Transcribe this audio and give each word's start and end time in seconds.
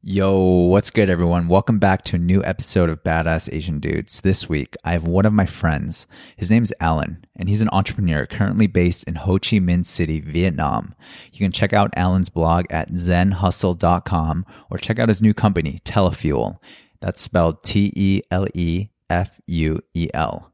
Yo, 0.00 0.40
what's 0.68 0.92
good, 0.92 1.10
everyone? 1.10 1.48
Welcome 1.48 1.80
back 1.80 2.02
to 2.04 2.14
a 2.14 2.20
new 2.20 2.42
episode 2.44 2.88
of 2.88 3.02
Badass 3.02 3.52
Asian 3.52 3.80
Dudes. 3.80 4.20
This 4.20 4.48
week, 4.48 4.76
I 4.84 4.92
have 4.92 5.08
one 5.08 5.26
of 5.26 5.32
my 5.32 5.44
friends. 5.44 6.06
His 6.36 6.52
name 6.52 6.62
is 6.62 6.72
Alan, 6.78 7.26
and 7.34 7.48
he's 7.48 7.60
an 7.60 7.68
entrepreneur 7.72 8.24
currently 8.24 8.68
based 8.68 9.02
in 9.08 9.16
Ho 9.16 9.40
Chi 9.40 9.58
Minh 9.58 9.84
City, 9.84 10.20
Vietnam. 10.20 10.94
You 11.32 11.40
can 11.40 11.50
check 11.50 11.72
out 11.72 11.90
Alan's 11.96 12.30
blog 12.30 12.66
at 12.70 12.92
zenhustle.com 12.92 14.46
or 14.70 14.78
check 14.78 15.00
out 15.00 15.08
his 15.08 15.20
new 15.20 15.34
company, 15.34 15.80
Telefuel. 15.84 16.58
That's 17.00 17.20
spelled 17.20 17.64
T 17.64 17.92
E 17.96 18.22
L 18.30 18.46
E 18.54 18.90
F 19.10 19.40
U 19.48 19.80
E 19.94 20.08
L. 20.14 20.52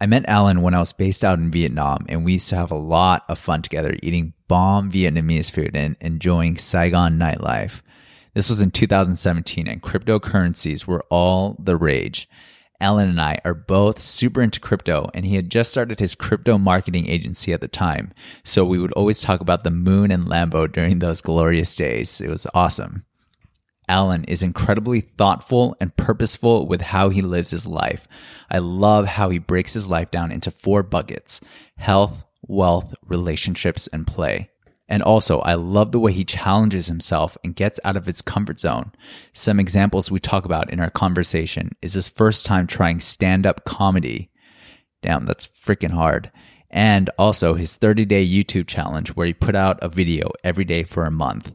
I 0.00 0.06
met 0.06 0.24
Alan 0.26 0.60
when 0.60 0.74
I 0.74 0.80
was 0.80 0.92
based 0.92 1.24
out 1.24 1.38
in 1.38 1.52
Vietnam, 1.52 2.04
and 2.08 2.24
we 2.24 2.32
used 2.32 2.48
to 2.48 2.56
have 2.56 2.72
a 2.72 2.76
lot 2.76 3.24
of 3.28 3.38
fun 3.38 3.62
together 3.62 3.96
eating 4.02 4.32
bomb 4.48 4.90
Vietnamese 4.90 5.52
food 5.52 5.76
and 5.76 5.96
enjoying 6.00 6.56
Saigon 6.56 7.16
nightlife. 7.16 7.80
This 8.34 8.48
was 8.48 8.62
in 8.62 8.70
2017, 8.70 9.68
and 9.68 9.82
cryptocurrencies 9.82 10.86
were 10.86 11.04
all 11.10 11.56
the 11.58 11.76
rage. 11.76 12.28
Alan 12.80 13.08
and 13.08 13.20
I 13.20 13.38
are 13.44 13.54
both 13.54 14.00
super 14.00 14.42
into 14.42 14.58
crypto, 14.58 15.08
and 15.14 15.24
he 15.24 15.36
had 15.36 15.50
just 15.50 15.70
started 15.70 16.00
his 16.00 16.14
crypto 16.14 16.58
marketing 16.58 17.08
agency 17.08 17.52
at 17.52 17.60
the 17.60 17.68
time. 17.68 18.12
So 18.42 18.64
we 18.64 18.78
would 18.78 18.92
always 18.92 19.20
talk 19.20 19.40
about 19.40 19.64
the 19.64 19.70
moon 19.70 20.10
and 20.10 20.24
Lambo 20.24 20.70
during 20.70 20.98
those 20.98 21.20
glorious 21.20 21.76
days. 21.76 22.20
It 22.20 22.28
was 22.28 22.46
awesome. 22.54 23.04
Alan 23.88 24.24
is 24.24 24.42
incredibly 24.42 25.02
thoughtful 25.02 25.76
and 25.80 25.96
purposeful 25.96 26.66
with 26.66 26.80
how 26.80 27.10
he 27.10 27.20
lives 27.20 27.50
his 27.50 27.66
life. 27.66 28.08
I 28.50 28.58
love 28.58 29.06
how 29.06 29.28
he 29.28 29.38
breaks 29.38 29.74
his 29.74 29.86
life 29.86 30.10
down 30.10 30.32
into 30.32 30.50
four 30.50 30.82
buckets 30.82 31.40
health, 31.76 32.24
wealth, 32.46 32.94
relationships, 33.06 33.88
and 33.88 34.06
play. 34.06 34.50
And 34.92 35.02
also, 35.02 35.38
I 35.38 35.54
love 35.54 35.90
the 35.90 35.98
way 35.98 36.12
he 36.12 36.22
challenges 36.22 36.86
himself 36.86 37.38
and 37.42 37.56
gets 37.56 37.80
out 37.82 37.96
of 37.96 38.04
his 38.04 38.20
comfort 38.20 38.60
zone. 38.60 38.92
Some 39.32 39.58
examples 39.58 40.10
we 40.10 40.20
talk 40.20 40.44
about 40.44 40.70
in 40.70 40.80
our 40.80 40.90
conversation 40.90 41.74
is 41.80 41.94
his 41.94 42.10
first 42.10 42.44
time 42.44 42.66
trying 42.66 43.00
stand 43.00 43.46
up 43.46 43.64
comedy. 43.64 44.30
Damn, 45.00 45.24
that's 45.24 45.46
freaking 45.46 45.92
hard. 45.92 46.30
And 46.68 47.08
also 47.16 47.54
his 47.54 47.76
30 47.76 48.04
day 48.04 48.22
YouTube 48.22 48.66
challenge 48.66 49.16
where 49.16 49.26
he 49.26 49.32
put 49.32 49.54
out 49.54 49.82
a 49.82 49.88
video 49.88 50.30
every 50.44 50.66
day 50.66 50.82
for 50.82 51.06
a 51.06 51.10
month. 51.10 51.54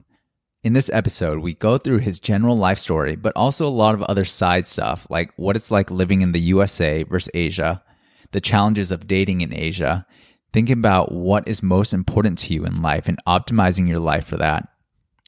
In 0.64 0.74
this 0.74 0.90
episode, 0.92 1.38
we 1.38 1.54
go 1.54 1.78
through 1.78 2.00
his 2.00 2.20
general 2.20 2.58
life 2.58 2.80
story, 2.80 3.16
but 3.16 3.34
also 3.36 3.68
a 3.68 3.70
lot 3.70 3.94
of 3.94 4.02
other 4.02 4.26
side 4.26 4.66
stuff, 4.66 5.06
like 5.12 5.32
what 5.36 5.56
it's 5.56 5.70
like 5.70 5.92
living 5.92 6.24
in 6.24 6.32
the 6.32 6.40
USA 6.40 7.04
versus 7.04 7.30
Asia, 7.36 7.84
the 8.32 8.42
challenges 8.42 8.92
of 8.92 9.06
dating 9.06 9.42
in 9.42 9.54
Asia, 9.54 10.08
Thinking 10.54 10.78
about 10.78 11.12
what 11.12 11.48
is 11.48 11.62
most 11.62 11.94
important 11.94 12.38
to 12.40 12.54
you 12.54 12.66
in 12.66 12.82
life 12.82 13.08
and 13.08 13.20
optimizing 13.28 13.88
your 13.88 14.00
life 14.00 14.26
for 14.26 14.38
that. 14.38 14.68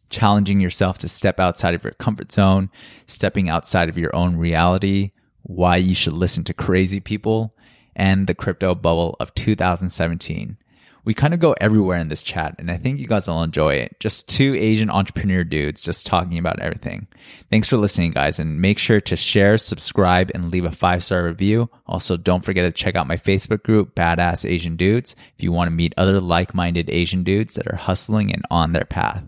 Challenging 0.09 0.59
yourself 0.59 0.97
to 0.99 1.09
step 1.09 1.39
outside 1.39 1.75
of 1.75 1.83
your 1.83 1.93
comfort 1.93 2.31
zone, 2.31 2.69
stepping 3.05 3.47
outside 3.47 3.89
of 3.89 3.97
your 3.97 4.15
own 4.15 4.37
reality, 4.37 5.11
why 5.43 5.75
you 5.75 5.93
should 5.93 6.13
listen 6.13 6.43
to 6.45 6.53
crazy 6.53 6.99
people, 6.99 7.55
and 7.95 8.27
the 8.27 8.33
crypto 8.33 8.73
bubble 8.73 9.15
of 9.19 9.35
2017 9.35 10.57
we 11.05 11.13
kind 11.13 11.33
of 11.33 11.39
go 11.39 11.55
everywhere 11.59 11.97
in 11.97 12.09
this 12.09 12.23
chat, 12.23 12.55
and 12.59 12.69
I 12.69 12.77
think 12.77 12.99
you 12.99 13.07
guys 13.07 13.27
will 13.27 13.43
enjoy 13.43 13.75
it. 13.75 13.99
Just 13.99 14.27
two 14.27 14.55
Asian 14.55 14.89
entrepreneur 14.89 15.43
dudes 15.43 15.83
just 15.83 16.05
talking 16.05 16.37
about 16.37 16.59
everything. 16.59 17.07
Thanks 17.49 17.69
for 17.69 17.77
listening, 17.77 18.11
guys, 18.11 18.39
and 18.39 18.61
make 18.61 18.79
sure 18.79 19.01
to 19.01 19.15
share, 19.15 19.57
subscribe, 19.57 20.31
and 20.33 20.51
leave 20.51 20.65
a 20.65 20.71
five 20.71 21.03
star 21.03 21.23
review. 21.23 21.69
Also, 21.87 22.17
don't 22.17 22.45
forget 22.45 22.65
to 22.65 22.71
check 22.71 22.95
out 22.95 23.07
my 23.07 23.17
Facebook 23.17 23.63
group, 23.63 23.95
Badass 23.95 24.49
Asian 24.49 24.75
Dudes, 24.75 25.15
if 25.35 25.43
you 25.43 25.51
want 25.51 25.67
to 25.67 25.75
meet 25.75 25.93
other 25.97 26.19
like 26.19 26.53
minded 26.53 26.89
Asian 26.89 27.23
dudes 27.23 27.55
that 27.55 27.67
are 27.67 27.77
hustling 27.77 28.33
and 28.33 28.43
on 28.51 28.73
their 28.73 28.85
path. 28.85 29.23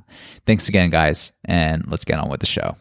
Thanks 0.45 0.69
again, 0.69 0.89
guys, 0.89 1.31
and 1.45 1.89
let's 1.89 2.05
get 2.05 2.19
on 2.19 2.29
with 2.29 2.39
the 2.39 2.45
show. 2.45 2.75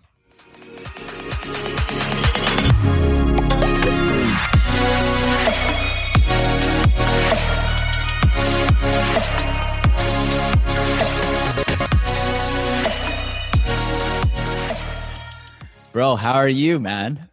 Bro, 15.93 16.17
how 16.17 16.35
are 16.35 16.49
you, 16.49 16.79
man? 16.79 17.29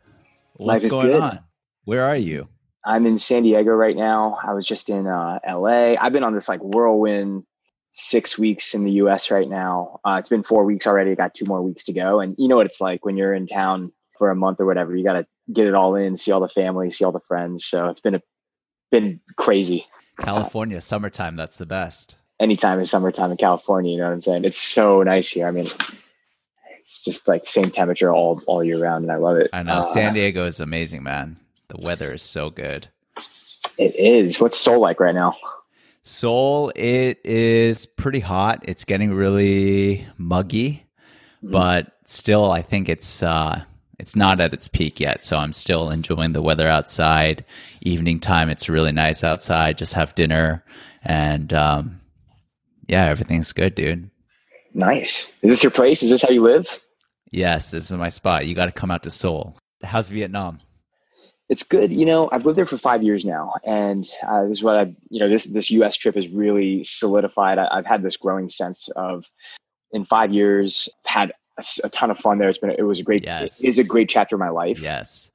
What's 0.53 0.83
Life 0.85 0.91
going 0.91 1.07
good. 1.07 1.21
on? 1.21 1.39
Where 1.85 2.03
are 2.03 2.15
you? 2.15 2.47
I'm 2.83 3.05
in 3.05 3.19
San 3.19 3.43
Diego 3.43 3.71
right 3.71 3.95
now. 3.95 4.39
I 4.41 4.53
was 4.53 4.65
just 4.65 4.89
in 4.89 5.05
uh, 5.05 5.39
LA. 5.47 5.93
I've 5.99 6.11
been 6.11 6.23
on 6.23 6.33
this 6.33 6.49
like 6.49 6.61
whirlwind 6.61 7.43
six 7.91 8.37
weeks 8.37 8.73
in 8.73 8.83
the 8.83 8.93
US 8.93 9.29
right 9.29 9.47
now. 9.47 9.99
Uh, 10.03 10.15
it's 10.19 10.29
been 10.29 10.41
four 10.41 10.63
weeks 10.65 10.87
already. 10.87 11.11
I 11.11 11.15
got 11.15 11.35
two 11.35 11.45
more 11.45 11.61
weeks 11.61 11.83
to 11.85 11.93
go. 11.93 12.19
And 12.19 12.35
you 12.39 12.47
know 12.47 12.55
what 12.55 12.65
it's 12.65 12.81
like 12.81 13.05
when 13.05 13.15
you're 13.15 13.33
in 13.33 13.45
town 13.45 13.91
for 14.17 14.31
a 14.31 14.35
month 14.35 14.59
or 14.59 14.65
whatever. 14.65 14.95
You 14.95 15.03
got 15.03 15.13
to 15.13 15.27
get 15.53 15.67
it 15.67 15.75
all 15.75 15.95
in, 15.95 16.17
see 16.17 16.31
all 16.31 16.39
the 16.39 16.49
family, 16.49 16.89
see 16.89 17.05
all 17.05 17.11
the 17.11 17.19
friends. 17.19 17.63
So 17.63 17.89
it's 17.89 18.01
been 18.01 18.15
a 18.15 18.21
been 18.89 19.19
crazy. 19.35 19.85
California, 20.19 20.81
summertime, 20.81 21.35
that's 21.35 21.57
the 21.57 21.67
best. 21.67 22.17
Anytime 22.39 22.79
is 22.79 22.89
summertime 22.89 23.31
in 23.31 23.37
California, 23.37 23.91
you 23.91 23.97
know 23.99 24.05
what 24.05 24.13
I'm 24.13 24.21
saying? 24.23 24.45
It's 24.45 24.57
so 24.57 25.03
nice 25.03 25.29
here. 25.29 25.47
I 25.47 25.51
mean, 25.51 25.67
it's 26.87 27.03
just 27.03 27.27
like 27.27 27.45
same 27.45 27.69
temperature 27.69 28.13
all 28.13 28.41
all 28.47 28.63
year 28.63 28.81
round, 28.81 29.03
and 29.03 29.11
I 29.11 29.17
love 29.17 29.35
it. 29.35 29.49
I 29.51 29.61
know 29.61 29.73
uh, 29.73 29.83
San 29.83 30.13
Diego 30.13 30.45
is 30.45 30.61
amazing, 30.61 31.03
man. 31.03 31.35
The 31.67 31.85
weather 31.85 32.13
is 32.13 32.21
so 32.21 32.49
good. 32.49 32.87
It 33.77 33.93
is. 33.97 34.39
What's 34.39 34.57
Seoul 34.57 34.79
like 34.79 35.01
right 35.01 35.13
now? 35.13 35.35
Seoul, 36.03 36.71
it 36.77 37.19
is 37.25 37.85
pretty 37.85 38.21
hot. 38.21 38.61
It's 38.63 38.85
getting 38.85 39.13
really 39.13 40.07
muggy, 40.17 40.85
mm-hmm. 41.43 41.51
but 41.51 41.91
still, 42.05 42.49
I 42.49 42.61
think 42.61 42.87
it's 42.87 43.21
uh, 43.21 43.63
it's 43.99 44.15
not 44.15 44.39
at 44.39 44.53
its 44.53 44.69
peak 44.69 45.01
yet. 45.01 45.25
So 45.25 45.35
I'm 45.35 45.51
still 45.51 45.89
enjoying 45.89 46.31
the 46.31 46.41
weather 46.41 46.69
outside. 46.69 47.43
Evening 47.81 48.21
time, 48.21 48.49
it's 48.49 48.69
really 48.69 48.93
nice 48.93 49.25
outside. 49.25 49.77
Just 49.77 49.91
have 49.95 50.15
dinner, 50.15 50.63
and 51.03 51.51
um, 51.51 51.99
yeah, 52.87 53.07
everything's 53.07 53.51
good, 53.51 53.75
dude. 53.75 54.09
Nice. 54.77 55.27
Is 55.41 55.49
this 55.49 55.63
your 55.63 55.71
place? 55.71 56.03
Is 56.03 56.11
this 56.11 56.21
how 56.21 56.29
you 56.29 56.43
live? 56.43 56.81
Yes, 57.31 57.71
this 57.71 57.89
is 57.89 57.97
my 57.97 58.09
spot. 58.09 58.45
You 58.45 58.53
got 58.53 58.67
to 58.67 58.71
come 58.71 58.91
out 58.91 59.01
to 59.03 59.11
Seoul. 59.11 59.57
How's 59.83 60.07
Vietnam? 60.09 60.59
It's 61.49 61.63
good. 61.63 61.91
You 61.91 62.05
know, 62.05 62.29
I've 62.31 62.45
lived 62.45 62.59
there 62.59 62.65
for 62.67 62.77
five 62.77 63.01
years 63.01 63.25
now, 63.25 63.53
and 63.65 64.07
uh, 64.27 64.43
this 64.43 64.59
is 64.59 64.63
what 64.63 64.77
I, 64.77 64.95
you 65.09 65.19
know, 65.19 65.29
this 65.29 65.45
this 65.45 65.71
U.S. 65.71 65.97
trip 65.97 66.13
has 66.13 66.29
really 66.29 66.83
solidified. 66.83 67.57
I, 67.57 67.77
have 67.77 67.87
had 67.87 68.03
this 68.03 68.17
growing 68.17 68.49
sense 68.49 68.87
of, 68.95 69.25
in 69.93 70.05
five 70.05 70.31
years, 70.31 70.87
had 71.05 71.33
a, 71.57 71.63
a, 71.85 71.89
ton 71.89 72.11
of 72.11 72.19
fun 72.19 72.37
there. 72.37 72.49
It's 72.49 72.59
been, 72.59 72.69
it 72.69 72.83
was 72.83 72.99
a 72.99 73.03
great, 73.03 73.23
yes. 73.23 73.63
it 73.63 73.69
is 73.69 73.79
a 73.79 73.83
great 73.83 74.09
chapter 74.09 74.35
of 74.35 74.39
my 74.39 74.49
life. 74.49 74.79
Yes. 74.79 75.31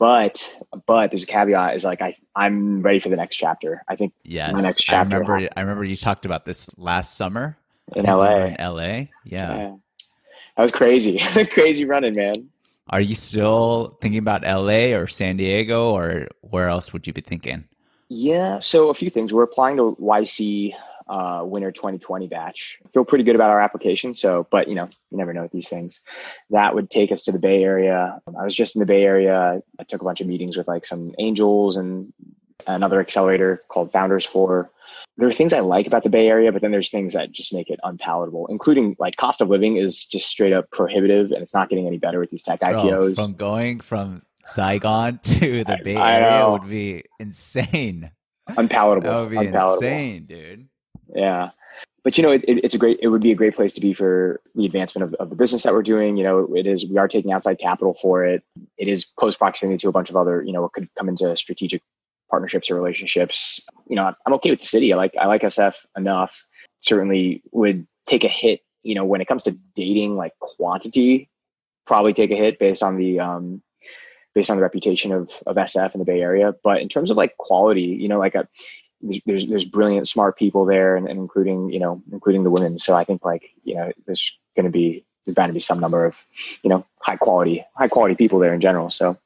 But 0.00 0.50
but 0.86 1.12
there's 1.12 1.22
a 1.22 1.26
caveat 1.26 1.76
is 1.76 1.84
like 1.84 2.02
I 2.02 2.16
I'm 2.34 2.82
ready 2.82 2.98
for 2.98 3.10
the 3.10 3.16
next 3.16 3.36
chapter. 3.36 3.84
I 3.88 3.94
think 3.94 4.12
yes. 4.24 4.52
the 4.52 4.62
next 4.62 4.82
chapter. 4.82 5.14
I 5.14 5.18
remember 5.18 5.48
I 5.56 5.60
remember 5.60 5.84
you 5.84 5.96
talked 5.96 6.24
about 6.24 6.46
this 6.46 6.68
last 6.76 7.16
summer 7.16 7.56
in 7.96 8.04
LA. 8.04 8.46
In 8.46 8.56
LA, 8.58 8.82
yeah. 8.82 9.08
yeah. 9.24 9.72
That 10.56 10.62
was 10.62 10.72
crazy, 10.72 11.18
crazy 11.50 11.84
running, 11.84 12.14
man. 12.14 12.48
Are 12.90 13.00
you 13.00 13.14
still 13.14 13.96
thinking 14.00 14.18
about 14.18 14.42
LA 14.42 14.94
or 14.94 15.06
San 15.06 15.36
Diego, 15.36 15.92
or 15.92 16.28
where 16.40 16.68
else 16.68 16.92
would 16.92 17.06
you 17.06 17.12
be 17.12 17.20
thinking? 17.20 17.64
Yeah, 18.08 18.60
so 18.60 18.90
a 18.90 18.94
few 18.94 19.08
things. 19.08 19.32
We're 19.32 19.44
applying 19.44 19.78
to 19.78 19.96
YC 19.98 20.74
uh, 21.08 21.42
winter 21.44 21.72
2020 21.72 22.26
batch. 22.26 22.78
Feel 22.92 23.04
pretty 23.04 23.24
good 23.24 23.34
about 23.34 23.50
our 23.50 23.60
application. 23.60 24.14
So, 24.14 24.46
but 24.50 24.68
you 24.68 24.74
know, 24.74 24.88
you 25.10 25.18
never 25.18 25.32
know 25.32 25.42
with 25.42 25.52
these 25.52 25.68
things. 25.68 26.00
That 26.50 26.74
would 26.74 26.90
take 26.90 27.12
us 27.12 27.22
to 27.22 27.32
the 27.32 27.38
Bay 27.38 27.62
Area. 27.62 28.20
I 28.26 28.44
was 28.44 28.54
just 28.54 28.76
in 28.76 28.80
the 28.80 28.86
Bay 28.86 29.04
Area. 29.04 29.62
I 29.78 29.84
took 29.84 30.02
a 30.02 30.04
bunch 30.04 30.20
of 30.20 30.26
meetings 30.26 30.56
with 30.56 30.68
like 30.68 30.84
some 30.84 31.14
angels 31.18 31.76
and 31.76 32.12
another 32.66 33.00
accelerator 33.00 33.62
called 33.68 33.92
Founders 33.92 34.26
for 34.26 34.70
there 35.16 35.28
are 35.28 35.32
things 35.32 35.52
I 35.52 35.60
like 35.60 35.86
about 35.86 36.02
the 36.02 36.10
Bay 36.10 36.28
Area, 36.28 36.52
but 36.52 36.62
then 36.62 36.72
there's 36.72 36.90
things 36.90 37.12
that 37.12 37.32
just 37.32 37.52
make 37.52 37.68
it 37.68 37.78
unpalatable, 37.82 38.46
including 38.48 38.96
like 38.98 39.16
cost 39.16 39.40
of 39.40 39.48
living 39.48 39.76
is 39.76 40.04
just 40.04 40.26
straight 40.26 40.52
up 40.52 40.70
prohibitive 40.70 41.32
and 41.32 41.42
it's 41.42 41.54
not 41.54 41.68
getting 41.68 41.86
any 41.86 41.98
better 41.98 42.18
with 42.18 42.30
these 42.30 42.42
tech 42.42 42.60
Bro, 42.60 42.70
IPOs. 42.70 43.16
From 43.16 43.34
going 43.34 43.80
from 43.80 44.22
Saigon 44.44 45.18
to 45.22 45.64
the 45.64 45.78
I, 45.78 45.82
Bay 45.82 45.96
Area 45.96 46.50
would 46.50 46.68
be 46.68 47.04
insane. 47.18 48.10
Unpalatable. 48.46 49.10
That 49.10 49.20
would 49.20 49.30
be 49.30 49.36
unpalatable. 49.36 49.86
insane, 49.86 50.24
dude. 50.26 50.68
Yeah. 51.14 51.50
But 52.04 52.18
you 52.18 52.22
know, 52.22 52.32
it, 52.32 52.44
it, 52.48 52.64
it's 52.64 52.74
a 52.74 52.78
great. 52.78 52.98
It 53.00 53.08
would 53.08 53.22
be 53.22 53.30
a 53.30 53.36
great 53.36 53.54
place 53.54 53.72
to 53.74 53.80
be 53.80 53.94
for 53.94 54.40
the 54.56 54.66
advancement 54.66 55.04
of, 55.04 55.14
of 55.20 55.30
the 55.30 55.36
business 55.36 55.62
that 55.62 55.72
we're 55.72 55.82
doing. 55.82 56.16
You 56.16 56.24
know, 56.24 56.54
it 56.56 56.66
is. 56.66 56.84
We 56.84 56.98
are 56.98 57.06
taking 57.06 57.32
outside 57.32 57.60
capital 57.60 57.96
for 58.00 58.24
it. 58.24 58.42
It 58.76 58.88
is 58.88 59.06
close 59.16 59.36
proximity 59.36 59.78
to 59.78 59.88
a 59.88 59.92
bunch 59.92 60.10
of 60.10 60.16
other. 60.16 60.42
You 60.42 60.52
know, 60.52 60.62
what 60.62 60.72
could 60.72 60.88
come 60.98 61.08
into 61.08 61.36
strategic 61.36 61.80
partnerships 62.28 62.70
or 62.70 62.74
relationships. 62.74 63.60
You 63.92 63.96
know, 63.96 64.12
I'm 64.26 64.32
okay 64.34 64.50
with 64.50 64.60
the 64.60 64.66
city. 64.66 64.92
I 64.92 64.96
like 64.96 65.14
I 65.20 65.26
like 65.26 65.42
SF 65.42 65.76
enough. 65.96 66.46
Certainly 66.78 67.42
would 67.52 67.86
take 68.06 68.24
a 68.24 68.28
hit. 68.28 68.60
You 68.82 68.94
know, 68.94 69.04
when 69.04 69.20
it 69.20 69.28
comes 69.28 69.42
to 69.44 69.56
dating, 69.76 70.16
like 70.16 70.32
quantity, 70.40 71.28
probably 71.86 72.12
take 72.12 72.30
a 72.30 72.36
hit 72.36 72.58
based 72.58 72.82
on 72.82 72.96
the 72.96 73.20
um, 73.20 73.62
based 74.34 74.50
on 74.50 74.56
the 74.56 74.62
reputation 74.62 75.12
of 75.12 75.30
of 75.46 75.56
SF 75.56 75.94
in 75.94 75.98
the 75.98 76.06
Bay 76.06 76.22
Area. 76.22 76.54
But 76.64 76.80
in 76.80 76.88
terms 76.88 77.10
of 77.10 77.18
like 77.18 77.36
quality, 77.36 77.82
you 77.82 78.08
know, 78.08 78.18
like 78.18 78.34
a 78.34 78.48
there's 79.26 79.46
there's 79.46 79.64
brilliant, 79.66 80.08
smart 80.08 80.38
people 80.38 80.64
there, 80.64 80.96
and, 80.96 81.06
and 81.06 81.18
including 81.18 81.70
you 81.70 81.78
know 81.78 82.02
including 82.12 82.44
the 82.44 82.50
women. 82.50 82.78
So 82.78 82.94
I 82.94 83.04
think 83.04 83.24
like 83.24 83.50
you 83.64 83.74
know 83.74 83.92
there's 84.06 84.38
going 84.56 84.64
to 84.66 84.72
be 84.72 85.04
there's 85.24 85.34
bound 85.34 85.50
to 85.50 85.54
be 85.54 85.60
some 85.60 85.80
number 85.80 86.04
of, 86.04 86.16
you 86.62 86.70
know, 86.70 86.84
high 87.00 87.16
quality, 87.16 87.64
high 87.76 87.88
quality 87.88 88.14
people 88.14 88.38
there 88.38 88.54
in 88.54 88.60
general. 88.60 88.90
So, 88.90 89.16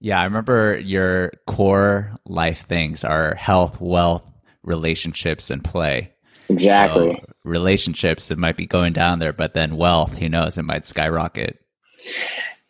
yeah, 0.00 0.20
I 0.20 0.24
remember 0.24 0.78
your 0.78 1.32
core 1.46 2.12
life 2.26 2.66
things 2.66 3.04
are 3.04 3.34
health, 3.34 3.80
wealth, 3.80 4.24
relationships, 4.62 5.50
and 5.50 5.62
play. 5.64 6.12
Exactly. 6.48 7.14
So 7.14 7.32
relationships, 7.44 8.30
it 8.30 8.38
might 8.38 8.56
be 8.56 8.66
going 8.66 8.92
down 8.92 9.18
there, 9.18 9.32
but 9.32 9.54
then 9.54 9.76
wealth, 9.76 10.16
who 10.16 10.28
knows, 10.28 10.56
it 10.56 10.62
might 10.62 10.86
skyrocket. 10.86 11.58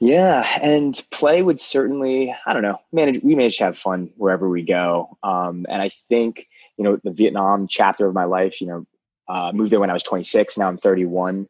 Yeah, 0.00 0.46
and 0.62 1.00
play 1.10 1.42
would 1.42 1.60
certainly, 1.60 2.34
I 2.46 2.52
don't 2.52 2.62
know, 2.62 2.78
manage. 2.92 3.22
We 3.22 3.34
manage 3.34 3.58
to 3.58 3.64
have 3.64 3.78
fun 3.78 4.10
wherever 4.16 4.48
we 4.48 4.62
go, 4.62 5.18
um, 5.22 5.66
and 5.68 5.82
I 5.82 5.88
think 6.08 6.48
you 6.76 6.84
know 6.84 6.98
the 7.02 7.10
Vietnam 7.10 7.66
chapter 7.68 8.06
of 8.06 8.14
my 8.14 8.24
life. 8.24 8.60
You 8.60 8.68
know, 8.68 8.86
uh, 9.28 9.52
moved 9.52 9.72
there 9.72 9.80
when 9.80 9.90
I 9.90 9.94
was 9.94 10.04
26. 10.04 10.56
Now 10.56 10.68
I'm 10.68 10.78
31. 10.78 11.48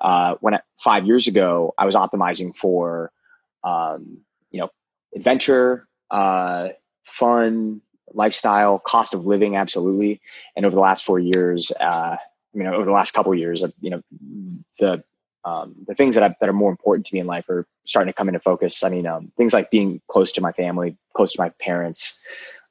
Uh, 0.00 0.36
when 0.40 0.54
I, 0.54 0.60
five 0.78 1.06
years 1.06 1.28
ago, 1.28 1.74
I 1.78 1.84
was 1.84 1.94
optimizing 1.94 2.56
for, 2.56 3.12
um, 3.62 4.22
adventure, 5.14 5.88
uh, 6.10 6.68
fun, 7.04 7.80
lifestyle, 8.12 8.78
cost 8.78 9.14
of 9.14 9.26
living, 9.26 9.56
absolutely. 9.56 10.20
And 10.56 10.66
over 10.66 10.74
the 10.74 10.80
last 10.80 11.04
four 11.04 11.18
years, 11.18 11.72
uh, 11.80 12.16
I 12.16 12.58
mean, 12.58 12.66
over 12.66 12.84
the 12.84 12.90
last 12.90 13.12
couple 13.12 13.34
years, 13.34 13.62
of 13.62 13.72
you 13.80 13.90
know, 13.90 14.02
the 14.78 15.04
um, 15.44 15.74
the 15.86 15.94
things 15.94 16.14
that 16.16 16.24
I, 16.24 16.34
that 16.40 16.48
are 16.48 16.54
more 16.54 16.70
important 16.70 17.06
to 17.06 17.14
me 17.14 17.20
in 17.20 17.26
life 17.26 17.48
are 17.48 17.66
starting 17.86 18.12
to 18.12 18.16
come 18.16 18.28
into 18.28 18.40
focus. 18.40 18.82
I 18.84 18.90
mean, 18.90 19.06
um, 19.06 19.32
things 19.36 19.54
like 19.54 19.70
being 19.70 20.00
close 20.08 20.32
to 20.32 20.40
my 20.40 20.52
family, 20.52 20.96
close 21.14 21.32
to 21.32 21.40
my 21.40 21.48
parents, 21.60 22.18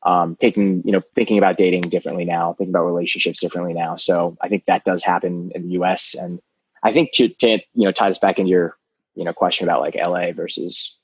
um, 0.04 0.36
taking 0.36 0.84
you 0.86 0.92
know 0.92 1.02
thinking 1.16 1.38
about 1.38 1.58
dating 1.58 1.82
differently 1.84 2.26
now, 2.26 2.54
thinking 2.54 2.74
about 2.74 2.86
relationships 2.86 3.40
differently 3.40 3.74
now. 3.74 3.96
So 3.96 4.38
I 4.42 4.50
think 4.50 4.66
that 4.66 4.84
does 4.84 5.04
happen 5.04 5.52
in 5.56 5.64
the 5.64 5.74
U.S. 5.74 6.16
And 6.16 6.40
I 6.84 6.94
think 6.94 7.12
to, 7.14 7.30
to 7.30 7.60
you 7.74 7.86
know 7.86 7.92
tie 7.92 8.10
this 8.10 8.20
back 8.20 8.40
into 8.40 8.50
your 8.50 8.78
you 9.16 9.24
know 9.24 9.34
question 9.34 9.68
about 9.68 9.82
like 9.82 9.96
L.A. 9.96 10.32
versus 10.32 10.96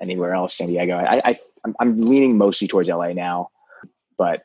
anywhere 0.00 0.34
else, 0.34 0.56
San 0.56 0.68
Diego. 0.68 0.96
I, 0.96 1.22
I 1.24 1.38
I'm, 1.64 1.74
I'm 1.80 2.00
leaning 2.00 2.36
mostly 2.36 2.68
towards 2.68 2.88
L.A. 2.88 3.14
now, 3.14 3.48
but 4.18 4.44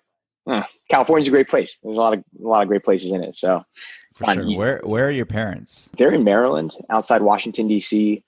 eh, 0.50 0.64
California's 0.90 1.28
a 1.28 1.32
great 1.32 1.50
place. 1.50 1.78
There's 1.84 1.98
a 1.98 2.00
lot 2.00 2.14
of 2.14 2.20
a 2.20 2.48
lot 2.48 2.62
of 2.62 2.68
great 2.68 2.84
places 2.84 3.12
in 3.12 3.24
it. 3.24 3.36
So 3.36 3.64
sure. 4.56 4.58
Where 4.58 4.82
where 4.84 5.08
are 5.08 5.12
your 5.12 5.26
parents? 5.26 5.90
They're 5.98 6.14
in 6.14 6.24
Maryland, 6.24 6.74
outside 6.90 7.22
Washington 7.22 7.68
D.C., 7.68 8.24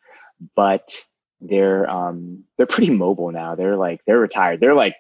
but 0.56 0.94
they're 1.42 1.90
um 1.90 2.44
they're 2.58 2.68
pretty 2.68 2.92
mobile 2.92 3.32
now. 3.32 3.56
They're 3.56 3.78
like 3.78 4.02
they're 4.06 4.20
retired. 4.20 4.60
They're 4.60 4.76
like 4.76 4.96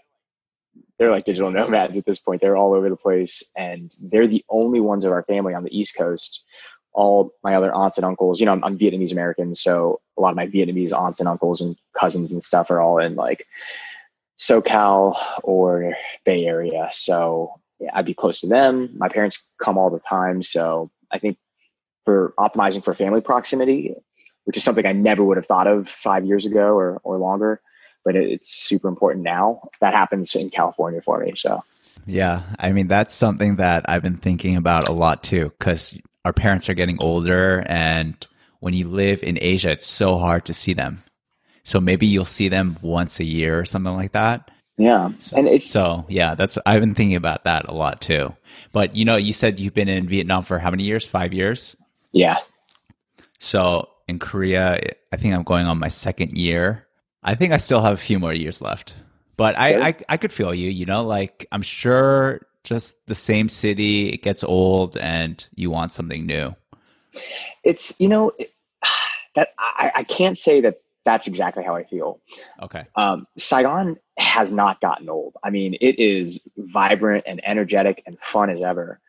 they're 0.98 1.12
like 1.12 1.26
digital 1.26 1.52
nomads 1.52 1.98
at 1.98 2.06
this 2.06 2.20
point. 2.20 2.42
They're 2.42 2.58
all 2.58 2.74
over 2.74 2.90
the 2.90 2.96
place, 2.96 3.44
and 3.56 3.94
they're 4.02 4.28
the 4.28 4.46
only 4.50 4.80
ones 4.80 5.06
of 5.06 5.12
our 5.12 5.24
family 5.24 5.54
on 5.54 5.64
the 5.64 5.78
East 5.78 5.96
Coast. 5.98 6.44
All 6.94 7.32
my 7.44 7.56
other 7.56 7.74
aunts 7.74 7.98
and 7.98 8.06
uncles, 8.06 8.40
you 8.40 8.46
know, 8.46 8.52
I'm, 8.52 8.64
I'm 8.66 8.78
Vietnamese 8.78 9.14
American, 9.14 9.56
so 9.56 10.02
a 10.18 10.22
lot 10.22 10.32
of 10.32 10.36
my 10.36 10.46
Vietnamese 10.46 10.92
aunts 10.92 11.20
and 11.22 11.30
uncles 11.30 11.62
and 11.62 11.76
cousins 11.98 12.32
and 12.32 12.44
stuff 12.44 12.72
are 12.72 12.80
all 12.80 12.98
in 13.00 13.16
like 13.16 13.48
SoCal 14.40 15.16
or 15.44 15.96
Bay 16.26 16.46
Area. 16.46 16.90
So 16.92 17.60
yeah, 17.80 17.92
I'd 17.94 18.06
be 18.06 18.14
close 18.14 18.42
to 18.42 18.48
them. 18.48 18.90
My 18.98 19.10
parents 19.10 19.50
come 19.60 19.78
all 19.78 19.90
the 19.90 20.00
time, 20.00 20.44
so 20.44 20.90
I 21.12 21.20
think 21.20 21.38
for 22.06 22.34
optimizing 22.38 22.84
for 22.84 22.94
family 22.94 23.22
proximity, 23.22 23.96
which 24.46 24.58
is 24.58 24.64
something 24.64 24.86
I 24.86 24.94
never 24.94 25.24
would 25.24 25.38
have 25.38 25.46
thought 25.46 25.68
of 25.68 25.88
five 25.88 26.26
years 26.26 26.46
ago 26.46 26.76
or 26.76 27.00
or 27.04 27.18
longer 27.18 27.62
but 28.04 28.16
it's 28.16 28.50
super 28.50 28.88
important 28.88 29.24
now. 29.24 29.70
That 29.80 29.94
happens 29.94 30.36
in 30.36 30.50
California 30.50 31.02
for 31.02 31.20
me. 31.20 31.34
So, 31.36 31.64
yeah, 32.06 32.44
I 32.60 32.72
mean, 32.72 32.88
that's 32.88 33.14
something 33.14 33.58
that 33.58 33.86
I've 33.88 34.02
been 34.02 34.18
thinking 34.18 34.56
about 34.56 34.90
a 34.90 34.94
lot 34.94 35.24
too, 35.24 35.52
because 35.58 35.98
our 36.26 36.34
parents 36.34 36.70
are 36.70 36.74
getting 36.74 36.98
older. 37.02 37.64
And 37.68 38.16
when 38.60 38.74
you 38.74 38.88
live 38.88 39.24
in 39.24 39.38
Asia, 39.42 39.72
it's 39.72 39.88
so 39.88 40.18
hard 40.18 40.46
to 40.46 40.54
see 40.54 40.74
them. 40.74 41.00
So 41.64 41.80
maybe 41.80 42.08
you'll 42.08 42.26
see 42.26 42.50
them 42.50 42.78
once 42.82 43.20
a 43.20 43.26
year 43.26 43.60
or 43.60 43.66
something 43.66 43.96
like 43.96 44.14
that. 44.14 44.52
Yeah. 44.78 45.12
So, 45.20 45.38
and 45.38 45.48
it's 45.48 45.70
so, 45.70 46.06
yeah, 46.10 46.36
that's, 46.36 46.58
I've 46.66 46.80
been 46.80 46.96
thinking 46.96 47.16
about 47.16 47.44
that 47.44 47.68
a 47.68 47.74
lot 47.74 48.02
too. 48.02 48.36
But, 48.72 48.96
you 48.96 49.06
know, 49.06 49.16
you 49.16 49.34
said 49.34 49.60
you've 49.60 49.74
been 49.74 49.90
in 49.90 50.08
Vietnam 50.08 50.44
for 50.44 50.58
how 50.58 50.72
many 50.72 50.84
years? 50.84 51.06
Five 51.06 51.34
years? 51.34 51.76
Yeah. 52.12 52.38
So 53.40 53.90
in 54.08 54.20
Korea, 54.20 54.80
I 55.12 55.18
think 55.18 55.34
I'm 55.34 55.44
going 55.44 55.66
on 55.68 55.80
my 55.80 55.90
second 55.90 56.38
year. 56.38 56.88
I 57.24 57.36
think 57.36 57.54
I 57.54 57.58
still 57.58 57.82
have 57.82 57.94
a 57.94 57.98
few 57.98 58.20
more 58.20 58.34
years 58.34 58.62
left, 58.62 58.96
but 59.38 59.58
I, 59.58 59.90
I, 59.90 59.96
I 60.10 60.18
could 60.18 60.34
feel 60.34 60.54
you. 60.54 60.70
You 60.70 60.86
know, 60.86 61.04
like 61.06 61.46
I'm 61.52 61.62
sure 61.62 62.42
just 62.64 62.96
the 63.08 63.16
same 63.16 63.50
city 63.50 64.10
it 64.10 64.22
gets 64.22 64.44
old 64.44 64.98
and 64.98 65.48
you 65.56 65.70
want 65.70 65.94
something 65.94 66.26
new. 66.26 66.56
It's 67.64 67.94
you 68.00 68.10
know 68.10 68.32
that 69.36 69.50
I, 69.58 69.92
I 69.96 70.04
can't 70.04 70.38
say 70.38 70.62
that 70.62 70.82
that's 71.06 71.28
exactly 71.28 71.64
how 71.64 71.76
I 71.76 71.84
feel. 71.84 72.20
Okay. 72.62 72.86
Um, 72.96 73.28
Saigon 73.38 73.98
has 74.18 74.52
not 74.52 74.82
gotten 74.82 75.10
old. 75.10 75.36
I 75.44 75.50
mean, 75.50 75.76
it 75.82 76.00
is 76.00 76.40
vibrant 76.58 77.24
and 77.28 77.42
energetic 77.46 78.04
and 78.06 78.20
fun 78.20 78.50
as 78.50 78.62
ever. 78.62 79.00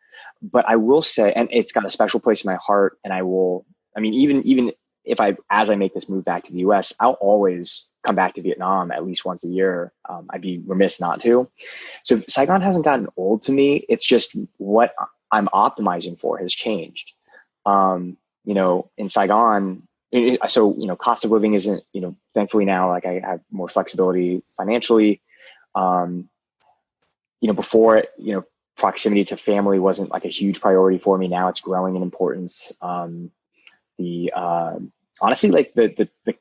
But 0.40 0.68
I 0.68 0.76
will 0.76 1.02
say, 1.02 1.32
and 1.32 1.48
it's 1.52 1.72
got 1.72 1.84
a 1.84 1.90
special 1.90 2.20
place 2.20 2.44
in 2.44 2.50
my 2.50 2.58
heart. 2.60 2.98
And 3.04 3.12
I 3.12 3.22
will, 3.22 3.66
I 3.96 4.00
mean, 4.00 4.14
even 4.14 4.42
even 4.44 4.72
if 5.04 5.20
I 5.20 5.36
as 5.50 5.70
I 5.70 5.74
make 5.74 5.94
this 5.94 6.08
move 6.08 6.24
back 6.24 6.44
to 6.44 6.52
the 6.52 6.60
U.S., 6.60 6.92
I'll 6.98 7.12
always 7.12 7.88
come 8.06 8.16
back 8.16 8.34
to 8.34 8.42
Vietnam 8.42 8.90
at 8.90 9.04
least 9.04 9.24
once 9.24 9.44
a 9.44 9.48
year. 9.48 9.92
Um, 10.08 10.26
I'd 10.30 10.40
be 10.40 10.62
remiss 10.66 11.00
not 11.00 11.20
to. 11.22 11.48
So 12.02 12.20
Saigon 12.28 12.60
hasn't 12.60 12.84
gotten 12.84 13.08
old 13.16 13.42
to 13.42 13.52
me. 13.52 13.84
It's 13.88 14.06
just 14.06 14.36
what 14.56 14.94
I'm 15.30 15.48
optimizing 15.48 16.18
for 16.18 16.38
has 16.38 16.52
changed. 16.52 17.12
Um, 17.64 18.16
you 18.44 18.54
know, 18.54 18.90
in 18.96 19.08
Saigon, 19.08 19.86
so 20.48 20.76
you 20.76 20.86
know, 20.86 20.96
cost 20.96 21.24
of 21.24 21.30
living 21.30 21.54
isn't. 21.54 21.82
You 21.92 22.00
know, 22.02 22.16
thankfully 22.34 22.64
now, 22.64 22.88
like 22.88 23.06
I 23.06 23.20
have 23.24 23.40
more 23.50 23.68
flexibility 23.68 24.42
financially. 24.56 25.20
Um, 25.74 26.28
you 27.40 27.48
know, 27.48 27.54
before 27.54 28.04
you 28.18 28.34
know, 28.34 28.44
proximity 28.76 29.24
to 29.24 29.36
family 29.36 29.78
wasn't 29.78 30.10
like 30.10 30.24
a 30.24 30.28
huge 30.28 30.60
priority 30.60 30.98
for 30.98 31.16
me. 31.16 31.28
Now 31.28 31.48
it's 31.48 31.60
growing 31.60 31.96
in 31.96 32.02
importance. 32.02 32.72
Um, 32.80 33.30
the 33.98 34.32
uh, 34.34 34.78
honestly, 35.20 35.50
like 35.50 35.74
the, 35.74 35.94
the 35.96 36.08
the 36.24 36.34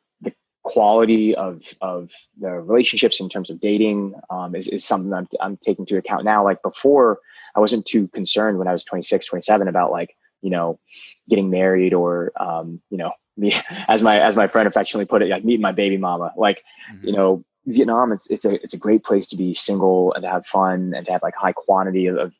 quality 0.63 1.35
of 1.35 1.63
of 1.81 2.11
the 2.39 2.51
relationships 2.51 3.19
in 3.19 3.29
terms 3.29 3.49
of 3.49 3.59
dating 3.59 4.13
um, 4.29 4.55
is, 4.55 4.67
is 4.67 4.85
something 4.85 5.13
I'm, 5.13 5.27
I'm 5.39 5.57
taking 5.57 5.83
into 5.83 5.97
account 5.97 6.23
now 6.23 6.43
like 6.43 6.61
before 6.61 7.19
i 7.55 7.59
wasn't 7.59 7.85
too 7.85 8.07
concerned 8.09 8.59
when 8.59 8.67
i 8.67 8.73
was 8.73 8.83
26 8.83 9.25
27 9.25 9.67
about 9.67 9.91
like 9.91 10.15
you 10.41 10.51
know 10.51 10.79
getting 11.27 11.49
married 11.49 11.93
or 11.93 12.31
um, 12.39 12.79
you 12.91 12.97
know 12.97 13.11
me 13.37 13.53
as 13.87 14.01
my 14.01 14.19
as 14.19 14.35
my 14.35 14.47
friend 14.47 14.67
affectionately 14.67 15.05
put 15.05 15.21
it 15.21 15.29
like 15.29 15.45
meeting 15.45 15.61
my 15.61 15.71
baby 15.71 15.97
mama 15.97 16.33
like 16.37 16.63
mm-hmm. 16.93 17.07
you 17.07 17.13
know 17.13 17.43
vietnam 17.65 18.11
it's 18.11 18.29
it's 18.29 18.45
a 18.45 18.61
it's 18.63 18.73
a 18.73 18.77
great 18.77 19.03
place 19.03 19.27
to 19.27 19.37
be 19.37 19.53
single 19.53 20.13
and 20.13 20.23
to 20.23 20.29
have 20.29 20.45
fun 20.45 20.93
and 20.95 21.05
to 21.05 21.11
have 21.11 21.21
like 21.23 21.35
high 21.35 21.53
quantity 21.53 22.07
of 22.07 22.33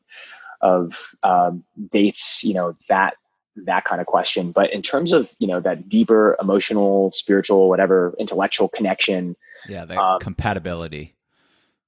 of 0.60 1.14
um, 1.22 1.64
dates 1.90 2.42
you 2.44 2.54
know 2.54 2.76
that 2.88 3.14
that 3.56 3.84
kind 3.84 4.00
of 4.00 4.06
question. 4.06 4.52
But 4.52 4.72
in 4.72 4.82
terms 4.82 5.12
of 5.12 5.30
you 5.38 5.46
know 5.46 5.60
that 5.60 5.88
deeper 5.88 6.36
emotional, 6.40 7.12
spiritual, 7.12 7.68
whatever 7.68 8.14
intellectual 8.18 8.68
connection, 8.68 9.36
yeah, 9.68 9.84
that 9.84 9.98
um, 9.98 10.20
compatibility. 10.20 11.14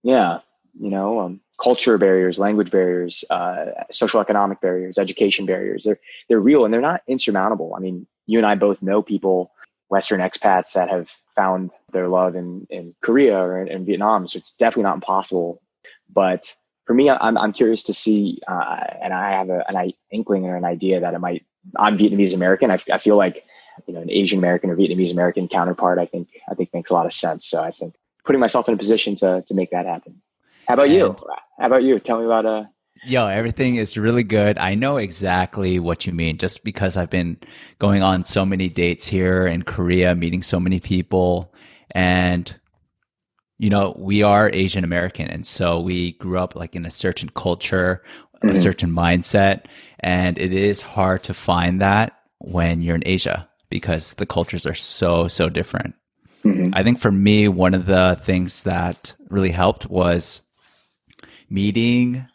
Yeah, 0.02 0.40
you 0.78 0.90
know, 0.90 1.20
um, 1.20 1.40
culture 1.62 1.96
barriers, 1.98 2.38
language 2.38 2.70
barriers, 2.70 3.24
uh, 3.30 3.66
social 3.90 4.20
economic 4.20 4.60
barriers, 4.60 4.98
education 4.98 5.46
barriers. 5.46 5.84
They're 5.84 6.00
they're 6.28 6.40
real 6.40 6.64
and 6.64 6.72
they're 6.72 6.80
not 6.80 7.02
insurmountable. 7.06 7.74
I 7.76 7.80
mean, 7.80 8.06
you 8.26 8.38
and 8.38 8.46
I 8.46 8.54
both 8.54 8.82
know 8.82 9.02
people, 9.02 9.52
Western 9.88 10.20
expats 10.20 10.72
that 10.72 10.88
have 10.88 11.10
found 11.36 11.70
their 11.92 12.08
love 12.08 12.34
in 12.34 12.66
in 12.70 12.94
Korea 13.00 13.38
or 13.38 13.60
in, 13.60 13.68
in 13.68 13.84
Vietnam. 13.84 14.26
So 14.26 14.38
it's 14.38 14.54
definitely 14.54 14.84
not 14.84 14.96
impossible. 14.96 15.60
But 16.12 16.54
for 16.86 16.94
me, 16.94 17.10
I'm 17.10 17.38
I'm 17.38 17.52
curious 17.52 17.84
to 17.84 17.94
see, 17.94 18.40
uh, 18.46 18.84
and 19.02 19.12
I 19.12 19.32
have 19.32 19.50
a, 19.50 19.64
an 19.68 19.92
inkling 20.10 20.46
or 20.46 20.56
an 20.56 20.64
idea 20.64 21.00
that 21.00 21.14
it 21.14 21.18
might 21.18 21.44
I'm 21.76 21.98
Vietnamese 21.98 22.34
American. 22.34 22.70
I, 22.70 22.78
I 22.92 22.98
feel 22.98 23.16
like 23.16 23.44
you 23.86 23.94
know 23.94 24.00
an 24.00 24.10
Asian 24.10 24.38
American 24.38 24.70
or 24.70 24.76
Vietnamese 24.76 25.12
American 25.12 25.48
counterpart. 25.48 25.98
I 25.98 26.06
think 26.06 26.28
I 26.48 26.54
think 26.54 26.72
makes 26.72 26.90
a 26.90 26.94
lot 26.94 27.06
of 27.06 27.12
sense. 27.12 27.46
So 27.46 27.62
I 27.62 27.70
think 27.70 27.94
putting 28.24 28.40
myself 28.40 28.68
in 28.68 28.74
a 28.74 28.78
position 28.78 29.16
to 29.16 29.42
to 29.46 29.54
make 29.54 29.70
that 29.70 29.86
happen. 29.86 30.20
How 30.66 30.74
about 30.74 30.90
you? 30.90 31.16
How 31.58 31.66
about 31.66 31.82
you? 31.82 31.98
Tell 31.98 32.18
me 32.18 32.26
about 32.26 32.46
uh. 32.46 32.64
Yo, 33.06 33.26
everything 33.26 33.76
is 33.76 33.98
really 33.98 34.22
good. 34.22 34.56
I 34.56 34.74
know 34.74 34.96
exactly 34.96 35.78
what 35.78 36.06
you 36.06 36.12
mean 36.12 36.38
just 36.38 36.64
because 36.64 36.96
I've 36.96 37.10
been 37.10 37.36
going 37.78 38.02
on 38.02 38.24
so 38.24 38.46
many 38.46 38.68
dates 38.68 39.06
here 39.06 39.46
in 39.46 39.62
Korea, 39.62 40.14
meeting 40.14 40.42
so 40.42 40.58
many 40.58 40.80
people. 40.80 41.52
And, 41.90 42.54
you 43.58 43.68
know, 43.68 43.94
we 43.98 44.22
are 44.22 44.48
Asian 44.52 44.84
American. 44.84 45.28
And 45.28 45.46
so 45.46 45.80
we 45.80 46.12
grew 46.12 46.38
up 46.38 46.56
like 46.56 46.74
in 46.74 46.86
a 46.86 46.90
certain 46.90 47.28
culture 47.28 48.02
mm-hmm. 48.44 48.56
a 48.56 48.60
certain 48.60 48.90
mindset. 48.90 49.64
And 50.00 50.38
it 50.38 50.52
is 50.52 50.82
hard 50.82 51.22
to 51.24 51.34
find 51.34 51.80
that 51.80 52.18
when 52.38 52.82
you're 52.82 52.96
in 52.96 53.02
Asia 53.06 53.48
because 53.70 54.14
the 54.14 54.26
cultures 54.26 54.66
are 54.66 54.74
so, 54.74 55.28
so 55.28 55.48
different. 55.48 55.94
Mm-hmm. 56.44 56.70
I 56.74 56.82
think 56.82 56.98
for 57.00 57.10
me, 57.10 57.48
one 57.48 57.74
of 57.74 57.86
the 57.86 58.18
things 58.22 58.64
that 58.64 59.14
really 59.30 59.50
helped 59.50 59.86
was 59.88 60.42
meeting 61.48 62.26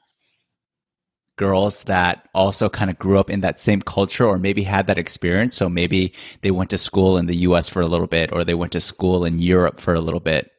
girls 1.39 1.83
that 1.83 2.27
also 2.35 2.67
kind 2.67 2.91
of 2.91 2.99
grew 2.99 3.17
up 3.17 3.29
in 3.29 3.39
that 3.39 3.57
same 3.57 3.81
culture 3.81 4.25
or 4.25 4.37
maybe 4.37 4.61
had 4.61 4.87
that 4.87 4.97
experience. 4.97 5.55
So 5.55 5.69
maybe 5.69 6.13
they 6.41 6.51
went 6.51 6.69
to 6.71 6.77
school 6.77 7.17
in 7.17 7.27
the 7.27 7.37
US 7.47 7.69
for 7.69 7.79
a 7.81 7.87
little 7.87 8.07
bit 8.07 8.33
or 8.33 8.43
they 8.43 8.53
went 8.53 8.73
to 8.73 8.81
school 8.81 9.23
in 9.23 9.39
Europe 9.39 9.79
for 9.79 9.93
a 9.93 10.01
little 10.01 10.19
bit. 10.19 10.51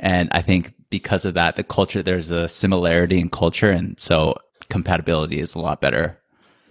And 0.00 0.28
I 0.32 0.42
think 0.42 0.74
because 0.90 1.24
of 1.24 1.34
that, 1.34 1.54
the 1.54 1.62
culture, 1.62 2.02
there's 2.02 2.30
a 2.30 2.48
similarity 2.48 3.20
in 3.20 3.30
culture. 3.30 3.70
And 3.70 3.98
so 4.00 4.34
compatibility 4.68 5.38
is 5.38 5.54
a 5.54 5.60
lot 5.60 5.80
better. 5.80 6.18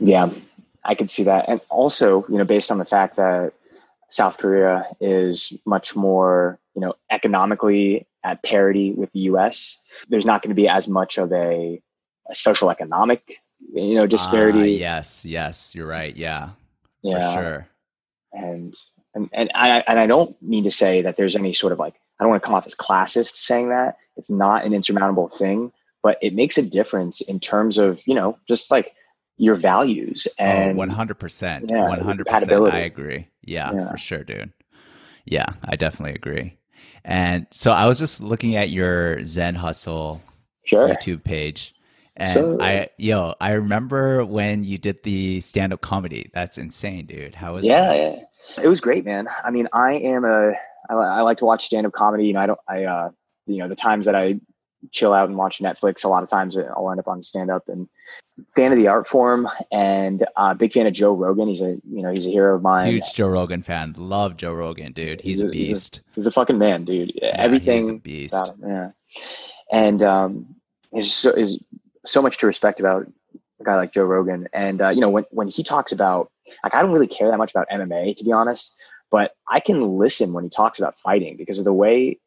Yeah, 0.02 0.30
I 0.84 0.96
can 0.96 1.08
see 1.08 1.24
that. 1.24 1.48
And 1.48 1.62
also, 1.70 2.26
you 2.28 2.38
know, 2.38 2.44
based 2.44 2.70
on 2.70 2.80
the 2.80 2.86
fact 2.86 3.16
that 3.16 3.54
South 4.10 4.40
Korea 4.40 4.88
is 5.00 5.54
much 5.66 5.96
more, 5.96 6.60
you 6.76 6.82
know, 6.82 6.96
economically 7.10 8.08
at 8.26 8.44
parity 8.44 8.92
with 8.92 9.10
the 9.14 9.22
US, 9.32 9.82
there's 10.10 10.26
not 10.26 10.42
going 10.42 10.50
to 10.50 10.62
be 10.62 10.68
as 10.68 10.90
much 10.90 11.18
of 11.18 11.32
a 11.32 11.82
a 11.82 11.82
social 12.34 12.70
economic 12.70 13.38
you 13.74 13.96
know 13.96 14.08
disparity 14.08 14.76
uh, 14.76 14.80
yes 14.80 15.26
yes 15.26 15.76
you're 15.76 15.88
right 15.88 16.16
yeah 16.18 16.50
yeah 17.04 17.34
sure 17.34 17.68
and 18.34 18.76
and 19.14 19.30
and 19.34 19.52
I 19.54 19.84
and 19.88 20.00
I 20.00 20.08
don't 20.08 20.40
mean 20.42 20.64
to 20.64 20.72
say 20.72 21.02
that 21.02 21.18
there's 21.18 21.36
any 21.36 21.54
sort 21.54 21.74
of 21.74 21.80
like 21.80 21.96
I 22.20 22.24
don't 22.24 22.30
want 22.30 22.42
to 22.42 22.46
come 22.46 22.56
off 22.56 22.66
as 22.66 22.76
classist 22.76 23.36
saying 23.36 23.70
that 23.70 23.98
it's 24.16 24.30
not 24.30 24.66
an 24.66 24.74
insurmountable 24.74 25.30
thing, 25.30 25.72
but 26.04 26.18
it 26.22 26.34
makes 26.34 26.58
a 26.58 26.62
difference 26.62 27.22
in 27.22 27.40
terms 27.40 27.78
of 27.78 28.02
you 28.06 28.16
know 28.16 28.38
just 28.48 28.72
like 28.72 28.94
your 29.38 29.56
values 29.56 30.28
oh, 30.40 30.44
and 30.44 30.78
one 30.78 30.90
hundred 30.90 31.20
percent, 31.20 31.66
one 31.68 32.00
hundred 32.00 32.28
percent. 32.28 32.52
I 32.52 32.80
agree. 32.80 33.28
Yeah, 33.42 33.74
yeah, 33.74 33.92
for 33.92 33.98
sure, 33.98 34.24
dude. 34.24 34.54
Yeah, 35.26 35.48
I 35.64 35.76
definitely 35.76 36.16
agree. 36.16 36.58
And 37.04 37.48
so 37.52 37.72
I 37.72 37.88
was 37.88 38.00
just 38.00 38.22
looking 38.22 38.56
at 38.56 38.70
your 38.70 39.26
Zen 39.26 39.56
Hustle 39.56 40.22
sure. 40.66 40.88
YouTube 40.88 41.24
page, 41.24 41.74
and 42.16 42.30
so, 42.30 42.58
I, 42.62 42.90
yo, 42.98 43.36
I 43.40 43.54
remember 43.54 44.26
when 44.26 44.64
you 44.64 44.78
did 44.78 45.04
the 45.04 45.42
stand 45.42 45.74
up 45.74 45.82
comedy. 45.82 46.30
That's 46.34 46.58
insane, 46.58 47.06
dude. 47.06 47.36
How 47.36 47.54
was 47.54 47.64
yeah, 47.64 47.94
yeah, 47.94 48.16
it 48.62 48.68
was 48.68 48.82
great, 48.82 49.06
man. 49.06 49.28
I 49.44 49.52
mean, 49.52 49.68
I 49.72 49.94
am 49.94 50.26
a, 50.26 50.54
I, 50.90 50.94
I 50.94 51.22
like 51.22 51.38
to 51.38 51.46
watch 51.46 51.66
stand 51.66 51.88
up 51.88 51.94
comedy. 51.94 52.26
You 52.28 52.34
know, 52.34 52.42
I 52.42 52.48
don't, 52.48 52.60
I, 52.68 52.84
uh, 52.84 53.10
you 53.48 53.58
know, 53.58 53.68
the 53.68 53.76
times 53.76 54.06
that 54.06 54.16
I 54.16 54.40
chill 54.92 55.14
out 55.14 55.30
and 55.30 55.38
watch 55.38 55.60
Netflix, 55.60 56.04
a 56.04 56.10
lot 56.10 56.24
of 56.24 56.30
times 56.30 56.58
I'll 56.58 56.92
end 56.92 57.00
up 57.00 57.08
on 57.08 57.22
stand 57.22 57.50
up 57.50 57.70
and 57.70 57.88
fan 58.56 58.72
of 58.72 58.78
the 58.78 58.88
art 58.88 59.08
form 59.08 59.48
and 59.72 60.26
uh, 60.36 60.54
big 60.54 60.74
fan 60.74 60.88
of 60.88 60.94
Joe 60.94 61.14
Rogan. 61.14 61.48
He's 61.48 61.62
a, 61.62 61.78
you 61.90 62.02
know, 62.02 62.12
he's 62.12 62.28
a 62.28 62.30
hero 62.30 62.56
of 62.56 62.62
mine. 62.62 62.92
Huge 62.92 63.14
Joe 63.14 63.28
Rogan 63.28 63.62
fan. 63.64 63.96
Love 63.98 64.36
Joe 64.36 64.54
Rogan, 64.54 64.92
dude. 64.92 65.22
He's, 65.22 65.40
he's 65.40 65.42
a, 65.42 65.48
a, 65.48 65.52
beast. 65.52 65.96
He's 65.96 66.02
a, 66.02 66.12
he's 66.16 66.26
a, 66.26 66.32
fucking 66.32 66.58
man, 66.58 66.84
dude. 66.84 67.14
Yeah, 67.16 67.36
Everything. 67.36 68.00
beast. 68.00 68.36
Him, 68.36 68.62
yeah. 68.66 68.92
And, 69.72 70.04
um, 70.04 70.56
is 70.94 71.14
so 71.14 71.32
is 71.32 71.62
so 72.06 72.22
much 72.22 72.40
to 72.40 72.48
respect 72.48 72.80
about 72.80 73.08
a 73.60 73.64
guy 73.64 73.76
like 73.76 73.94
Joe 73.94 74.06
Rogan. 74.06 74.48
And 74.54 74.82
uh, 74.82 74.90
you 74.90 75.02
know, 75.02 75.10
when 75.10 75.26
when 75.32 75.48
he 75.48 75.64
talks 75.64 75.92
about 75.92 76.32
like 76.64 76.74
I 76.76 76.82
don't 76.82 76.92
really 76.92 77.08
care 77.08 77.30
that 77.30 77.38
much 77.38 77.52
about 77.52 77.70
MMA 77.70 78.18
to 78.18 78.24
be 78.24 78.32
honest, 78.32 78.76
but 79.10 79.36
I 79.48 79.60
can 79.60 79.98
listen 79.98 80.34
when 80.34 80.44
he 80.44 80.50
talks 80.50 80.80
about 80.80 81.00
fighting 81.00 81.38
because 81.38 81.60
of 81.60 81.66
the 81.66 81.74
way 81.74 82.20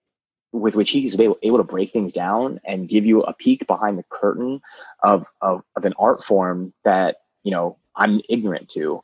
with 0.53 0.77
which 0.77 0.91
he's 0.91 1.19
able, 1.19 1.37
able 1.43 1.59
to 1.59 1.65
break 1.65 1.93
things 1.93 2.13
down 2.13 2.61
and 2.65 2.89
give 2.89 3.05
you 3.05 3.23
a 3.23 3.33
peek 3.35 3.67
behind 3.67 3.99
the 3.99 4.05
curtain 4.09 4.61
of, 5.03 5.27
of 5.41 5.63
of 5.77 5.85
an 5.85 5.95
art 5.99 6.23
form 6.23 6.73
that 6.85 7.17
you 7.43 7.51
know 7.51 7.77
I'm 7.97 8.21
ignorant 8.29 8.69
to. 8.71 9.03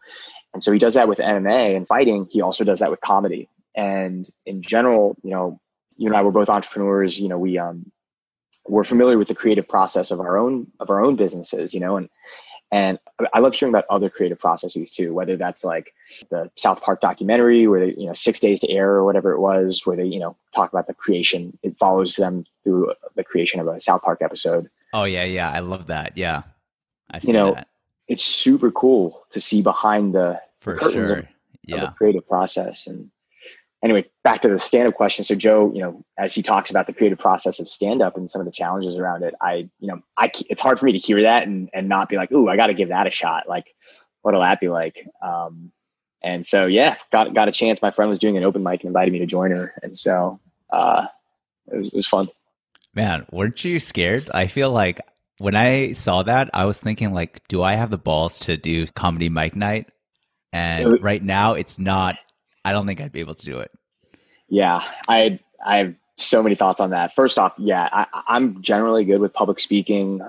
And 0.53 0.63
so 0.63 0.73
he 0.73 0.79
does 0.79 0.95
that 0.95 1.09
with 1.09 1.19
MMA 1.19 1.77
and 1.77 1.87
fighting. 1.87 2.29
He 2.31 2.43
also 2.43 2.65
does 2.65 2.81
that 2.81 2.91
with 2.91 3.01
comedy. 3.01 3.49
And 3.75 4.29
in 4.47 4.63
general, 4.63 5.17
you 5.23 5.31
know, 5.31 5.61
you 5.97 6.09
and 6.09 6.17
I 6.17 6.23
were 6.23 6.33
both 6.33 6.49
entrepreneurs. 6.49 7.21
You 7.21 7.29
know, 7.29 7.39
we 7.39 7.59
um 7.59 7.91
we're 8.71 8.85
familiar 8.85 9.19
with 9.19 9.29
the 9.29 9.35
creative 9.35 9.69
process 9.69 10.11
of 10.11 10.21
our 10.21 10.39
own 10.39 10.69
of 10.79 10.91
our 10.91 11.05
own 11.05 11.17
businesses, 11.17 11.75
you 11.75 11.81
know, 11.81 11.97
and 11.97 12.09
and 12.73 12.99
I 13.35 13.41
love 13.41 13.55
hearing 13.55 13.75
about 13.75 13.85
other 13.91 14.09
creative 14.09 14.39
processes 14.39 14.93
too, 14.93 15.13
whether 15.13 15.37
that's 15.37 15.65
like 15.65 15.93
the 16.31 16.51
South 16.57 16.81
Park 16.81 17.01
documentary 17.01 17.67
where 17.67 17.81
they, 17.87 17.95
you 17.97 18.07
know, 18.07 18.15
six 18.15 18.39
days 18.39 18.61
to 18.61 18.71
air 18.71 18.91
or 18.91 19.05
whatever 19.05 19.33
it 19.33 19.41
was, 19.41 19.83
where 19.85 19.97
they, 19.97 20.05
you 20.05 20.21
know, 20.21 20.37
talk 20.55 20.73
about 20.73 20.87
the 20.87 20.95
creation. 20.95 21.59
It 21.65 21.77
follows 21.77 22.15
them 22.15 22.45
through 22.63 22.95
the 23.17 23.25
creation 23.25 23.59
of 23.59 23.67
a 23.67 23.81
South 23.81 24.03
Park 24.03 24.23
episode. 24.23 24.71
Oh 24.93 25.05
yeah, 25.05 25.25
yeah. 25.25 25.51
I 25.51 25.59
love 25.59 25.89
that. 25.89 26.17
Yeah. 26.17 26.43
i 27.11 27.19
you 27.23 27.33
know, 27.33 27.55
that. 27.55 27.67
it's 28.07 28.25
super 28.25 28.71
cool 28.71 29.27
to 29.31 29.41
see 29.41 29.63
behind 29.63 30.15
the, 30.15 30.41
For 30.61 30.77
curtains 30.77 31.09
sure. 31.09 31.19
of, 31.19 31.27
yeah. 31.65 31.75
of 31.77 31.81
the 31.81 31.95
creative 31.97 32.29
process. 32.29 32.87
And 32.87 33.11
anyway, 33.83 34.07
back 34.23 34.43
to 34.43 34.49
the 34.49 34.59
stand 34.59 34.89
up 34.89 34.95
question. 34.95 35.25
So 35.25 35.35
Joe, 35.35 35.73
you 35.75 35.81
know, 35.81 36.05
as 36.19 36.35
he 36.35 36.43
talks 36.43 36.71
about 36.71 36.87
the 36.87 36.93
creative 36.93 37.19
process 37.19 37.61
of 37.61 37.69
stand 37.69 38.03
up 38.03 38.17
and 38.17 38.31
some 38.31 38.41
of 38.41 38.47
the 38.47 38.53
challenges 38.53 38.97
around 38.97 39.23
it, 39.23 39.35
I, 39.41 39.69
you 39.79 39.89
know, 39.89 40.03
I, 40.17 40.31
it's 40.49 40.61
hard 40.61 40.79
for 40.79 40.87
me 40.87 40.93
to 40.93 40.99
hear 40.99 41.23
that 41.23 41.47
and, 41.47 41.71
and 41.73 41.89
not 41.89 42.09
be 42.09 42.17
like, 42.17 42.31
Ooh, 42.33 42.49
I 42.49 42.57
got 42.57 42.67
to 42.67 42.75
give 42.75 42.91
that 42.91 43.07
a 43.07 43.11
shot. 43.11 43.49
Like, 43.49 43.75
what'll 44.23 44.41
that 44.41 44.61
be 44.61 44.69
like? 44.69 45.07
Um, 45.23 45.73
and 46.23 46.47
so, 46.47 46.67
yeah, 46.67 46.97
got, 47.11 47.35
got 47.35 47.49
a 47.49 47.53
chance. 47.53 47.81
My 47.81 47.91
friend 47.91 48.11
was 48.11 48.19
doing 48.19 48.37
an 48.37 48.45
open 48.45 48.63
mic 48.63 48.81
and 48.83 48.89
invited 48.89 49.13
me 49.13 49.21
to 49.21 49.27
join 49.27 49.51
her. 49.53 49.75
And 49.83 49.97
so, 49.97 50.39
uh, 50.71 51.07
it 51.73 51.79
was, 51.79 51.89
it 51.89 51.95
was 51.95 52.07
fun. 52.07 52.29
Man, 52.95 53.25
weren't 53.31 53.65
you 53.65 53.79
scared? 53.79 54.29
I 54.35 54.49
feel 54.49 54.71
like 54.71 55.01
when 55.39 55.55
I 55.55 55.93
saw 55.93 56.23
that, 56.25 56.51
I 56.53 56.67
was 56.67 56.81
thinking 56.81 57.15
like, 57.15 57.47
do 57.49 57.63
I 57.63 57.75
have 57.77 57.91
the 57.91 57.97
balls 57.97 58.41
to 58.41 58.59
do 58.59 58.87
comedy 58.89 59.31
mic 59.31 59.57
night? 59.57 59.89
And 60.53 61.03
right 61.03 61.23
now 61.23 61.55
it's 61.55 61.79
not 61.79 62.19
I 62.65 62.73
don't 62.73 62.87
think 62.87 63.01
I'd 63.01 63.13
be 63.13 63.21
able 63.21 63.35
to 63.35 63.45
do 63.45 63.59
it. 63.61 63.71
Yeah, 64.49 64.83
I 65.09 65.41
I 65.65 65.77
have 65.79 65.95
so 66.17 66.43
many 66.43 66.55
thoughts 66.55 66.81
on 66.81 66.91
that. 66.91 67.15
First 67.15 67.39
off, 67.39 67.55
yeah, 67.59 67.89
I, 67.91 68.07
I'm 68.29 68.63
generally 68.63 69.05
good 69.05 69.21
with 69.21 69.33
public 69.33 69.61
speaking 69.61 70.21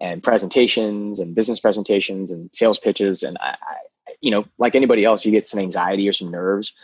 and 0.00 0.22
presentations 0.22 1.20
and 1.20 1.34
business 1.34 1.60
presentations 1.60 2.32
and 2.32 2.50
sales 2.52 2.78
pitches, 2.78 3.22
and 3.22 3.36
I, 3.40 3.56
I 3.60 3.76
you 4.20 4.30
know, 4.30 4.44
like 4.58 4.74
anybody 4.74 5.04
else, 5.04 5.24
you 5.24 5.30
get 5.30 5.48
some 5.48 5.60
anxiety 5.60 6.08
or 6.08 6.12
some 6.12 6.30
nerves, 6.30 6.74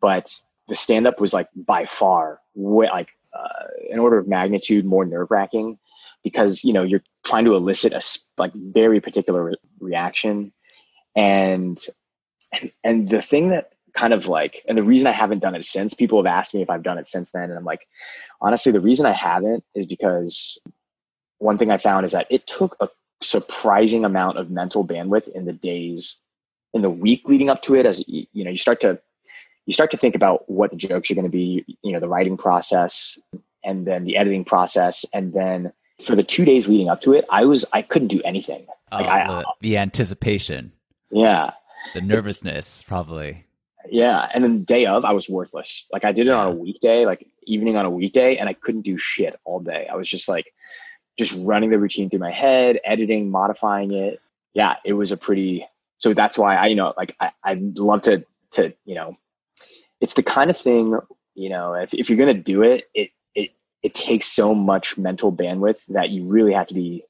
but 0.00 0.34
the 0.68 0.74
stand 0.74 1.06
up 1.06 1.20
was 1.20 1.32
like 1.32 1.48
by 1.54 1.86
far 1.86 2.40
way, 2.54 2.86
like 2.86 3.08
uh, 3.32 3.66
an 3.92 3.98
order 3.98 4.18
of 4.18 4.28
magnitude 4.28 4.84
more 4.84 5.04
nerve 5.04 5.30
wracking 5.30 5.78
because 6.22 6.64
you 6.64 6.72
know 6.72 6.82
you're 6.82 7.02
trying 7.24 7.44
to 7.44 7.54
elicit 7.54 7.92
a 7.92 8.02
like 8.36 8.52
very 8.52 9.00
particular 9.00 9.44
re- 9.44 9.56
reaction 9.78 10.52
and 11.14 11.80
and 12.84 13.08
the 13.08 13.22
thing 13.22 13.48
that 13.50 13.72
kind 13.96 14.12
of 14.12 14.28
like, 14.28 14.62
and 14.68 14.76
the 14.76 14.82
reason 14.82 15.06
I 15.06 15.12
haven't 15.12 15.40
done 15.40 15.54
it 15.54 15.64
since, 15.64 15.94
people 15.94 16.18
have 16.22 16.26
asked 16.26 16.54
me 16.54 16.62
if 16.62 16.70
I've 16.70 16.82
done 16.82 16.98
it 16.98 17.08
since 17.08 17.32
then. 17.32 17.44
And 17.44 17.54
I'm 17.54 17.64
like, 17.64 17.88
honestly, 18.40 18.70
the 18.70 18.80
reason 18.80 19.06
I 19.06 19.12
haven't 19.12 19.64
is 19.74 19.86
because 19.86 20.58
one 21.38 21.58
thing 21.58 21.70
I 21.70 21.78
found 21.78 22.04
is 22.04 22.12
that 22.12 22.26
it 22.30 22.46
took 22.46 22.76
a 22.78 22.88
surprising 23.22 24.04
amount 24.04 24.36
of 24.38 24.50
mental 24.50 24.86
bandwidth 24.86 25.28
in 25.28 25.46
the 25.46 25.54
days, 25.54 26.16
in 26.74 26.82
the 26.82 26.90
week 26.90 27.22
leading 27.26 27.48
up 27.48 27.62
to 27.62 27.74
it, 27.74 27.86
as 27.86 28.04
you 28.06 28.44
know, 28.44 28.50
you 28.50 28.58
start 28.58 28.82
to, 28.82 29.00
you 29.64 29.72
start 29.72 29.90
to 29.92 29.96
think 29.96 30.14
about 30.14 30.48
what 30.48 30.70
the 30.70 30.76
jokes 30.76 31.10
are 31.10 31.14
going 31.14 31.24
to 31.24 31.30
be, 31.30 31.64
you 31.82 31.92
know, 31.92 31.98
the 31.98 32.08
writing 32.08 32.36
process 32.36 33.18
and 33.64 33.86
then 33.86 34.04
the 34.04 34.16
editing 34.16 34.44
process. 34.44 35.06
And 35.14 35.32
then 35.32 35.72
for 36.02 36.14
the 36.14 36.22
two 36.22 36.44
days 36.44 36.68
leading 36.68 36.90
up 36.90 37.00
to 37.00 37.14
it, 37.14 37.24
I 37.30 37.46
was, 37.46 37.64
I 37.72 37.80
couldn't 37.80 38.08
do 38.08 38.20
anything. 38.24 38.66
Like 38.92 39.06
oh, 39.06 39.08
I, 39.08 39.26
the, 39.26 39.44
the 39.62 39.76
anticipation. 39.78 40.72
Yeah. 41.10 41.52
The 41.94 42.02
nervousness, 42.02 42.82
probably. 42.82 43.45
Yeah. 43.90 44.28
And 44.32 44.42
then 44.44 44.58
the 44.58 44.64
day 44.64 44.86
of, 44.86 45.04
I 45.04 45.12
was 45.12 45.28
worthless. 45.28 45.86
Like 45.92 46.04
I 46.04 46.12
did 46.12 46.26
it 46.26 46.32
on 46.32 46.46
a 46.46 46.54
weekday, 46.54 47.06
like 47.06 47.26
evening 47.44 47.76
on 47.76 47.84
a 47.84 47.90
weekday, 47.90 48.36
and 48.36 48.48
I 48.48 48.52
couldn't 48.52 48.82
do 48.82 48.98
shit 48.98 49.38
all 49.44 49.60
day. 49.60 49.88
I 49.90 49.96
was 49.96 50.08
just 50.08 50.28
like, 50.28 50.52
just 51.18 51.34
running 51.46 51.70
the 51.70 51.78
routine 51.78 52.10
through 52.10 52.18
my 52.18 52.30
head, 52.30 52.78
editing, 52.84 53.30
modifying 53.30 53.92
it. 53.92 54.20
Yeah, 54.52 54.76
it 54.84 54.92
was 54.92 55.12
a 55.12 55.16
pretty. 55.16 55.66
So 55.98 56.12
that's 56.12 56.36
why 56.36 56.56
I, 56.56 56.66
you 56.66 56.74
know, 56.74 56.92
like 56.96 57.16
I, 57.18 57.30
I'd 57.42 57.78
love 57.78 58.02
to, 58.02 58.24
to, 58.52 58.74
you 58.84 58.94
know, 58.94 59.16
it's 60.00 60.12
the 60.12 60.22
kind 60.22 60.50
of 60.50 60.58
thing, 60.58 60.98
you 61.34 61.48
know, 61.48 61.72
if, 61.72 61.94
if 61.94 62.10
you're 62.10 62.18
going 62.18 62.36
to 62.36 62.42
do 62.42 62.62
it, 62.62 62.84
it, 62.94 63.10
it, 63.34 63.52
it 63.82 63.94
takes 63.94 64.26
so 64.26 64.54
much 64.54 64.98
mental 64.98 65.32
bandwidth 65.32 65.86
that 65.86 66.10
you 66.10 66.26
really 66.26 66.52
have 66.52 66.66
to 66.66 66.74
be 66.74 67.02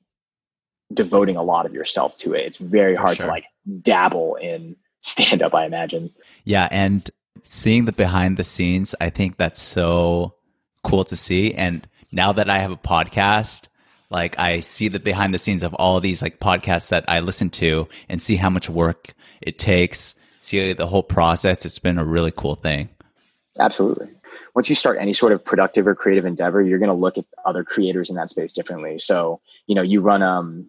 devoting 0.94 1.34
a 1.34 1.42
lot 1.42 1.66
of 1.66 1.74
yourself 1.74 2.16
to 2.18 2.34
it. 2.34 2.46
It's 2.46 2.58
very 2.58 2.94
hard 2.94 3.16
sure. 3.16 3.26
to 3.26 3.32
like 3.32 3.46
dabble 3.82 4.36
in 4.36 4.76
stand 5.06 5.42
up, 5.42 5.54
I 5.54 5.64
imagine. 5.66 6.12
Yeah. 6.44 6.68
And 6.70 7.08
seeing 7.44 7.84
the 7.84 7.92
behind 7.92 8.36
the 8.36 8.44
scenes, 8.44 8.94
I 9.00 9.10
think 9.10 9.36
that's 9.36 9.60
so 9.60 10.34
cool 10.82 11.04
to 11.04 11.16
see. 11.16 11.54
And 11.54 11.86
now 12.12 12.32
that 12.32 12.50
I 12.50 12.58
have 12.58 12.72
a 12.72 12.76
podcast, 12.76 13.68
like 14.10 14.38
I 14.38 14.60
see 14.60 14.88
the 14.88 15.00
behind 15.00 15.32
the 15.32 15.38
scenes 15.38 15.62
of 15.62 15.74
all 15.74 16.00
these 16.00 16.22
like 16.22 16.40
podcasts 16.40 16.90
that 16.90 17.04
I 17.08 17.20
listen 17.20 17.50
to 17.50 17.88
and 18.08 18.20
see 18.20 18.36
how 18.36 18.50
much 18.50 18.68
work 18.68 19.14
it 19.40 19.58
takes, 19.58 20.14
see 20.28 20.72
the 20.72 20.86
whole 20.86 21.02
process. 21.02 21.64
It's 21.64 21.78
been 21.78 21.98
a 21.98 22.04
really 22.04 22.32
cool 22.32 22.54
thing. 22.54 22.88
Absolutely. 23.58 24.08
Once 24.54 24.68
you 24.68 24.74
start 24.74 24.98
any 25.00 25.12
sort 25.12 25.32
of 25.32 25.44
productive 25.44 25.86
or 25.86 25.94
creative 25.94 26.24
endeavor, 26.24 26.62
you're 26.62 26.78
going 26.78 26.88
to 26.88 26.94
look 26.94 27.16
at 27.16 27.24
other 27.44 27.64
creators 27.64 28.10
in 28.10 28.16
that 28.16 28.30
space 28.30 28.52
differently. 28.52 28.98
So, 28.98 29.40
you 29.66 29.74
know, 29.74 29.82
you 29.82 30.00
run 30.00 30.22
um 30.22 30.68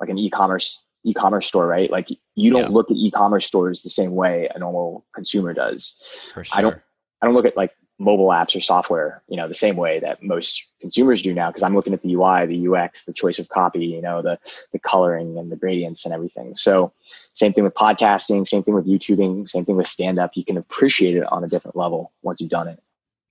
like 0.00 0.08
an 0.08 0.18
e-commerce 0.18 0.84
e-commerce 1.04 1.46
store, 1.46 1.66
right? 1.66 1.90
Like 1.90 2.08
you 2.34 2.50
don't 2.50 2.62
yeah. 2.62 2.68
look 2.68 2.90
at 2.90 2.96
e-commerce 2.96 3.46
stores 3.46 3.82
the 3.82 3.90
same 3.90 4.12
way 4.12 4.48
a 4.54 4.58
normal 4.58 5.04
consumer 5.14 5.52
does. 5.52 5.94
For 6.32 6.44
sure. 6.44 6.58
I 6.58 6.62
don't 6.62 6.76
I 7.22 7.26
don't 7.26 7.34
look 7.34 7.46
at 7.46 7.56
like 7.56 7.72
mobile 7.98 8.28
apps 8.28 8.56
or 8.56 8.60
software, 8.60 9.22
you 9.28 9.36
know, 9.36 9.46
the 9.46 9.54
same 9.54 9.76
way 9.76 10.00
that 10.00 10.22
most 10.22 10.66
consumers 10.80 11.22
do 11.22 11.32
now, 11.32 11.48
because 11.48 11.62
I'm 11.62 11.74
looking 11.74 11.94
at 11.94 12.02
the 12.02 12.14
UI, 12.14 12.46
the 12.46 12.68
UX, 12.68 13.04
the 13.04 13.12
choice 13.12 13.38
of 13.38 13.48
copy, 13.48 13.86
you 13.86 14.02
know, 14.02 14.22
the 14.22 14.38
the 14.72 14.78
coloring 14.78 15.38
and 15.38 15.50
the 15.50 15.56
gradients 15.56 16.04
and 16.04 16.12
everything. 16.12 16.54
So 16.56 16.92
same 17.34 17.52
thing 17.52 17.64
with 17.64 17.74
podcasting, 17.74 18.48
same 18.48 18.62
thing 18.62 18.74
with 18.74 18.86
YouTubing, 18.86 19.48
same 19.48 19.64
thing 19.64 19.76
with 19.76 19.86
stand 19.86 20.18
up. 20.18 20.32
You 20.34 20.44
can 20.44 20.56
appreciate 20.56 21.16
it 21.16 21.24
on 21.30 21.44
a 21.44 21.48
different 21.48 21.76
level 21.76 22.12
once 22.22 22.40
you've 22.40 22.50
done 22.50 22.68
it. 22.68 22.82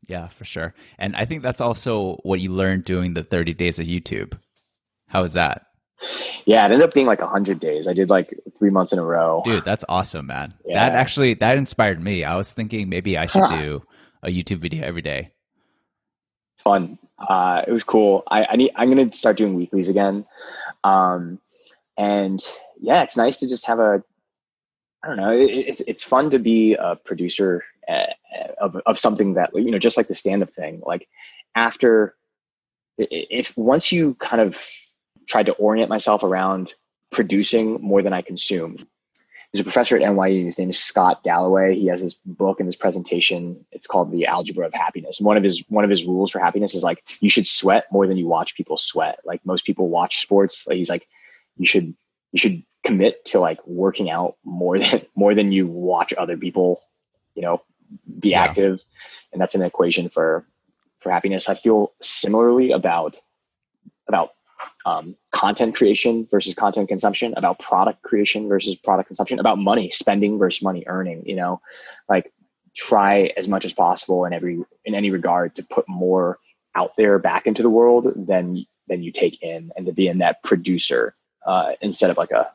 Yeah, 0.07 0.27
for 0.27 0.45
sure. 0.45 0.73
And 0.97 1.15
I 1.15 1.25
think 1.25 1.43
that's 1.43 1.61
also 1.61 2.15
what 2.23 2.39
you 2.39 2.51
learned 2.51 2.83
doing 2.83 3.13
the 3.13 3.23
30 3.23 3.53
days 3.53 3.79
of 3.79 3.87
YouTube. 3.87 4.37
How 5.07 5.21
was 5.21 5.33
that? 5.33 5.67
Yeah, 6.45 6.65
it 6.65 6.71
ended 6.71 6.81
up 6.81 6.93
being 6.93 7.07
like 7.07 7.21
100 7.21 7.59
days. 7.59 7.87
I 7.87 7.93
did 7.93 8.09
like 8.09 8.33
three 8.57 8.69
months 8.69 8.91
in 8.91 8.99
a 8.99 9.03
row. 9.03 9.41
Dude, 9.45 9.63
that's 9.63 9.85
awesome, 9.87 10.27
man. 10.27 10.53
Yeah. 10.65 10.89
That 10.89 10.95
actually, 10.97 11.35
that 11.35 11.57
inspired 11.57 12.01
me. 12.01 12.23
I 12.23 12.35
was 12.35 12.51
thinking 12.51 12.89
maybe 12.89 13.17
I 13.17 13.27
should 13.27 13.49
do 13.49 13.83
a 14.21 14.29
YouTube 14.29 14.59
video 14.59 14.85
every 14.85 15.01
day. 15.01 15.31
Fun. 16.57 16.97
Uh, 17.17 17.61
it 17.67 17.71
was 17.71 17.83
cool. 17.83 18.23
I, 18.29 18.45
I 18.45 18.55
need, 18.55 18.71
I'm 18.75 18.91
going 18.93 19.09
to 19.09 19.17
start 19.17 19.37
doing 19.37 19.53
weeklies 19.53 19.89
again. 19.89 20.25
Um, 20.83 21.39
and 21.97 22.43
yeah, 22.79 23.03
it's 23.03 23.15
nice 23.15 23.37
to 23.37 23.47
just 23.47 23.65
have 23.67 23.79
a, 23.79 24.03
I 25.03 25.07
don't 25.07 25.17
know. 25.17 25.31
It, 25.31 25.49
it's 25.51 25.81
it's 25.81 26.03
fun 26.03 26.29
to 26.29 26.39
be 26.39 26.75
a 26.75 26.95
producer 26.95 27.63
uh, 27.89 28.05
of 28.57 28.77
of 28.85 28.97
something 28.97 29.33
that 29.33 29.51
you 29.53 29.69
know, 29.69 29.79
just 29.79 29.97
like 29.97 30.07
the 30.07 30.15
stand 30.15 30.41
up 30.43 30.49
thing. 30.49 30.81
Like 30.85 31.09
after, 31.55 32.15
if 32.97 33.55
once 33.57 33.91
you 33.91 34.13
kind 34.15 34.41
of 34.41 34.57
tried 35.27 35.47
to 35.47 35.53
orient 35.53 35.89
myself 35.89 36.23
around 36.23 36.73
producing 37.11 37.81
more 37.81 38.01
than 38.01 38.13
I 38.13 38.21
consume, 38.21 38.77
there's 39.53 39.61
a 39.61 39.63
professor 39.63 39.95
at 39.95 40.01
NYU. 40.01 40.45
His 40.45 40.57
name 40.57 40.71
is 40.71 40.79
Scott 40.79 41.23
Galloway. 41.23 41.75
He 41.75 41.85
has 41.85 42.01
this 42.01 42.15
book 42.15 42.59
and 42.59 42.67
this 42.67 42.75
presentation. 42.75 43.63
It's 43.71 43.85
called 43.85 44.11
The 44.11 44.25
Algebra 44.25 44.65
of 44.65 44.73
Happiness. 44.73 45.19
And 45.19 45.27
one 45.27 45.37
of 45.37 45.43
his 45.43 45.63
one 45.69 45.83
of 45.83 45.91
his 45.91 46.05
rules 46.05 46.31
for 46.31 46.39
happiness 46.39 46.73
is 46.73 46.83
like 46.83 47.03
you 47.19 47.29
should 47.29 47.45
sweat 47.45 47.85
more 47.91 48.07
than 48.07 48.17
you 48.17 48.27
watch 48.27 48.55
people 48.55 48.79
sweat. 48.79 49.19
Like 49.23 49.45
most 49.45 49.63
people 49.63 49.89
watch 49.89 50.21
sports. 50.21 50.65
Like 50.65 50.77
he's 50.77 50.89
like 50.89 51.07
you 51.57 51.67
should 51.67 51.93
you 52.31 52.39
should 52.39 52.63
commit 52.83 53.23
to 53.25 53.39
like 53.39 53.65
working 53.67 54.09
out 54.09 54.37
more 54.43 54.79
than 54.79 55.05
more 55.15 55.35
than 55.35 55.51
you 55.51 55.67
watch 55.67 56.13
other 56.17 56.35
people. 56.35 56.81
You 57.35 57.43
know, 57.43 57.61
be 58.19 58.29
yeah. 58.29 58.41
active, 58.41 58.83
and 59.31 59.39
that's 59.39 59.53
an 59.53 59.61
equation 59.61 60.09
for 60.09 60.47
for 60.97 61.11
happiness. 61.11 61.47
I 61.47 61.53
feel 61.53 61.93
similarly 62.01 62.71
about 62.71 63.19
about 64.07 64.31
um, 64.85 65.15
content 65.31 65.75
creation 65.75 66.27
versus 66.29 66.53
content 66.53 66.89
consumption, 66.89 67.33
about 67.37 67.59
product 67.59 68.01
creation 68.01 68.47
versus 68.47 68.75
product 68.75 69.07
consumption, 69.07 69.39
about 69.39 69.57
money 69.57 69.91
spending 69.91 70.37
versus 70.37 70.61
money 70.61 70.83
earning. 70.87 71.23
You 71.25 71.35
know, 71.35 71.61
like 72.09 72.31
try 72.75 73.31
as 73.37 73.47
much 73.47 73.65
as 73.65 73.73
possible 73.73 74.25
in 74.25 74.33
every 74.33 74.63
in 74.85 74.95
any 74.95 75.11
regard 75.11 75.55
to 75.55 75.63
put 75.63 75.87
more 75.87 76.39
out 76.75 76.95
there 76.97 77.19
back 77.19 77.45
into 77.45 77.61
the 77.61 77.69
world 77.69 78.11
than 78.15 78.65
than 78.87 79.03
you 79.03 79.11
take 79.11 79.41
in, 79.41 79.71
and 79.75 79.85
to 79.85 79.93
be 79.93 80.07
in 80.07 80.19
that 80.19 80.43
producer 80.43 81.15
uh, 81.45 81.71
instead 81.81 82.09
of 82.09 82.17
like 82.17 82.31
a 82.31 82.51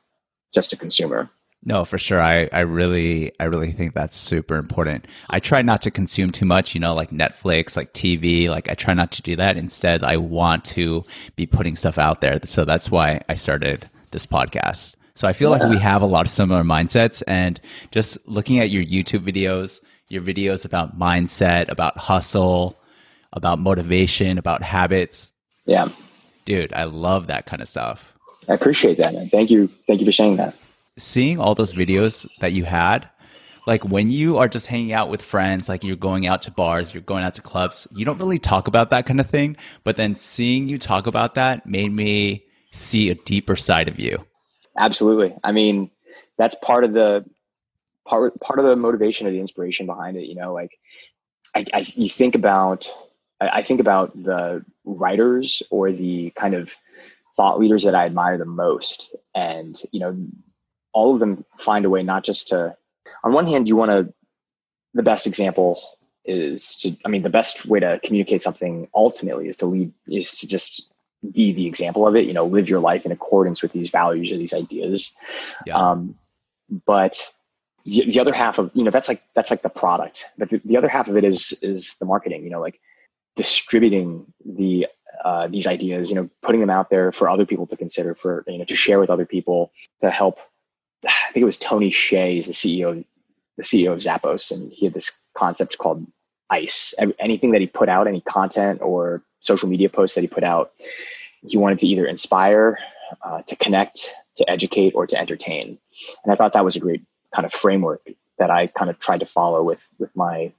just 0.53 0.73
a 0.73 0.77
consumer. 0.77 1.29
No, 1.65 1.85
for 1.85 1.99
sure. 1.99 2.21
I, 2.21 2.49
I 2.53 2.61
really, 2.61 3.33
I 3.41 3.45
really 3.45 3.73
think 3.73 3.95
that's 3.95 4.17
super 4.17 4.55
important. 4.55 5.07
I 5.29 5.41
try 5.41 5.61
not 5.63 5.83
to 5.83 5.91
consume 5.91 6.31
too 6.31 6.47
much, 6.47 6.75
you 6.75 6.81
know, 6.81 6.95
like 6.95 7.11
Netflix, 7.11 7.77
like 7.77 7.93
TV. 7.93 8.49
Like 8.49 8.71
I 8.71 8.75
try 8.75 8.95
not 8.95 9.11
to 9.13 9.23
do 9.23 9.37
that. 9.37 9.57
Instead, 9.57 10.05
I 10.05 10.19
want 10.19 10.65
to 10.67 11.05
be 11.35 11.47
putting 11.47 11.75
stuff 11.75 11.99
out 11.99 12.21
there. 12.21 12.39
So 12.45 12.65
that's 12.65 12.91
why 12.91 13.23
I 13.29 13.35
started 13.35 13.85
this 14.13 14.25
podcast. 14.25 14.95
So 15.15 15.27
I 15.27 15.33
feel 15.33 15.51
yeah. 15.51 15.65
like 15.65 15.71
we 15.71 15.79
have 15.79 16.01
a 16.01 16.07
lot 16.07 16.27
of 16.27 16.31
similar 16.31 16.63
mindsets 16.63 17.25
and 17.27 17.61
just 17.91 18.19
looking 18.29 18.61
at 18.61 18.71
your 18.71 18.85
YouTube 18.85 19.29
videos, 19.29 19.81
your 20.09 20.23
videos 20.23 20.65
about 20.65 20.97
mindset, 20.97 21.71
about 21.71 21.99
hustle, 21.99 22.81
about 23.33 23.59
motivation, 23.59 24.39
about 24.39 24.63
habits. 24.63 25.33
Yeah. 25.67 25.89
Dude, 26.45 26.73
I 26.73 26.85
love 26.85 27.27
that 27.27 27.47
kind 27.47 27.61
of 27.61 27.69
stuff. 27.69 28.15
I 28.49 28.55
appreciate 28.55 28.97
that, 28.99 29.13
man. 29.13 29.29
Thank 29.29 29.51
you. 29.51 29.67
Thank 29.89 29.99
you 30.01 30.07
for 30.07 30.13
saying 30.13 30.37
that 30.37 30.55
seeing 30.99 31.39
all 31.39 31.55
those 31.55 31.73
videos 31.73 32.27
that 32.41 32.53
you 32.53 32.65
had, 32.65 33.09
like 33.67 33.85
when 33.85 34.11
you 34.11 34.39
are 34.39 34.49
just 34.49 34.67
hanging 34.67 34.93
out 34.93 35.11
with 35.11 35.23
friends, 35.23 35.69
like 35.69 35.85
you're 35.85 35.97
going 35.97 36.27
out 36.27 36.43
to 36.43 36.51
bars, 36.51 36.95
you're 36.95 37.03
going 37.03 37.25
out 37.25 37.35
to 37.35 37.43
clubs, 37.43 37.87
you 37.95 38.05
don't 38.05 38.19
really 38.19 38.39
talk 38.39 38.67
about 38.67 38.91
that 38.91 39.07
kind 39.07 39.21
of 39.21 39.29
thing. 39.29 39.57
But 39.85 39.97
then 39.97 40.15
seeing 40.15 40.67
you 40.67 40.79
talk 40.79 41.07
about 41.07 41.35
that 41.35 41.67
made 41.67 41.93
me 41.93 42.45
see 42.73 43.11
a 43.11 43.15
deeper 43.15 43.57
side 43.57 43.89
of 43.89 43.99
you. 43.99 44.25
Absolutely. 44.77 45.35
I 45.45 45.53
mean, 45.53 45.91
that's 46.39 46.55
part 46.57 46.85
of 46.85 46.93
the 46.93 47.25
part 48.07 48.41
part 48.41 48.59
of 48.59 48.65
the 48.65 48.77
motivation 48.77 49.27
or 49.27 49.31
the 49.31 49.41
inspiration 49.41 49.87
behind 49.87 50.17
it. 50.17 50.27
You 50.27 50.35
know, 50.35 50.55
like 50.55 50.79
I, 51.55 51.67
I 51.75 51.87
you 51.95 52.09
think 52.09 52.35
about 52.35 52.91
I, 53.41 53.49
I 53.59 53.63
think 53.63 53.81
about 53.81 54.21
the 54.21 54.65
writers 54.85 55.63
or 55.71 55.93
the 55.93 56.31
kind 56.37 56.55
of 56.55 56.75
thought 57.37 57.59
leaders 57.59 57.85
that 57.85 57.95
I 57.95 58.07
admire 58.07 58.39
the 58.39 58.45
most, 58.45 59.15
and 59.35 59.81
you 59.93 60.01
know, 60.01 60.17
all 60.93 61.15
of 61.15 61.21
them 61.21 61.45
find 61.59 61.85
a 61.85 61.91
way 61.91 62.03
not 62.03 62.25
just 62.25 62.49
to 62.49 62.77
on 63.25 63.33
one 63.33 63.47
hand 63.47 63.69
you 63.69 63.77
want 63.77 63.91
to 63.91 64.13
the 64.95 65.03
best 65.03 65.27
example 65.27 65.81
is 66.25 66.77
to 66.77 66.95
i 67.05 67.09
mean 67.09 67.23
the 67.23 67.31
best 67.31 67.67
way 67.67 67.81
to 67.81 68.01
communicate 68.05 68.43
something 68.43 68.89
ultimately 68.95 69.49
is 69.49 69.57
to 69.57 69.67
lead 69.67 69.93
is 70.07 70.37
to 70.37 70.47
just 70.47 70.91
be 71.33 71.53
the 71.53 71.67
example 71.67 72.07
of 72.07 72.15
it 72.17 72.27
you 72.27 72.33
know 72.33 72.47
live 72.47 72.69
your 72.69 72.81
life 72.81 73.05
in 73.05 73.13
accordance 73.13 73.63
with 73.63 73.73
these 73.73 73.91
values 73.91 74.31
or 74.31 74.37
these 74.37 74.55
ideas 74.55 75.17
yeah. 75.67 75.75
um, 75.75 76.17
but 76.87 77.19
the, 77.85 78.05
the, 78.05 78.21
other 78.21 78.33
half 78.33 78.59
of 78.59 78.71
you 78.75 78.85
know 78.85 78.91
that's 78.91 79.09
like 79.09 79.23
that's 79.35 79.51
like 79.51 79.63
the 79.63 79.69
product 79.69 80.25
but 80.37 80.51
the, 80.51 80.61
the 80.65 80.77
other 80.77 80.89
half 80.89 81.09
of 81.09 81.17
it 81.17 81.25
is 81.25 81.59
is 81.63 81.97
the 81.97 82.05
marketing 82.05 82.45
you 82.45 82.51
know 82.51 82.61
like 82.61 82.79
distributing 83.35 84.27
the 84.45 84.87
uh, 85.25 85.49
these 85.49 85.67
ideas 85.67 86.11
you 86.11 86.15
know 86.15 86.29
putting 86.43 86.61
them 86.61 86.71
out 86.71 86.91
there 86.91 87.11
for 87.11 87.29
other 87.29 87.47
people 87.47 87.67
to 87.67 87.77
consider 87.77 88.15
for 88.15 88.45
you 88.47 88.59
know 88.59 88.65
to 88.65 88.77
share 88.77 89.01
with 89.01 89.11
other 89.11 89.27
people 89.27 89.73
to 90.01 90.11
help 90.11 90.39
I 91.07 91.33
think 91.33 91.43
it 91.43 91.47
was 91.47 91.59
Tony 91.59 91.91
Hsieh, 91.91 92.45
the 92.45 92.53
CEO, 92.53 93.05
the 93.57 93.63
CEO 93.63 93.93
of 93.93 94.01
Zappos, 94.01 94.51
and 94.51 94.73
he 94.73 94.87
had 94.87 94.95
this 94.95 95.19
concept 95.35 95.79
called 95.79 96.07
ICE. 96.51 96.95
Anything 97.19 97.53
that 97.53 97.61
he 97.61 97.67
put 97.67 97.89
out, 97.89 98.09
any 98.09 98.21
content 98.21 98.81
or 98.83 99.23
social 99.41 99.69
media 99.69 99.89
posts 99.89 100.15
that 100.15 100.23
he 100.23 100.29
put 100.29 100.45
out, 100.45 100.73
he 101.47 101.57
wanted 101.57 101.79
to 101.81 101.87
either 101.87 102.07
inspire, 102.07 102.79
uh, 103.23 103.43
to 103.43 103.57
connect, 103.57 104.13
to 104.37 104.51
educate, 104.51 104.95
or 104.95 105.07
to 105.07 105.17
entertain. 105.17 105.79
And 106.25 106.33
I 106.33 106.37
thought 106.37 106.53
that 106.55 106.65
was 106.65 106.77
a 106.77 106.81
great 106.81 107.03
kind 107.35 107.47
of 107.47 107.53
framework 107.53 108.03
that 108.39 108.51
I 108.51 108.69
kind 108.69 108.91
of 108.91 108.99
tried 108.99 109.21
to 109.21 109.27
follow 109.27 109.63
with 109.63 109.87
with 109.99 110.15
my 110.17 110.53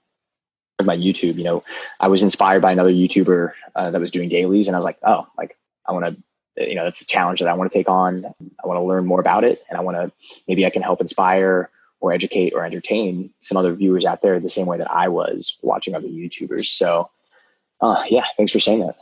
with 0.78 0.88
my 0.88 0.96
YouTube. 0.96 1.36
You 1.36 1.44
know, 1.44 1.64
I 2.00 2.08
was 2.08 2.24
inspired 2.24 2.62
by 2.62 2.72
another 2.72 2.92
YouTuber 2.92 3.52
uh, 3.76 3.92
that 3.92 4.02
was 4.02 4.12
doing 4.12 4.30
dailies, 4.30 4.68
and 4.68 4.76
I 4.76 4.80
was 4.80 4.86
like, 4.86 5.00
oh, 5.04 5.28
like 5.38 5.58
I 5.86 5.92
want 5.92 6.06
to 6.06 6.22
you 6.60 6.76
know 6.76 6.84
that's 6.84 7.02
a 7.02 7.06
challenge 7.06 7.40
that 7.40 7.48
I 7.48 7.54
want 7.54 7.72
to 7.72 7.78
take 7.78 7.90
on. 7.90 8.26
I 8.64 8.68
want 8.68 8.78
to 8.78 8.84
learn 8.84 9.06
more 9.06 9.20
about 9.20 9.44
it, 9.44 9.64
and 9.70 9.78
I 9.78 9.82
want 9.82 9.98
to 9.98 10.12
maybe 10.48 10.66
I 10.66 10.70
can 10.70 10.82
help 10.82 11.02
inspire 11.02 11.70
or 12.02 12.14
educate 12.14 12.54
or 12.54 12.64
entertain 12.64 13.30
some 13.42 13.58
other 13.58 13.74
viewers 13.74 14.06
out 14.06 14.22
there 14.22 14.40
the 14.40 14.50
same 14.50 14.66
way 14.66 14.78
that 14.78 14.92
I 14.92 15.10
was 15.10 15.58
watching 15.62 15.96
other 15.96 16.08
YouTubers. 16.08 16.68
So, 16.68 17.10
uh, 17.82 18.04
yeah, 18.10 18.24
thanks 18.38 18.54
for 18.54 18.60
saying 18.60 18.80
that. 18.80 18.96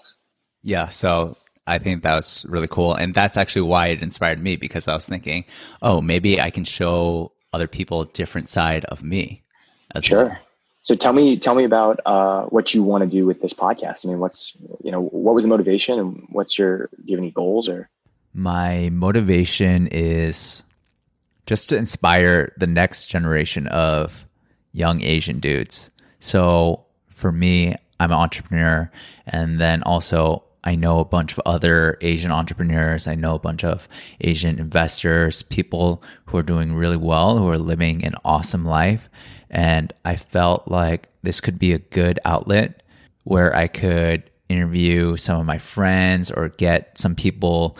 Yeah, 0.63 0.89
so 0.89 1.37
I 1.67 1.77
think 1.77 2.03
that 2.03 2.15
was 2.15 2.45
really 2.49 2.67
cool, 2.67 2.93
and 2.93 3.13
that's 3.13 3.37
actually 3.37 3.63
why 3.63 3.87
it 3.87 4.01
inspired 4.01 4.41
me 4.41 4.55
because 4.55 4.87
I 4.87 4.93
was 4.93 5.05
thinking, 5.05 5.45
oh, 5.81 6.01
maybe 6.01 6.41
I 6.41 6.49
can 6.49 6.63
show 6.63 7.31
other 7.53 7.67
people 7.67 8.01
a 8.01 8.07
different 8.07 8.49
side 8.49 8.85
of 8.85 9.03
me. 9.03 9.43
As 9.95 10.05
sure. 10.05 10.25
Well. 10.25 10.37
So 10.87 10.95
tell 10.95 11.11
me, 11.11 11.35
tell 11.35 11.53
me 11.53 11.65
about 11.65 11.99
uh, 12.05 12.43
what 12.43 12.73
you 12.73 12.81
want 12.81 13.03
to 13.03 13.09
do 13.09 13.25
with 13.25 13.41
this 13.41 13.53
podcast. 13.53 14.05
I 14.05 14.07
mean, 14.07 14.19
what's 14.19 14.55
you 14.81 14.89
know, 14.89 15.01
what 15.01 15.35
was 15.35 15.43
the 15.43 15.49
motivation, 15.49 15.99
and 15.99 16.25
what's 16.29 16.57
your? 16.57 16.87
Do 16.87 17.03
you 17.07 17.17
have 17.17 17.21
any 17.21 17.31
goals 17.31 17.67
or? 17.67 17.89
My 18.33 18.87
motivation 18.93 19.87
is 19.87 20.63
just 21.45 21.67
to 21.69 21.75
inspire 21.75 22.53
the 22.55 22.67
next 22.67 23.07
generation 23.07 23.67
of 23.67 24.25
young 24.71 25.01
Asian 25.01 25.41
dudes. 25.41 25.89
So 26.19 26.85
for 27.09 27.33
me, 27.33 27.75
I'm 27.99 28.11
an 28.11 28.17
entrepreneur, 28.17 28.89
and 29.25 29.59
then 29.59 29.83
also 29.83 30.45
I 30.63 30.75
know 30.75 31.01
a 31.01 31.05
bunch 31.05 31.33
of 31.33 31.41
other 31.45 31.97
Asian 31.99 32.31
entrepreneurs. 32.31 33.07
I 33.07 33.15
know 33.15 33.35
a 33.35 33.39
bunch 33.39 33.65
of 33.65 33.89
Asian 34.21 34.57
investors, 34.57 35.43
people 35.43 36.01
who 36.27 36.37
are 36.37 36.43
doing 36.43 36.75
really 36.75 36.95
well, 36.95 37.37
who 37.37 37.49
are 37.49 37.57
living 37.57 38.05
an 38.05 38.15
awesome 38.23 38.63
life. 38.63 39.09
And 39.49 39.93
I 40.03 40.15
felt 40.15 40.67
like 40.67 41.09
this 41.23 41.41
could 41.41 41.59
be 41.59 41.73
a 41.73 41.79
good 41.79 42.19
outlet 42.25 42.83
where 43.23 43.55
I 43.55 43.67
could 43.67 44.23
interview 44.49 45.17
some 45.17 45.39
of 45.39 45.45
my 45.45 45.57
friends 45.57 46.31
or 46.31 46.49
get 46.49 46.97
some 46.97 47.15
people 47.15 47.77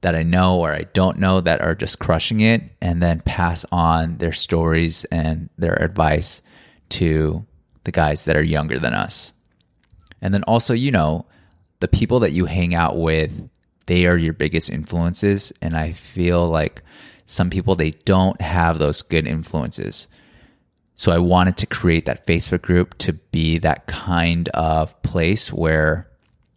that 0.00 0.14
I 0.14 0.22
know 0.22 0.60
or 0.60 0.72
I 0.72 0.84
don't 0.92 1.18
know 1.18 1.40
that 1.40 1.60
are 1.60 1.74
just 1.74 1.98
crushing 1.98 2.40
it 2.40 2.62
and 2.80 3.02
then 3.02 3.20
pass 3.20 3.64
on 3.72 4.18
their 4.18 4.32
stories 4.32 5.04
and 5.06 5.48
their 5.58 5.74
advice 5.82 6.42
to 6.90 7.44
the 7.84 7.92
guys 7.92 8.24
that 8.24 8.36
are 8.36 8.42
younger 8.42 8.78
than 8.78 8.94
us. 8.94 9.32
And 10.22 10.32
then 10.32 10.42
also, 10.44 10.74
you 10.74 10.90
know, 10.90 11.26
the 11.80 11.88
people 11.88 12.20
that 12.20 12.32
you 12.32 12.46
hang 12.46 12.74
out 12.74 12.96
with, 12.98 13.30
they 13.86 14.06
are 14.06 14.16
your 14.16 14.32
biggest 14.32 14.70
influences. 14.70 15.52
And 15.60 15.76
I 15.76 15.92
feel 15.92 16.48
like 16.48 16.82
some 17.26 17.50
people, 17.50 17.74
they 17.74 17.90
don't 17.90 18.40
have 18.40 18.78
those 18.78 19.02
good 19.02 19.26
influences 19.26 20.08
So 20.96 21.12
I 21.12 21.18
wanted 21.18 21.58
to 21.58 21.66
create 21.66 22.06
that 22.06 22.26
Facebook 22.26 22.62
group 22.62 22.96
to 22.98 23.12
be 23.12 23.58
that 23.58 23.86
kind 23.86 24.48
of 24.50 25.00
place 25.02 25.52
where 25.52 26.08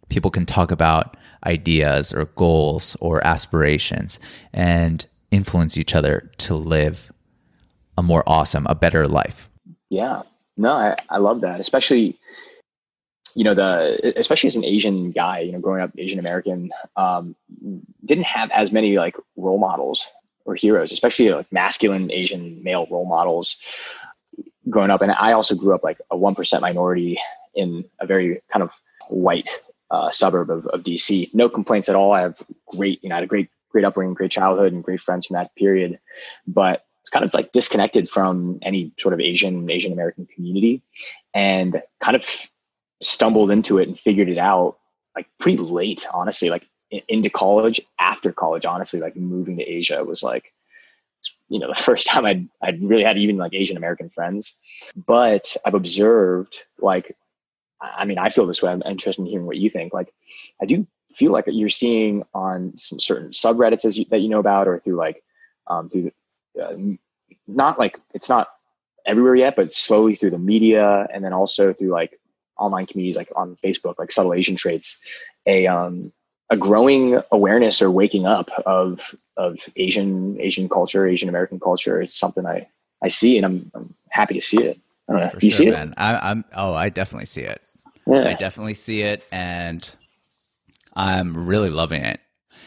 people 0.08 0.30
can 0.30 0.46
talk 0.46 0.70
about 0.70 1.16
ideas 1.44 2.12
or 2.12 2.24
goals 2.36 2.96
or 3.00 3.24
aspirations 3.26 4.18
and 4.52 5.04
influence 5.30 5.78
each 5.78 5.94
other 5.94 6.30
to 6.38 6.54
live 6.54 7.12
a 7.96 8.02
more 8.02 8.22
awesome, 8.26 8.66
a 8.68 8.74
better 8.74 9.06
life. 9.06 9.48
Yeah. 9.90 10.22
No, 10.56 10.72
I, 10.72 10.96
I 11.08 11.18
love 11.18 11.42
that. 11.42 11.60
Especially, 11.60 12.18
you 13.34 13.44
know, 13.44 13.54
the 13.54 14.12
especially 14.16 14.48
as 14.48 14.56
an 14.56 14.64
Asian 14.64 15.12
guy, 15.12 15.40
you 15.40 15.52
know, 15.52 15.60
growing 15.60 15.82
up 15.82 15.92
Asian 15.96 16.18
American, 16.18 16.70
um, 16.96 17.36
didn't 18.04 18.24
have 18.24 18.50
as 18.50 18.72
many 18.72 18.96
like 18.96 19.16
role 19.36 19.58
models 19.58 20.06
or 20.44 20.54
heroes, 20.54 20.92
especially 20.92 21.30
like 21.30 21.52
masculine 21.52 22.10
Asian 22.10 22.62
male 22.62 22.86
role 22.90 23.06
models 23.06 23.56
growing 24.68 24.90
up. 24.90 25.02
And 25.02 25.12
I 25.12 25.32
also 25.32 25.54
grew 25.54 25.74
up 25.74 25.82
like 25.82 26.00
a 26.10 26.16
one 26.16 26.34
percent 26.34 26.62
minority 26.62 27.18
in 27.54 27.84
a 28.00 28.06
very 28.06 28.42
kind 28.52 28.62
of 28.62 28.72
white 29.08 29.48
uh, 29.90 30.10
suburb 30.10 30.50
of, 30.50 30.66
of 30.66 30.82
DC. 30.82 31.32
No 31.34 31.48
complaints 31.48 31.88
at 31.88 31.96
all. 31.96 32.12
I 32.12 32.22
have 32.22 32.42
great, 32.66 33.02
you 33.02 33.08
know, 33.08 33.14
I 33.14 33.18
had 33.18 33.24
a 33.24 33.28
great, 33.28 33.48
great 33.70 33.84
upbringing, 33.84 34.14
great 34.14 34.30
childhood, 34.30 34.72
and 34.72 34.84
great 34.84 35.00
friends 35.00 35.26
from 35.26 35.34
that 35.34 35.54
period. 35.56 35.98
But 36.46 36.84
it's 37.02 37.10
kind 37.10 37.24
of 37.24 37.34
like 37.34 37.52
disconnected 37.52 38.08
from 38.08 38.58
any 38.62 38.92
sort 38.98 39.14
of 39.14 39.20
Asian 39.20 39.70
Asian 39.70 39.92
American 39.92 40.26
community, 40.26 40.82
and 41.34 41.82
kind 42.00 42.16
of 42.16 42.24
stumbled 43.02 43.50
into 43.50 43.78
it 43.78 43.88
and 43.88 43.98
figured 43.98 44.28
it 44.28 44.38
out 44.38 44.76
like 45.16 45.26
pretty 45.38 45.58
late, 45.58 46.06
honestly. 46.12 46.50
Like 46.50 46.68
into 47.08 47.30
college, 47.30 47.80
after 47.98 48.32
college, 48.32 48.64
honestly, 48.64 49.00
like 49.00 49.16
moving 49.16 49.56
to 49.56 49.64
Asia 49.64 50.04
was 50.04 50.22
like 50.22 50.52
you 51.50 51.58
know 51.58 51.68
the 51.74 51.74
first 51.74 52.06
time 52.06 52.24
I'd 52.24 52.48
I'd 52.62 52.82
really 52.82 53.04
had 53.04 53.18
even 53.18 53.36
like 53.36 53.52
Asian 53.52 53.76
American 53.76 54.08
friends, 54.08 54.54
but 54.96 55.54
I've 55.64 55.74
observed 55.74 56.64
like 56.78 57.14
I 57.80 58.04
mean, 58.04 58.18
I 58.18 58.30
feel 58.30 58.46
this 58.46 58.62
way. 58.62 58.70
I'm 58.70 58.82
interested 58.84 59.22
in 59.22 59.26
hearing 59.26 59.46
what 59.46 59.56
you 59.56 59.70
think. 59.70 59.94
Like, 59.94 60.12
I 60.60 60.66
do 60.66 60.86
feel 61.10 61.32
like 61.32 61.46
you're 61.48 61.68
seeing 61.68 62.24
on 62.34 62.76
some 62.76 63.00
certain 63.00 63.30
subreddits 63.30 63.84
as 63.84 63.98
you, 63.98 64.04
that 64.10 64.20
you 64.20 64.28
know 64.28 64.38
about, 64.38 64.68
or 64.68 64.78
through 64.78 64.96
like, 64.96 65.22
um, 65.66 65.88
through 65.88 66.10
the, 66.54 66.62
uh, 66.62 66.76
not 67.46 67.78
like 67.78 67.98
it's 68.12 68.28
not 68.28 68.48
everywhere 69.06 69.34
yet, 69.34 69.56
but 69.56 69.72
slowly 69.72 70.14
through 70.14 70.30
the 70.30 70.38
media, 70.38 71.08
and 71.12 71.24
then 71.24 71.32
also 71.32 71.72
through 71.72 71.90
like 71.90 72.20
online 72.58 72.86
communities, 72.86 73.16
like 73.16 73.32
on 73.34 73.56
Facebook, 73.64 73.94
like 73.98 74.12
subtle 74.12 74.34
Asian 74.34 74.56
traits, 74.56 74.98
a 75.46 75.66
um, 75.66 76.12
a 76.50 76.56
growing 76.56 77.20
awareness 77.30 77.80
or 77.80 77.90
waking 77.90 78.26
up 78.26 78.50
of 78.66 79.14
of 79.36 79.58
Asian 79.76 80.40
Asian 80.40 80.68
culture, 80.68 81.06
Asian 81.06 81.28
American 81.28 81.60
culture. 81.60 82.02
It's 82.02 82.14
something 82.14 82.44
I 82.44 82.68
I 83.02 83.08
see, 83.08 83.36
and 83.36 83.46
I'm 83.46 83.70
I'm 83.74 83.94
happy 84.08 84.34
to 84.34 84.42
see 84.42 84.62
it. 84.62 84.78
I 85.08 85.12
don't 85.12 85.22
know. 85.22 85.28
For 85.30 85.38
you 85.44 85.50
sure, 85.50 85.66
see 85.66 85.70
man. 85.70 85.90
it? 85.90 85.94
I, 85.96 86.30
am 86.30 86.44
Oh, 86.54 86.74
I 86.74 86.88
definitely 86.88 87.26
see 87.26 87.42
it. 87.42 87.72
Yeah. 88.06 88.28
I 88.28 88.34
definitely 88.34 88.74
see 88.74 89.02
it, 89.02 89.26
and 89.32 89.88
I'm 90.94 91.46
really 91.46 91.70
loving 91.70 92.02
it. 92.02 92.20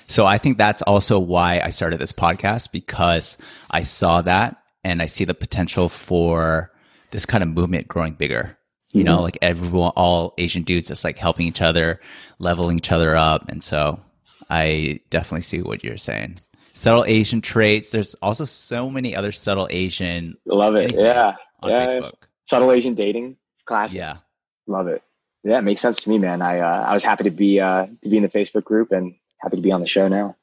So 0.07 0.25
I 0.25 0.37
think 0.37 0.57
that's 0.57 0.81
also 0.81 1.19
why 1.19 1.59
I 1.59 1.69
started 1.69 1.99
this 1.99 2.11
podcast 2.11 2.71
because 2.71 3.37
I 3.71 3.83
saw 3.83 4.21
that 4.21 4.57
and 4.83 5.01
I 5.01 5.05
see 5.05 5.25
the 5.25 5.33
potential 5.33 5.89
for 5.89 6.71
this 7.11 7.25
kind 7.25 7.43
of 7.43 7.49
movement 7.49 7.87
growing 7.87 8.13
bigger. 8.13 8.57
You 8.93 9.03
mm-hmm. 9.03 9.13
know, 9.13 9.21
like 9.21 9.37
everyone, 9.41 9.91
all 9.95 10.33
Asian 10.37 10.63
dudes 10.63 10.87
just 10.87 11.03
like 11.03 11.17
helping 11.17 11.47
each 11.47 11.61
other, 11.61 11.99
leveling 12.39 12.77
each 12.77 12.91
other 12.91 13.15
up. 13.15 13.49
And 13.49 13.63
so 13.63 13.99
I 14.49 15.01
definitely 15.09 15.41
see 15.41 15.61
what 15.61 15.83
you're 15.83 15.97
saying. 15.97 16.37
Subtle 16.73 17.03
Asian 17.05 17.41
traits. 17.41 17.89
There's 17.89 18.15
also 18.15 18.45
so 18.45 18.89
many 18.89 19.15
other 19.15 19.31
subtle 19.31 19.67
Asian. 19.69 20.37
Love 20.45 20.75
it. 20.75 20.93
Yeah. 20.93 21.33
On 21.61 21.69
yeah, 21.69 21.87
Facebook 21.87 22.23
subtle 22.45 22.71
Asian 22.71 22.93
dating. 22.93 23.37
Classic. 23.65 23.97
Yeah. 23.97 24.17
Love 24.67 24.87
it. 24.87 25.01
Yeah, 25.43 25.59
it 25.59 25.63
makes 25.63 25.81
sense 25.81 26.01
to 26.03 26.09
me, 26.09 26.17
man. 26.17 26.41
I 26.41 26.59
uh, 26.59 26.85
I 26.87 26.93
was 26.93 27.03
happy 27.03 27.25
to 27.25 27.31
be 27.31 27.59
uh, 27.59 27.87
to 28.01 28.09
be 28.09 28.17
in 28.17 28.23
the 28.23 28.29
Facebook 28.29 28.63
group 28.63 28.91
and 28.91 29.13
happy 29.39 29.57
to 29.57 29.61
be 29.61 29.71
on 29.71 29.81
the 29.81 29.87
show 29.87 30.07
now. 30.07 30.37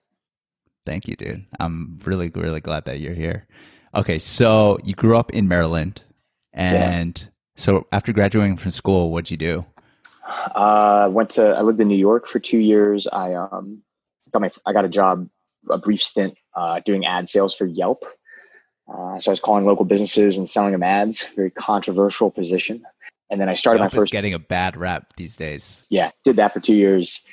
Thank 0.84 1.08
you, 1.08 1.16
dude. 1.16 1.46
I'm 1.58 1.98
really 2.04 2.30
really 2.34 2.60
glad 2.60 2.84
that 2.84 3.00
you're 3.00 3.14
here. 3.14 3.46
Okay, 3.94 4.18
so 4.18 4.78
you 4.84 4.94
grew 4.94 5.16
up 5.16 5.32
in 5.32 5.48
Maryland, 5.48 6.02
and 6.52 7.18
yeah. 7.18 7.28
So 7.60 7.86
after 7.92 8.12
graduating 8.12 8.56
from 8.56 8.70
school, 8.70 9.10
what'd 9.10 9.30
you 9.30 9.36
do? 9.36 9.64
Uh, 10.54 11.08
went 11.10 11.30
to 11.30 11.48
I 11.48 11.62
lived 11.62 11.80
in 11.80 11.88
New 11.88 11.98
York 11.98 12.26
for 12.26 12.38
two 12.38 12.58
years. 12.58 13.06
I 13.06 13.34
um 13.34 13.82
got 14.32 14.42
my 14.42 14.50
I 14.66 14.72
got 14.72 14.84
a 14.84 14.88
job, 14.88 15.28
a 15.68 15.78
brief 15.78 16.02
stint 16.02 16.36
uh, 16.54 16.80
doing 16.80 17.04
ad 17.04 17.28
sales 17.28 17.54
for 17.54 17.66
Yelp. 17.66 18.04
Uh, 18.88 19.18
so 19.18 19.30
I 19.30 19.32
was 19.32 19.40
calling 19.40 19.64
local 19.64 19.84
businesses 19.84 20.36
and 20.36 20.48
selling 20.48 20.72
them 20.72 20.82
ads. 20.82 21.24
Very 21.34 21.50
controversial 21.50 22.30
position. 22.30 22.82
And 23.30 23.40
then 23.40 23.48
I 23.48 23.54
started 23.54 23.80
Yelp 23.80 23.92
my 23.92 23.98
first. 23.98 24.12
getting 24.12 24.34
a 24.34 24.38
bad 24.38 24.76
rap 24.76 25.14
these 25.16 25.36
days. 25.36 25.84
Yeah, 25.88 26.10
did 26.24 26.36
that 26.36 26.52
for 26.52 26.60
two 26.60 26.74
years. 26.74 27.24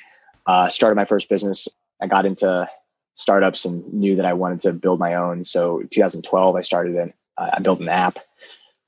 Uh, 0.46 0.70
started 0.70 0.96
my 0.96 1.06
first 1.06 1.30
business. 1.30 1.68
I 2.02 2.08
got 2.08 2.26
into 2.26 2.70
startups 3.16 3.66
and 3.66 3.92
knew 3.92 4.16
that 4.16 4.26
I 4.26 4.34
wanted 4.34 4.62
to 4.62 4.74
build 4.74 5.00
my 5.00 5.16
own. 5.16 5.44
So 5.44 5.82
2012, 5.90 6.56
I 6.56 6.62
started 6.62 6.96
it. 6.96 7.16
Uh, 7.38 7.50
I 7.54 7.60
built 7.60 7.80
an 7.80 7.90
app 7.90 8.20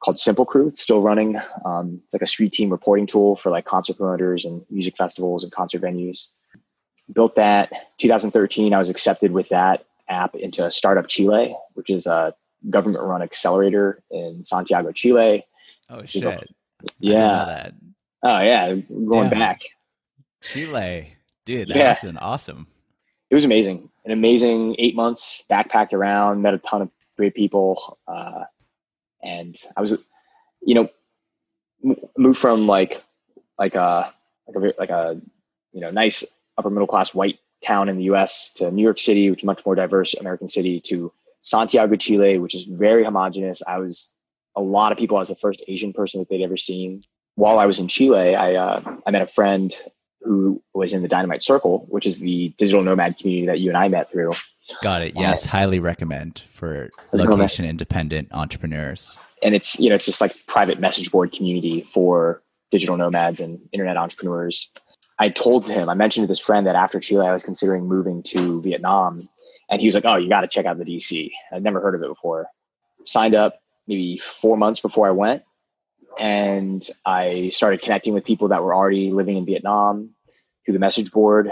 called 0.04 0.20
Simple 0.20 0.46
Crew. 0.46 0.68
It's 0.68 0.82
still 0.82 1.02
running. 1.02 1.40
Um, 1.66 2.02
it's 2.06 2.14
like 2.14 2.22
a 2.22 2.28
street 2.28 2.54
team 2.54 2.70
reporting 2.70 3.08
tool 3.08 3.36
for 3.36 3.50
like 3.50 3.66
concert 3.66 3.98
promoters 3.98 4.46
and 4.46 4.66
music 4.70 4.96
festivals 4.98 5.44
and 5.44 5.52
concert 5.52 5.82
venues. 5.82 6.28
Built 7.12 7.36
that 7.36 7.72
2013. 7.98 8.74
I 8.74 8.78
was 8.78 8.90
accepted 8.90 9.32
with 9.32 9.50
that 9.50 9.86
app 10.08 10.36
into 10.36 10.70
Startup 10.72 11.08
Chile, 11.08 11.56
which 11.74 11.90
is 11.90 12.06
a 12.06 12.34
government 12.70 13.04
run 13.04 13.22
accelerator 13.22 14.04
in 14.12 14.46
Santiago, 14.46 14.92
Chile. 14.92 15.46
Oh 15.90 16.06
shit! 16.06 16.50
Yeah. 17.00 17.72
Oh 18.22 18.40
yeah, 18.42 18.74
going 18.74 19.30
Damn. 19.30 19.40
back. 19.40 19.62
Chile, 20.42 21.14
dude, 21.46 21.70
that's 21.70 22.04
yeah. 22.04 22.12
awesome. 22.20 22.68
It 23.30 23.36
was 23.36 23.46
amazing. 23.46 23.90
An 24.06 24.12
amazing 24.12 24.76
eight 24.80 24.96
months. 24.96 25.44
Backpacked 25.50 25.94
around, 25.94 26.42
met 26.42 26.54
a 26.54 26.58
ton 26.58 26.82
of 26.82 26.90
great 27.18 27.36
people, 27.36 28.00
uh, 28.08 28.44
and 29.24 29.56
I 29.76 29.82
was, 29.82 29.98
you 30.62 30.76
know, 30.76 30.90
moved 32.18 32.40
from 32.40 32.68
like 32.68 33.04
like 33.58 33.76
a 33.76 34.14
like 34.48 34.56
a 34.56 34.74
like 34.80 34.90
a 34.90 35.22
you 35.72 35.82
know 35.82 35.92
nice 35.92 36.26
upper 36.58 36.70
middle 36.70 36.88
class 36.88 37.14
white 37.14 37.40
town 37.64 37.90
in 37.90 37.98
the 37.98 38.04
U.S. 38.06 38.52
to 38.56 38.72
New 38.72 38.84
York 38.84 39.00
City, 39.00 39.30
which 39.30 39.42
is 39.42 39.46
much 39.46 39.66
more 39.66 39.76
diverse 39.76 40.14
American 40.14 40.48
city, 40.48 40.80
to 40.82 41.12
Santiago, 41.42 41.96
Chile, 41.96 42.38
which 42.40 42.56
is 42.56 42.66
very 42.66 43.04
homogenous. 43.04 43.62
I 43.66 43.80
was 43.80 44.14
a 44.56 44.62
lot 44.62 44.92
of 44.92 44.98
people. 44.98 45.18
I 45.18 45.22
was 45.22 45.30
the 45.30 45.36
first 45.36 45.64
Asian 45.68 45.94
person 45.94 46.20
that 46.20 46.30
they'd 46.30 46.44
ever 46.44 46.58
seen. 46.58 47.04
While 47.36 47.60
I 47.60 47.66
was 47.66 47.80
in 47.80 47.88
Chile, 47.88 48.36
I 48.36 48.56
uh, 48.56 48.82
I 49.06 49.12
met 49.12 49.22
a 49.22 49.28
friend 49.28 49.74
who 50.22 50.62
was 50.74 50.94
in 50.94 51.02
the 51.02 51.08
Dynamite 51.08 51.44
Circle, 51.44 51.86
which 51.90 52.06
is 52.06 52.20
the 52.20 52.54
digital 52.58 52.84
nomad 52.84 53.18
community 53.18 53.48
that 53.48 53.60
you 53.60 53.70
and 53.70 53.78
I 53.78 53.88
met 53.88 54.12
through. 54.12 54.32
Got 54.82 55.02
it. 55.02 55.14
Yes, 55.16 55.46
uh, 55.46 55.50
highly 55.50 55.80
recommend 55.80 56.44
for 56.52 56.90
location 57.12 57.66
independent 57.66 58.30
entrepreneurs. 58.32 59.34
And 59.42 59.56
it's 59.56 59.80
you 59.80 59.90
know 59.90 59.96
it's 59.96 60.06
just 60.06 60.22
like 60.22 60.34
private 60.46 60.80
message 60.80 61.12
board 61.12 61.32
community 61.32 61.82
for 61.82 62.44
digital 62.72 62.98
nomads 62.98 63.40
and 63.40 63.60
internet 63.72 63.98
entrepreneurs. 63.98 64.72
I 65.18 65.30
told 65.30 65.68
him, 65.68 65.90
I 65.90 65.96
mentioned 65.96 66.24
to 66.24 66.28
this 66.28 66.40
friend 66.40 66.68
that 66.68 66.76
after 66.76 67.00
Chile, 67.00 67.28
I 67.28 67.34
was 67.34 67.44
considering 67.44 67.86
moving 67.88 68.24
to 68.24 68.62
Vietnam 68.62 69.28
and 69.70 69.82
he 69.82 69.88
was 69.88 69.96
like, 69.96 70.06
"Oh, 70.06 70.18
you 70.18 70.30
got 70.30 70.42
to 70.42 70.48
check 70.48 70.66
out 70.66 70.78
the 70.78 70.86
DC." 70.86 71.32
I'd 71.52 71.64
never 71.64 71.82
heard 71.82 71.96
of 71.96 72.04
it 72.04 72.08
before. 72.08 72.48
Signed 73.06 73.36
up 73.36 73.60
maybe 73.88 74.20
four 74.20 74.56
months 74.56 74.80
before 74.80 75.08
I 75.08 75.12
went, 75.12 75.44
and 76.20 76.88
I 77.06 77.50
started 77.50 77.82
connecting 77.82 78.14
with 78.14 78.26
people 78.26 78.50
that 78.50 78.62
were 78.62 78.76
already 78.76 79.12
living 79.12 79.38
in 79.38 79.46
Vietnam 79.46 80.12
through 80.66 80.74
the 80.74 80.80
message 80.80 81.12
board. 81.12 81.50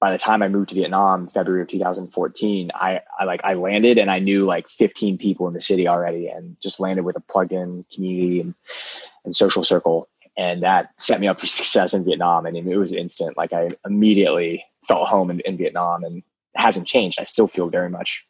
By 0.00 0.12
the 0.12 0.18
time 0.18 0.42
I 0.42 0.48
moved 0.48 0.70
to 0.70 0.74
Vietnam, 0.74 1.28
February 1.28 1.62
of 1.62 1.68
2014, 1.68 2.70
I, 2.74 3.00
I 3.18 3.24
like 3.24 3.42
I 3.44 3.54
landed 3.54 3.98
and 3.98 4.10
I 4.10 4.18
knew 4.18 4.46
like 4.46 4.70
15 4.70 5.18
people 5.18 5.46
in 5.46 5.52
the 5.52 5.60
city 5.60 5.86
already, 5.86 6.28
and 6.28 6.56
just 6.62 6.80
landed 6.80 7.04
with 7.04 7.16
a 7.16 7.20
plug-in 7.20 7.84
community 7.94 8.40
and 8.40 8.54
and 9.26 9.36
social 9.36 9.62
circle, 9.62 10.08
and 10.38 10.62
that 10.62 10.90
set 10.98 11.20
me 11.20 11.28
up 11.28 11.38
for 11.38 11.46
success 11.46 11.92
in 11.92 12.06
Vietnam. 12.06 12.46
And 12.46 12.56
it 12.56 12.76
was 12.78 12.94
instant. 12.94 13.36
Like 13.36 13.52
I 13.52 13.68
immediately 13.84 14.64
felt 14.88 15.08
home 15.08 15.30
in, 15.30 15.40
in 15.40 15.58
Vietnam, 15.58 16.04
and 16.04 16.22
hasn't 16.54 16.88
changed. 16.88 17.20
I 17.20 17.24
still 17.24 17.46
feel 17.46 17.68
very 17.68 17.90
much 17.90 18.26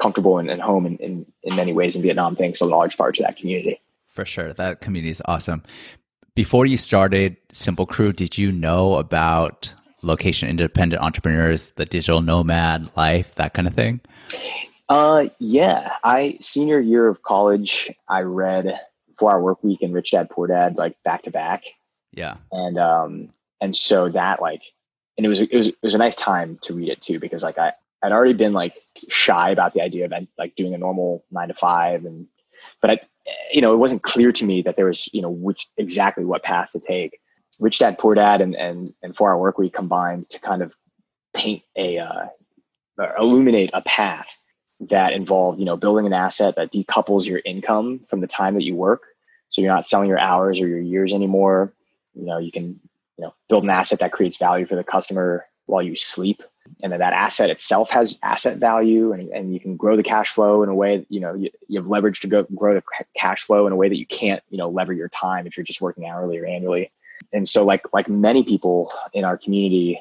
comfortable 0.00 0.38
and, 0.38 0.50
and 0.50 0.60
home 0.60 0.86
in, 0.86 0.96
in, 0.96 1.26
in 1.44 1.54
many 1.54 1.72
ways 1.72 1.94
in 1.94 2.02
Vietnam, 2.02 2.34
thanks 2.34 2.60
a 2.60 2.66
large 2.66 2.96
part 2.96 3.14
to 3.14 3.22
that 3.22 3.36
community. 3.36 3.80
For 4.12 4.24
sure. 4.24 4.52
That 4.52 4.80
community 4.80 5.10
is 5.10 5.22
awesome. 5.24 5.62
Before 6.34 6.66
you 6.66 6.76
started 6.76 7.36
Simple 7.52 7.86
Crew, 7.86 8.12
did 8.12 8.38
you 8.38 8.52
know 8.52 8.96
about 8.96 9.74
location 10.02 10.48
independent 10.48 11.02
entrepreneurs, 11.02 11.70
the 11.76 11.84
digital 11.84 12.20
nomad 12.20 12.90
life, 12.96 13.34
that 13.36 13.54
kind 13.54 13.68
of 13.68 13.74
thing? 13.74 14.00
Uh, 14.88 15.28
yeah. 15.38 15.94
I 16.04 16.38
senior 16.40 16.80
year 16.80 17.08
of 17.08 17.22
college, 17.22 17.90
I 18.08 18.20
read 18.20 18.78
Four 19.18 19.32
Hour 19.32 19.42
Work 19.42 19.64
Week 19.64 19.82
and 19.82 19.94
Rich 19.94 20.10
Dad 20.12 20.30
Poor 20.30 20.46
Dad 20.46 20.76
like 20.76 20.96
back 21.04 21.22
to 21.22 21.30
back. 21.30 21.64
Yeah. 22.12 22.36
And 22.50 22.78
um, 22.78 23.28
and 23.60 23.76
so 23.76 24.08
that 24.10 24.42
like 24.42 24.62
and 25.16 25.24
it 25.24 25.28
was 25.28 25.40
it 25.40 25.54
was 25.54 25.68
it 25.68 25.76
was 25.82 25.94
a 25.94 25.98
nice 25.98 26.16
time 26.16 26.58
to 26.62 26.74
read 26.74 26.88
it 26.88 27.00
too 27.00 27.18
because 27.18 27.42
like 27.42 27.58
I 27.58 27.72
I'd 28.02 28.12
already 28.12 28.34
been 28.34 28.52
like 28.52 28.74
shy 29.08 29.50
about 29.50 29.74
the 29.74 29.80
idea 29.80 30.06
of 30.06 30.12
like 30.36 30.56
doing 30.56 30.74
a 30.74 30.78
normal 30.78 31.24
nine 31.30 31.48
to 31.48 31.54
five 31.54 32.04
and 32.04 32.26
but 32.82 32.90
I, 32.90 33.00
you 33.52 33.62
know, 33.62 33.72
it 33.72 33.78
wasn't 33.78 34.02
clear 34.02 34.32
to 34.32 34.44
me 34.44 34.60
that 34.62 34.76
there 34.76 34.86
was, 34.86 35.08
you 35.14 35.22
know, 35.22 35.30
which 35.30 35.68
exactly 35.78 36.24
what 36.24 36.42
path 36.42 36.72
to 36.72 36.80
take. 36.80 37.18
Rich 37.60 37.78
Dad 37.78 37.98
Poor 37.98 38.14
Dad 38.14 38.40
and 38.40 38.54
and 38.54 38.92
and 39.02 39.16
Four 39.16 39.30
Hour 39.30 39.38
Work 39.38 39.58
Week 39.58 39.72
combined 39.72 40.28
to 40.30 40.40
kind 40.40 40.62
of 40.62 40.74
paint 41.32 41.62
a 41.76 41.98
uh, 41.98 42.26
illuminate 43.18 43.70
a 43.72 43.82
path 43.82 44.38
that 44.80 45.12
involved, 45.12 45.60
you 45.60 45.64
know, 45.64 45.76
building 45.76 46.06
an 46.06 46.12
asset 46.12 46.56
that 46.56 46.72
decouples 46.72 47.26
your 47.26 47.40
income 47.44 48.00
from 48.08 48.20
the 48.20 48.26
time 48.26 48.54
that 48.54 48.64
you 48.64 48.74
work. 48.74 49.02
So 49.50 49.60
you're 49.60 49.72
not 49.72 49.86
selling 49.86 50.08
your 50.08 50.18
hours 50.18 50.60
or 50.60 50.66
your 50.66 50.80
years 50.80 51.12
anymore. 51.12 51.72
You 52.14 52.26
know, 52.26 52.38
you 52.38 52.50
can, 52.50 52.80
you 53.16 53.24
know, 53.24 53.34
build 53.48 53.64
an 53.64 53.70
asset 53.70 54.00
that 54.00 54.12
creates 54.12 54.38
value 54.38 54.66
for 54.66 54.74
the 54.74 54.82
customer 54.82 55.46
while 55.66 55.82
you 55.82 55.94
sleep 55.94 56.42
and 56.82 56.92
then 56.92 57.00
that 57.00 57.12
asset 57.12 57.50
itself 57.50 57.90
has 57.90 58.18
asset 58.22 58.58
value 58.58 59.12
and, 59.12 59.28
and 59.30 59.52
you 59.52 59.60
can 59.60 59.76
grow 59.76 59.96
the 59.96 60.02
cash 60.02 60.30
flow 60.30 60.62
in 60.62 60.68
a 60.68 60.74
way 60.74 60.98
that, 60.98 61.06
you 61.08 61.20
know 61.20 61.34
you, 61.34 61.50
you 61.68 61.80
have 61.80 61.88
leverage 61.88 62.20
to 62.20 62.28
go 62.28 62.44
grow 62.54 62.74
the 62.74 62.82
cash 63.16 63.42
flow 63.44 63.66
in 63.66 63.72
a 63.72 63.76
way 63.76 63.88
that 63.88 63.98
you 63.98 64.06
can't 64.06 64.42
you 64.50 64.58
know 64.58 64.68
lever 64.68 64.92
your 64.92 65.08
time 65.08 65.46
if 65.46 65.56
you're 65.56 65.64
just 65.64 65.80
working 65.80 66.06
hourly 66.06 66.38
or 66.38 66.46
annually. 66.46 66.90
And 67.32 67.48
so 67.48 67.64
like 67.64 67.92
like 67.92 68.08
many 68.08 68.42
people 68.42 68.92
in 69.12 69.24
our 69.24 69.36
community 69.36 70.00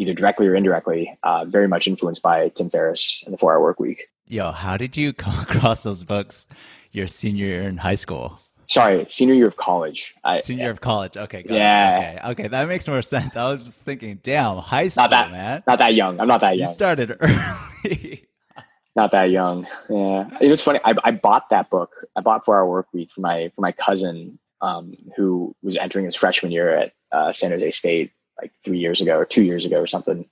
either 0.00 0.14
directly 0.14 0.48
or 0.48 0.54
indirectly 0.54 1.16
uh, 1.22 1.44
very 1.44 1.68
much 1.68 1.86
influenced 1.86 2.22
by 2.22 2.48
tim 2.48 2.70
ferriss 2.70 3.22
and 3.24 3.34
the 3.34 3.38
four 3.38 3.52
hour 3.52 3.60
work 3.60 3.78
week 3.78 4.08
yo 4.26 4.50
how 4.50 4.76
did 4.76 4.96
you 4.96 5.12
come 5.24 5.38
across 5.40 5.82
those 5.82 6.02
books 6.02 6.46
your 6.92 7.06
senior 7.06 7.46
year 7.46 7.62
in 7.62 7.76
high 7.76 7.94
school 7.94 8.40
sorry, 8.70 9.06
senior 9.10 9.34
year 9.34 9.48
of 9.48 9.56
college. 9.56 10.14
I, 10.24 10.38
senior 10.38 10.64
year 10.64 10.70
of 10.70 10.80
college. 10.80 11.16
Okay. 11.16 11.44
yeah. 11.48 12.20
Okay. 12.24 12.30
Okay. 12.30 12.48
That 12.48 12.68
makes 12.68 12.88
more 12.88 13.02
sense. 13.02 13.36
I 13.36 13.52
was 13.52 13.64
just 13.64 13.84
thinking, 13.84 14.20
damn, 14.22 14.56
high 14.58 14.88
school, 14.88 15.02
not 15.02 15.10
that, 15.10 15.30
man. 15.30 15.62
Not 15.66 15.78
that 15.80 15.94
young. 15.94 16.20
I'm 16.20 16.28
not 16.28 16.40
that 16.40 16.56
young. 16.56 16.68
You 16.68 16.74
started 16.74 17.16
early. 17.20 18.26
not 18.96 19.10
that 19.10 19.30
young. 19.30 19.66
Yeah. 19.88 20.30
It 20.40 20.48
was 20.48 20.62
funny. 20.62 20.80
I, 20.84 20.94
I 21.04 21.10
bought 21.10 21.50
that 21.50 21.68
book. 21.68 22.06
I 22.16 22.20
bought 22.20 22.44
Four 22.44 22.56
Hour 22.56 22.66
Work 22.66 22.86
Week 22.92 23.10
for 23.14 23.20
my 23.20 23.50
for 23.54 23.60
my 23.60 23.72
cousin 23.72 24.38
um, 24.60 24.94
who 25.16 25.54
was 25.62 25.76
entering 25.76 26.04
his 26.04 26.14
freshman 26.14 26.52
year 26.52 26.76
at 26.76 26.92
uh, 27.12 27.32
San 27.32 27.50
Jose 27.50 27.70
State 27.72 28.12
like 28.40 28.52
three 28.64 28.78
years 28.78 29.00
ago 29.00 29.18
or 29.18 29.26
two 29.26 29.42
years 29.42 29.66
ago 29.66 29.80
or 29.80 29.86
something, 29.86 30.26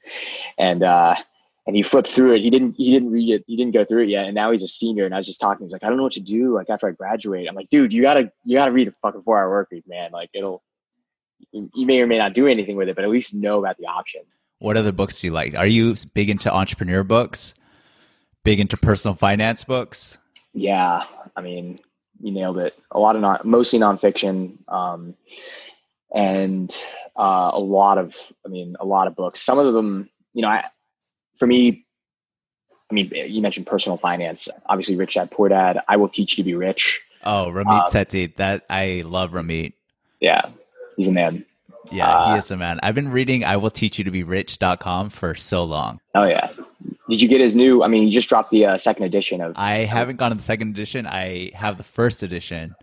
and. 0.56 0.82
uh 0.82 1.16
and 1.68 1.76
he 1.76 1.82
flipped 1.82 2.08
through 2.08 2.32
it. 2.32 2.40
He 2.40 2.48
didn't 2.48 2.76
he 2.78 2.90
didn't 2.90 3.10
read 3.10 3.28
it. 3.28 3.44
He 3.46 3.54
didn't 3.54 3.74
go 3.74 3.84
through 3.84 4.04
it 4.04 4.08
yet. 4.08 4.24
And 4.24 4.34
now 4.34 4.50
he's 4.50 4.62
a 4.62 4.68
senior. 4.68 5.04
And 5.04 5.14
I 5.14 5.18
was 5.18 5.26
just 5.26 5.38
talking. 5.38 5.66
He's 5.66 5.72
like, 5.72 5.84
I 5.84 5.88
don't 5.88 5.98
know 5.98 6.02
what 6.02 6.14
to 6.14 6.20
do. 6.20 6.54
Like 6.54 6.70
after 6.70 6.88
I 6.88 6.92
graduate, 6.92 7.46
I'm 7.46 7.54
like, 7.54 7.68
dude, 7.68 7.92
you 7.92 8.00
gotta 8.00 8.32
you 8.46 8.56
gotta 8.56 8.72
read 8.72 8.88
a 8.88 8.92
fucking 9.02 9.22
four 9.22 9.36
hour 9.38 9.50
work 9.50 9.68
week, 9.70 9.84
man. 9.86 10.10
Like 10.10 10.30
it'll 10.32 10.62
you 11.52 11.86
may 11.86 12.00
or 12.00 12.06
may 12.06 12.16
not 12.16 12.32
do 12.32 12.46
anything 12.46 12.76
with 12.76 12.88
it, 12.88 12.96
but 12.96 13.04
at 13.04 13.10
least 13.10 13.34
know 13.34 13.58
about 13.58 13.76
the 13.76 13.84
option. 13.84 14.22
What 14.60 14.78
other 14.78 14.92
books 14.92 15.20
do 15.20 15.26
you 15.26 15.32
like? 15.34 15.56
Are 15.56 15.66
you 15.66 15.94
big 16.14 16.30
into 16.30 16.50
entrepreneur 16.50 17.04
books? 17.04 17.54
Big 18.44 18.60
into 18.60 18.78
personal 18.78 19.14
finance 19.14 19.62
books? 19.62 20.16
Yeah, 20.54 21.04
I 21.36 21.42
mean, 21.42 21.80
you 22.18 22.32
nailed 22.32 22.58
it. 22.58 22.78
A 22.92 22.98
lot 22.98 23.14
of 23.14 23.20
non, 23.20 23.40
mostly 23.44 23.78
nonfiction, 23.78 24.56
um, 24.68 25.14
and 26.14 26.74
uh, 27.14 27.50
a 27.52 27.60
lot 27.60 27.98
of, 27.98 28.16
I 28.46 28.48
mean, 28.48 28.74
a 28.80 28.86
lot 28.86 29.06
of 29.06 29.14
books. 29.14 29.42
Some 29.42 29.58
of 29.58 29.74
them, 29.74 30.08
you 30.32 30.40
know, 30.40 30.48
I 30.48 30.64
for 31.38 31.46
me, 31.46 31.86
I 32.90 32.94
mean, 32.94 33.10
you 33.12 33.42
mentioned 33.42 33.66
personal 33.66 33.96
finance. 33.96 34.48
Obviously, 34.66 34.96
Rich 34.96 35.14
Dad 35.14 35.30
Poor 35.30 35.48
Dad. 35.48 35.82
I 35.88 35.96
will 35.96 36.08
teach 36.08 36.36
you 36.36 36.44
to 36.44 36.46
be 36.46 36.54
rich. 36.54 37.00
Oh, 37.24 37.50
Ramit 37.52 37.84
um, 37.84 37.90
Sethi. 37.90 38.34
That 38.36 38.64
I 38.70 39.02
love 39.04 39.32
Ramit. 39.32 39.74
Yeah, 40.20 40.42
he's 40.96 41.06
a 41.06 41.12
man. 41.12 41.44
Yeah, 41.90 42.08
uh, 42.08 42.32
he 42.32 42.38
is 42.38 42.50
a 42.50 42.56
man. 42.56 42.80
I've 42.82 42.94
been 42.94 43.10
reading 43.10 43.44
I 43.44 43.56
will 43.56 43.70
teach 43.70 43.98
you 43.98 44.04
to 44.04 44.10
be 44.10 44.22
rich.com 44.22 45.10
for 45.10 45.34
so 45.34 45.64
long. 45.64 46.00
Oh 46.14 46.24
yeah. 46.24 46.50
Did 47.08 47.22
you 47.22 47.28
get 47.28 47.40
his 47.40 47.54
new 47.54 47.82
I 47.82 47.88
mean, 47.88 48.06
he 48.06 48.10
just 48.10 48.28
dropped 48.28 48.50
the 48.50 48.66
uh, 48.66 48.78
second 48.78 49.04
edition 49.04 49.40
of 49.40 49.54
I 49.56 49.84
haven't 49.84 50.16
gone 50.16 50.30
to 50.30 50.36
the 50.36 50.42
second 50.42 50.70
edition. 50.70 51.06
I 51.06 51.52
have 51.54 51.76
the 51.76 51.84
first 51.84 52.22
edition. 52.22 52.74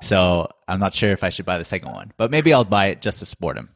So, 0.00 0.48
I'm 0.66 0.80
not 0.80 0.94
sure 0.94 1.12
if 1.12 1.24
I 1.24 1.30
should 1.30 1.46
buy 1.46 1.58
the 1.58 1.64
second 1.64 1.92
one. 1.92 2.12
But 2.16 2.30
maybe 2.30 2.52
I'll 2.52 2.64
buy 2.64 2.86
it 2.86 3.02
just 3.02 3.18
to 3.18 3.26
support 3.26 3.56
him. 3.56 3.73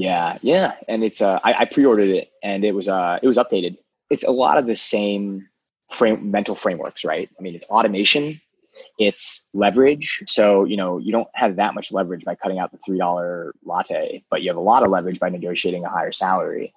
Yeah, 0.00 0.38
yeah, 0.40 0.76
and 0.88 1.04
it's 1.04 1.20
uh, 1.20 1.40
I, 1.44 1.52
I 1.52 1.64
pre-ordered 1.66 2.08
it 2.08 2.30
and 2.42 2.64
it 2.64 2.74
was 2.74 2.88
uh, 2.88 3.18
it 3.22 3.26
was 3.26 3.36
updated. 3.36 3.76
It's 4.08 4.24
a 4.24 4.30
lot 4.30 4.56
of 4.56 4.64
the 4.64 4.74
same 4.74 5.46
frame 5.90 6.30
mental 6.30 6.54
frameworks, 6.54 7.04
right? 7.04 7.28
I 7.38 7.42
mean, 7.42 7.54
it's 7.54 7.66
automation, 7.66 8.40
it's 8.98 9.44
leverage. 9.52 10.22
So 10.26 10.64
you 10.64 10.78
know 10.78 10.96
you 10.96 11.12
don't 11.12 11.28
have 11.34 11.56
that 11.56 11.74
much 11.74 11.92
leverage 11.92 12.24
by 12.24 12.34
cutting 12.34 12.58
out 12.58 12.72
the 12.72 12.78
three 12.78 12.96
dollar 12.96 13.54
latte, 13.62 14.24
but 14.30 14.40
you 14.40 14.48
have 14.48 14.56
a 14.56 14.60
lot 14.62 14.82
of 14.82 14.88
leverage 14.88 15.20
by 15.20 15.28
negotiating 15.28 15.84
a 15.84 15.90
higher 15.90 16.12
salary. 16.12 16.72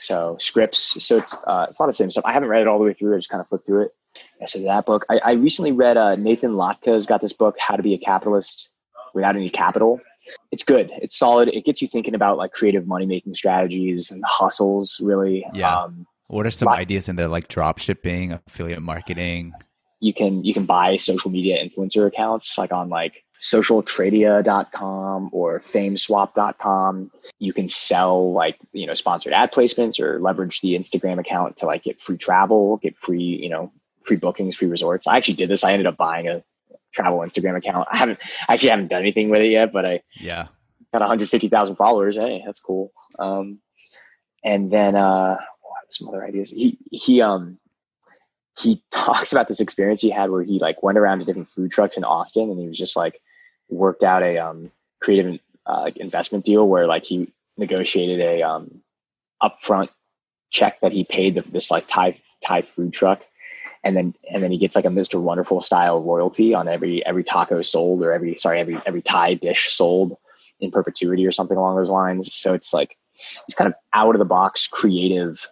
So 0.00 0.36
scripts, 0.40 1.06
so 1.06 1.18
it's 1.18 1.32
uh, 1.32 1.66
it's 1.70 1.78
a 1.78 1.82
lot 1.82 1.88
of 1.88 1.94
the 1.94 2.02
same 2.02 2.10
stuff. 2.10 2.24
I 2.26 2.32
haven't 2.32 2.48
read 2.48 2.62
it 2.62 2.66
all 2.66 2.80
the 2.80 2.86
way 2.86 2.94
through. 2.94 3.14
I 3.14 3.18
just 3.18 3.30
kind 3.30 3.40
of 3.40 3.46
flipped 3.46 3.66
through 3.66 3.82
it. 3.82 3.92
Yeah, 4.40 4.46
so 4.46 4.58
that 4.64 4.84
book. 4.84 5.06
I, 5.08 5.20
I 5.24 5.32
recently 5.34 5.70
read 5.70 5.96
uh, 5.96 6.16
Nathan 6.16 6.54
Latka's 6.54 7.06
got 7.06 7.20
this 7.20 7.32
book, 7.32 7.54
How 7.60 7.76
to 7.76 7.84
Be 7.84 7.94
a 7.94 7.98
Capitalist 7.98 8.70
Without 9.14 9.36
Any 9.36 9.48
Capital 9.48 10.00
it's 10.50 10.64
good. 10.64 10.90
It's 11.02 11.16
solid. 11.16 11.48
It 11.48 11.64
gets 11.64 11.82
you 11.82 11.88
thinking 11.88 12.14
about 12.14 12.38
like 12.38 12.52
creative 12.52 12.86
money 12.86 13.06
making 13.06 13.34
strategies 13.34 14.10
and 14.10 14.22
hustles. 14.26 15.00
Really. 15.02 15.46
Yeah. 15.52 15.82
Um, 15.82 16.06
what 16.28 16.46
are 16.46 16.50
some 16.50 16.68
ideas 16.68 17.08
in 17.08 17.16
there, 17.16 17.28
like 17.28 17.48
drop 17.48 17.78
shipping, 17.78 18.32
affiliate 18.32 18.82
marketing? 18.82 19.52
You 20.00 20.12
can 20.12 20.44
you 20.44 20.52
can 20.52 20.66
buy 20.66 20.96
social 20.96 21.30
media 21.30 21.62
influencer 21.64 22.06
accounts 22.06 22.58
like 22.58 22.72
on 22.72 22.88
like 22.88 23.24
socialtradia.com 23.40 25.28
or 25.32 25.60
fameswap.com. 25.60 27.10
You 27.38 27.52
can 27.52 27.68
sell 27.68 28.32
like, 28.32 28.56
you 28.72 28.86
know, 28.86 28.94
sponsored 28.94 29.34
ad 29.34 29.52
placements 29.52 30.00
or 30.00 30.18
leverage 30.20 30.60
the 30.60 30.74
Instagram 30.74 31.18
account 31.18 31.58
to 31.58 31.66
like 31.66 31.82
get 31.84 32.00
free 32.00 32.16
travel, 32.16 32.78
get 32.78 32.96
free, 32.96 33.20
you 33.22 33.50
know, 33.50 33.70
free 34.02 34.16
bookings, 34.16 34.56
free 34.56 34.68
resorts. 34.68 35.06
I 35.06 35.16
actually 35.16 35.34
did 35.34 35.50
this. 35.50 35.62
I 35.62 35.72
ended 35.72 35.86
up 35.86 35.96
buying 35.96 36.28
a 36.28 36.42
travel 36.94 37.18
Instagram 37.20 37.56
account. 37.56 37.88
I 37.90 37.96
haven't 37.96 38.18
actually 38.48 38.70
haven't 38.70 38.88
done 38.88 39.02
anything 39.02 39.28
with 39.28 39.42
it 39.42 39.50
yet, 39.50 39.72
but 39.72 39.84
I 39.84 40.00
yeah 40.18 40.48
got 40.92 41.00
150,000 41.00 41.74
followers. 41.74 42.16
Hey, 42.16 42.42
that's 42.46 42.60
cool. 42.60 42.92
Um, 43.18 43.58
and 44.44 44.70
then 44.70 44.94
uh, 44.94 45.38
some 45.94 46.08
other 46.08 46.24
ideas. 46.24 46.50
He 46.50 46.78
he 46.90 47.22
um 47.22 47.58
he 48.58 48.82
talks 48.90 49.32
about 49.32 49.48
this 49.48 49.60
experience 49.60 50.00
he 50.00 50.10
had 50.10 50.30
where 50.30 50.42
he 50.42 50.58
like 50.58 50.82
went 50.82 50.98
around 50.98 51.20
to 51.20 51.24
different 51.24 51.50
food 51.50 51.70
trucks 51.72 51.96
in 51.96 52.04
Austin 52.04 52.50
and 52.50 52.58
he 52.58 52.68
was 52.68 52.78
just 52.78 52.96
like 52.96 53.20
worked 53.68 54.02
out 54.02 54.22
a 54.22 54.38
um 54.38 54.70
creative 55.00 55.40
uh, 55.66 55.80
like 55.80 55.96
investment 55.96 56.44
deal 56.44 56.68
where 56.68 56.86
like 56.86 57.04
he 57.04 57.32
negotiated 57.56 58.20
a 58.20 58.42
um 58.42 58.82
upfront 59.42 59.88
check 60.50 60.80
that 60.80 60.92
he 60.92 61.04
paid 61.04 61.34
the, 61.34 61.42
this 61.42 61.70
like 61.70 61.86
Thai 61.86 62.18
Thai 62.44 62.62
food 62.62 62.92
truck 62.92 63.22
and 63.84 63.96
then 63.96 64.14
and 64.30 64.42
then 64.42 64.50
he 64.50 64.58
gets 64.58 64.74
like 64.74 64.86
a 64.86 64.88
Mr. 64.88 65.20
Wonderful 65.20 65.60
style 65.60 66.02
royalty 66.02 66.54
on 66.54 66.66
every 66.66 67.04
every 67.06 67.22
taco 67.22 67.62
sold 67.62 68.02
or 68.02 68.12
every 68.12 68.36
sorry 68.38 68.58
every 68.58 68.78
every 68.86 69.02
Thai 69.02 69.34
dish 69.34 69.72
sold 69.72 70.16
in 70.60 70.70
perpetuity 70.70 71.26
or 71.26 71.32
something 71.32 71.56
along 71.56 71.76
those 71.76 71.90
lines. 71.90 72.34
So 72.34 72.54
it's 72.54 72.72
like 72.72 72.96
it's 73.46 73.56
kind 73.56 73.68
of 73.68 73.74
out 73.92 74.14
of 74.14 74.18
the 74.18 74.24
box 74.24 74.66
creative. 74.66 75.46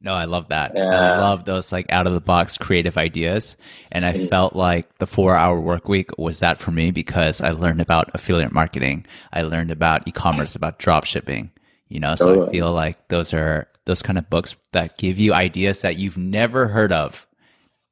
No, 0.00 0.12
I 0.12 0.26
love 0.26 0.48
that. 0.48 0.76
Uh, 0.76 0.80
I 0.80 1.18
love 1.18 1.44
those 1.44 1.72
like 1.72 1.90
out 1.90 2.06
of 2.06 2.12
the 2.12 2.20
box 2.20 2.56
creative 2.56 2.96
ideas. 2.96 3.56
And 3.90 4.06
I 4.06 4.26
felt 4.28 4.54
like 4.54 4.98
the 4.98 5.08
four 5.08 5.34
hour 5.34 5.58
work 5.58 5.88
week 5.88 6.16
was 6.16 6.38
that 6.38 6.58
for 6.58 6.70
me 6.70 6.92
because 6.92 7.40
I 7.40 7.50
learned 7.50 7.80
about 7.80 8.10
affiliate 8.14 8.52
marketing. 8.52 9.06
I 9.32 9.42
learned 9.42 9.72
about 9.72 10.06
e-commerce, 10.06 10.54
about 10.54 10.78
drop 10.78 11.04
shipping, 11.04 11.50
you 11.88 11.98
know, 11.98 12.14
so 12.14 12.26
totally. 12.26 12.48
I 12.48 12.52
feel 12.52 12.72
like 12.72 13.08
those 13.08 13.32
are 13.32 13.66
those 13.86 14.02
kind 14.02 14.18
of 14.18 14.30
books 14.30 14.54
that 14.72 14.98
give 14.98 15.18
you 15.18 15.32
ideas 15.34 15.80
that 15.80 15.96
you've 15.96 16.18
never 16.18 16.68
heard 16.68 16.92
of 16.92 17.27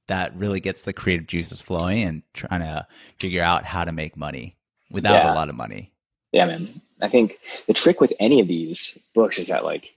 that 0.09 0.37
really 0.37 0.61
gets 0.61 0.83
the 0.83 0.93
creative 0.93 1.27
juices 1.27 1.61
flowing 1.61 2.03
and 2.03 2.23
trying 2.35 2.61
to 2.61 2.87
figure 3.19 3.43
out 3.43 3.65
how 3.65 3.85
to 3.85 3.93
make 3.93 4.17
money 4.17 4.57
without 4.91 5.25
yeah. 5.25 5.33
a 5.33 5.35
lot 5.35 5.49
of 5.49 5.55
money. 5.55 5.93
Yeah, 6.33 6.47
man. 6.47 6.81
I 7.03 7.09
think 7.09 7.39
the 7.67 7.75
trick 7.75 8.01
with 8.01 8.13
any 8.21 8.41
of 8.41 8.49
these 8.49 8.97
books 9.15 9.39
is 9.39 9.49
that 9.49 9.65
like 9.65 9.93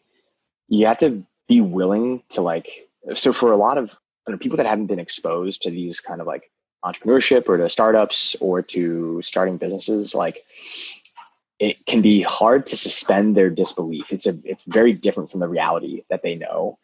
you 0.67 0.85
have 0.87 0.99
to 0.99 1.23
be 1.47 1.61
willing 1.61 2.23
to 2.29 2.41
like 2.41 2.87
so 3.15 3.33
for 3.33 3.51
a 3.51 3.57
lot 3.57 3.77
of 3.77 3.97
know, 4.31 4.37
people 4.37 4.57
that 4.57 4.65
haven't 4.65 4.87
been 4.87 4.99
exposed 4.99 5.61
to 5.63 5.69
these 5.69 5.99
kind 5.99 6.21
of 6.21 6.27
like 6.27 6.51
entrepreneurship 6.85 7.47
or 7.49 7.57
to 7.57 7.69
startups 7.69 8.35
or 8.39 8.61
to 8.61 9.21
starting 9.21 9.57
businesses 9.57 10.15
like 10.15 10.45
it 11.59 11.85
can 11.85 12.01
be 12.01 12.21
hard 12.21 12.65
to 12.67 12.77
suspend 12.77 13.35
their 13.35 13.49
disbelief. 13.49 14.13
It's 14.13 14.25
a 14.25 14.37
it's 14.43 14.63
very 14.63 14.93
different 14.93 15.29
from 15.29 15.41
the 15.41 15.47
reality 15.47 16.03
that 16.09 16.23
they 16.23 16.35
know, 16.35 16.79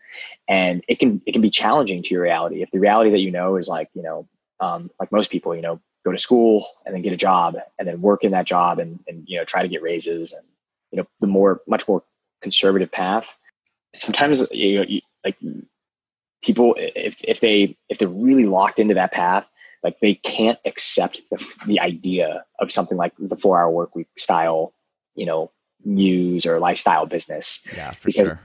and 0.47 0.83
it 0.87 0.99
can 0.99 1.21
it 1.25 1.31
can 1.31 1.41
be 1.41 1.49
challenging 1.49 2.03
to 2.03 2.13
your 2.13 2.23
reality. 2.23 2.61
If 2.61 2.71
the 2.71 2.79
reality 2.79 3.11
that 3.11 3.21
you 3.21 3.31
know 3.31 3.55
is 3.55 3.67
like 3.69 3.89
you 3.93 4.03
know 4.03 4.27
um, 4.59 4.91
like 4.99 5.11
most 5.11 5.31
people, 5.31 5.55
you 5.55 5.61
know, 5.61 5.79
go 6.03 6.11
to 6.11 6.19
school 6.19 6.65
and 6.85 6.93
then 6.93 7.01
get 7.01 7.13
a 7.13 7.17
job 7.17 7.57
and 7.79 7.87
then 7.87 8.01
work 8.01 8.23
in 8.23 8.31
that 8.31 8.45
job 8.45 8.79
and 8.79 8.99
and 9.07 9.23
you 9.27 9.37
know 9.37 9.45
try 9.45 9.61
to 9.61 9.67
get 9.69 9.81
raises 9.81 10.33
and 10.33 10.43
you 10.91 10.97
know 10.97 11.07
the 11.21 11.27
more 11.27 11.61
much 11.67 11.87
more 11.87 12.03
conservative 12.41 12.91
path. 12.91 13.37
Sometimes 13.93 14.45
you, 14.51 14.79
know, 14.79 14.85
you 14.87 15.01
like 15.23 15.37
people 16.43 16.75
if 16.77 17.23
if 17.23 17.39
they 17.39 17.77
if 17.87 17.97
they're 17.97 18.07
really 18.07 18.45
locked 18.45 18.79
into 18.79 18.95
that 18.95 19.13
path 19.13 19.47
like 19.85 19.99
they 20.01 20.15
can't 20.15 20.59
accept 20.65 21.21
the, 21.29 21.37
the 21.65 21.79
idea 21.79 22.43
of 22.59 22.71
something 22.71 22.97
like 22.97 23.13
the 23.17 23.37
four 23.37 23.59
hour 23.59 23.69
work 23.69 23.95
week 23.95 24.09
style, 24.17 24.73
you 25.15 25.25
know, 25.25 25.51
news 25.85 26.45
or 26.45 26.59
lifestyle 26.59 27.05
business. 27.05 27.61
Yeah, 27.73 27.91
for 27.91 28.07
because 28.07 28.27
sure. 28.27 28.39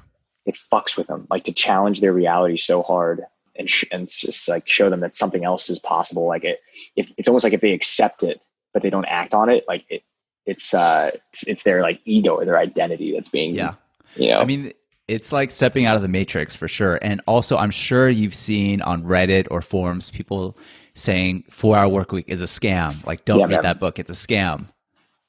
It 0.46 0.54
fucks 0.54 0.96
with 0.96 1.06
them. 1.06 1.26
Like 1.30 1.44
to 1.44 1.52
challenge 1.52 2.00
their 2.00 2.12
reality 2.12 2.58
so 2.58 2.82
hard. 2.82 3.24
and 3.56 3.70
sh- 3.70 3.84
and 3.92 4.08
just 4.08 4.48
like 4.48 4.68
show 4.68 4.90
them 4.90 5.00
that 5.00 5.14
something 5.14 5.44
else 5.44 5.70
is 5.70 5.78
possible. 5.78 6.26
Like 6.26 6.44
it, 6.44 6.60
if 6.96 7.12
it's 7.16 7.28
almost 7.28 7.44
like 7.44 7.52
if 7.52 7.60
they 7.60 7.72
accept 7.72 8.22
it 8.22 8.40
but 8.72 8.82
they 8.82 8.90
don't 8.90 9.04
act 9.06 9.34
on 9.34 9.48
it, 9.50 9.64
like 9.66 9.84
it, 9.90 10.02
it's 10.46 10.72
uh, 10.74 11.10
it's, 11.32 11.42
it's 11.44 11.62
their 11.62 11.82
like 11.82 12.00
ego 12.04 12.36
or 12.36 12.44
their 12.44 12.58
identity 12.58 13.12
that's 13.12 13.28
being 13.28 13.54
Yeah. 13.54 13.74
You 14.16 14.30
know, 14.30 14.40
I 14.40 14.44
mean, 14.44 14.72
it's 15.06 15.32
like 15.32 15.50
stepping 15.50 15.86
out 15.86 15.96
of 15.96 16.02
the 16.02 16.08
matrix 16.08 16.56
for 16.56 16.68
sure. 16.68 16.98
And 17.02 17.20
also, 17.26 17.56
I'm 17.56 17.70
sure 17.70 18.08
you've 18.08 18.34
seen 18.34 18.80
on 18.82 19.04
Reddit 19.04 19.46
or 19.50 19.60
forums 19.60 20.10
people 20.10 20.56
saying 20.94 21.44
four 21.50 21.76
hour 21.76 21.88
work 21.88 22.12
week 22.12 22.26
is 22.28 22.40
a 22.42 22.46
scam. 22.46 23.04
Like, 23.06 23.24
don't 23.24 23.38
Yeah, 23.40 23.44
read 23.46 23.52
man. 23.56 23.62
that 23.62 23.80
book. 23.80 23.98
It's 23.98 24.10
a 24.10 24.14
scam. 24.14 24.66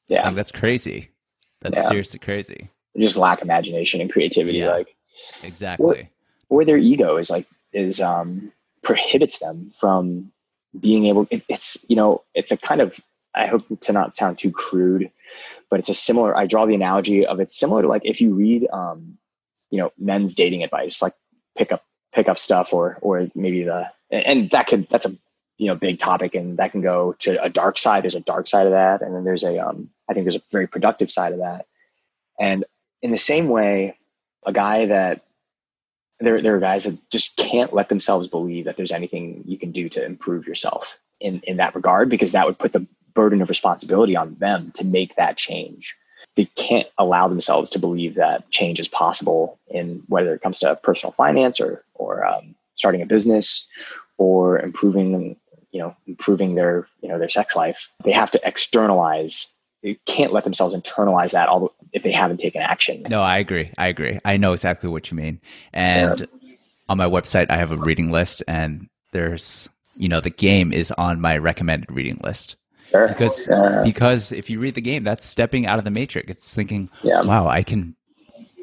yeah, 0.07 0.25
Like, 0.27 0.35
that's 0.35 0.51
crazy. 0.51 1.09
That's 1.61 1.75
Yeah. 1.77 1.87
seriously 1.87 2.19
crazy. 2.19 2.69
they 2.95 3.01
just 3.01 3.17
lack 3.17 3.41
imagination 3.41 4.01
and 4.01 4.11
creativity. 4.11 4.57
Yeah. 4.59 4.71
Like 4.71 4.95
Exactly. 5.43 6.09
or 6.49 6.65
their 6.65 6.77
ego 6.77 7.17
is 7.17 7.29
like 7.29 7.45
is 7.73 8.01
um 8.01 8.51
prohibits 8.81 9.39
them 9.39 9.71
from 9.79 10.31
being 10.79 11.05
able 11.05 11.27
it, 11.31 11.43
it's 11.47 11.77
you 11.87 11.95
know 11.95 12.21
it's 12.33 12.51
a 12.51 12.57
kind 12.57 12.81
of 12.81 12.99
i 13.35 13.45
hope 13.45 13.63
to 13.81 13.93
not 13.93 14.15
sound 14.15 14.37
too 14.37 14.51
crude 14.51 15.09
but 15.69 15.79
it's 15.79 15.89
a 15.89 15.93
similar 15.93 16.35
i 16.35 16.45
draw 16.45 16.65
the 16.65 16.75
analogy 16.75 17.25
of 17.25 17.39
it's 17.39 17.57
similar 17.57 17.81
to 17.81 17.87
like 17.87 18.01
if 18.03 18.19
you 18.19 18.33
read 18.33 18.67
um 18.73 19.17
you 19.69 19.77
know 19.77 19.91
men's 19.97 20.33
dating 20.35 20.63
advice 20.63 21.01
like 21.01 21.13
pick 21.57 21.71
up 21.71 21.83
pick 22.13 22.27
up 22.27 22.39
stuff 22.39 22.73
or 22.73 22.97
or 23.01 23.27
maybe 23.35 23.63
the 23.63 23.89
and 24.09 24.49
that 24.49 24.67
could 24.67 24.87
that's 24.89 25.05
a 25.05 25.15
you 25.61 25.67
know 25.67 25.75
big 25.75 25.99
topic 25.99 26.33
and 26.33 26.57
that 26.57 26.71
can 26.71 26.81
go 26.81 27.13
to 27.19 27.41
a 27.43 27.47
dark 27.47 27.77
side 27.77 28.03
there's 28.03 28.15
a 28.15 28.19
dark 28.19 28.47
side 28.47 28.65
of 28.65 28.71
that 28.71 29.03
and 29.03 29.13
then 29.13 29.23
there's 29.23 29.43
a 29.43 29.59
um 29.59 29.91
i 30.09 30.13
think 30.13 30.25
there's 30.25 30.35
a 30.35 30.41
very 30.51 30.65
productive 30.65 31.11
side 31.11 31.33
of 31.33 31.39
that 31.39 31.67
and 32.39 32.65
in 33.03 33.11
the 33.11 33.19
same 33.19 33.47
way 33.47 33.95
a 34.43 34.51
guy 34.51 34.87
that 34.87 35.21
there, 36.19 36.41
there 36.41 36.55
are 36.55 36.59
guys 36.59 36.85
that 36.85 36.97
just 37.11 37.35
can't 37.37 37.73
let 37.73 37.89
themselves 37.89 38.27
believe 38.27 38.65
that 38.65 38.75
there's 38.75 38.91
anything 38.91 39.43
you 39.45 39.57
can 39.57 39.71
do 39.71 39.87
to 39.89 40.03
improve 40.03 40.47
yourself 40.47 40.99
in, 41.19 41.41
in 41.43 41.57
that 41.57 41.75
regard 41.75 42.09
because 42.09 42.31
that 42.31 42.45
would 42.45 42.57
put 42.57 42.73
the 42.73 42.85
burden 43.13 43.41
of 43.41 43.49
responsibility 43.49 44.15
on 44.15 44.35
them 44.35 44.71
to 44.75 44.85
make 44.85 45.15
that 45.15 45.37
change. 45.37 45.95
They 46.35 46.45
can't 46.55 46.87
allow 46.97 47.27
themselves 47.27 47.71
to 47.71 47.79
believe 47.79 48.15
that 48.15 48.49
change 48.51 48.79
is 48.79 48.87
possible 48.87 49.59
in 49.67 50.03
whether 50.07 50.33
it 50.33 50.41
comes 50.41 50.59
to 50.59 50.79
personal 50.81 51.11
finance 51.11 51.59
or 51.59 51.83
or 51.95 52.25
um, 52.25 52.55
starting 52.75 53.01
a 53.01 53.05
business 53.05 53.67
or 54.17 54.59
improving 54.59 55.35
you 55.71 55.79
know 55.79 55.95
improving 56.07 56.55
their 56.55 56.87
you 57.01 57.09
know 57.09 57.17
their 57.19 57.29
sex 57.29 57.55
life. 57.55 57.89
They 58.03 58.11
have 58.11 58.31
to 58.31 58.39
externalize. 58.47 59.47
They 59.83 59.97
can't 60.05 60.31
let 60.31 60.43
themselves 60.43 60.75
internalize 60.75 61.31
that 61.31 61.49
all 61.49 61.73
if 61.91 62.03
they 62.03 62.11
haven't 62.11 62.37
taken 62.39 62.61
action. 62.61 63.03
No, 63.09 63.21
I 63.21 63.39
agree. 63.39 63.71
I 63.77 63.87
agree. 63.87 64.19
I 64.23 64.37
know 64.37 64.53
exactly 64.53 64.89
what 64.89 65.09
you 65.09 65.17
mean. 65.17 65.41
And 65.73 66.27
on 66.87 66.97
my 66.97 67.05
website, 67.05 67.47
I 67.49 67.57
have 67.57 67.71
a 67.71 67.77
reading 67.77 68.11
list, 68.11 68.43
and 68.47 68.87
there's, 69.11 69.69
you 69.97 70.07
know, 70.07 70.21
the 70.21 70.29
game 70.29 70.71
is 70.71 70.91
on 70.91 71.19
my 71.19 71.37
recommended 71.37 71.91
reading 71.91 72.19
list. 72.23 72.57
Sure. 72.85 73.07
Because 73.07 73.47
Uh, 73.47 73.81
because 73.83 74.31
if 74.31 74.49
you 74.49 74.59
read 74.59 74.75
the 74.75 74.81
game, 74.81 75.03
that's 75.03 75.25
stepping 75.25 75.65
out 75.65 75.77
of 75.77 75.83
the 75.83 75.91
matrix. 75.91 76.29
It's 76.29 76.53
thinking, 76.53 76.89
Yeah. 77.03 77.21
wow, 77.23 77.47
I 77.47 77.63
can 77.63 77.95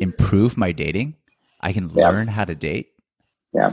improve 0.01 0.57
my 0.57 0.73
dating. 0.73 1.15
I 1.61 1.73
can 1.73 1.91
Yeah. 1.95 2.09
learn 2.11 2.29
how 2.29 2.45
to 2.45 2.55
date. 2.55 2.91
yeah. 3.55 3.73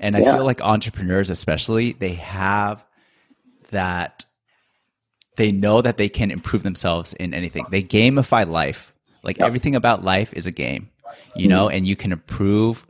And 0.00 0.16
I 0.16 0.22
feel 0.22 0.44
like 0.44 0.60
entrepreneurs, 0.60 1.30
especially, 1.30 1.92
they 1.92 2.14
have 2.14 2.84
that. 3.70 4.24
They 5.36 5.50
know 5.50 5.82
that 5.82 5.96
they 5.96 6.08
can 6.08 6.30
improve 6.30 6.62
themselves 6.62 7.12
in 7.14 7.34
anything. 7.34 7.66
They 7.70 7.82
gamify 7.82 8.48
life. 8.48 8.92
Like 9.22 9.40
everything 9.40 9.74
about 9.74 10.04
life 10.04 10.32
is 10.34 10.46
a 10.46 10.52
game, 10.52 10.90
you 11.34 11.48
know, 11.48 11.66
mm-hmm. 11.66 11.76
and 11.76 11.86
you 11.86 11.96
can 11.96 12.12
improve 12.12 12.86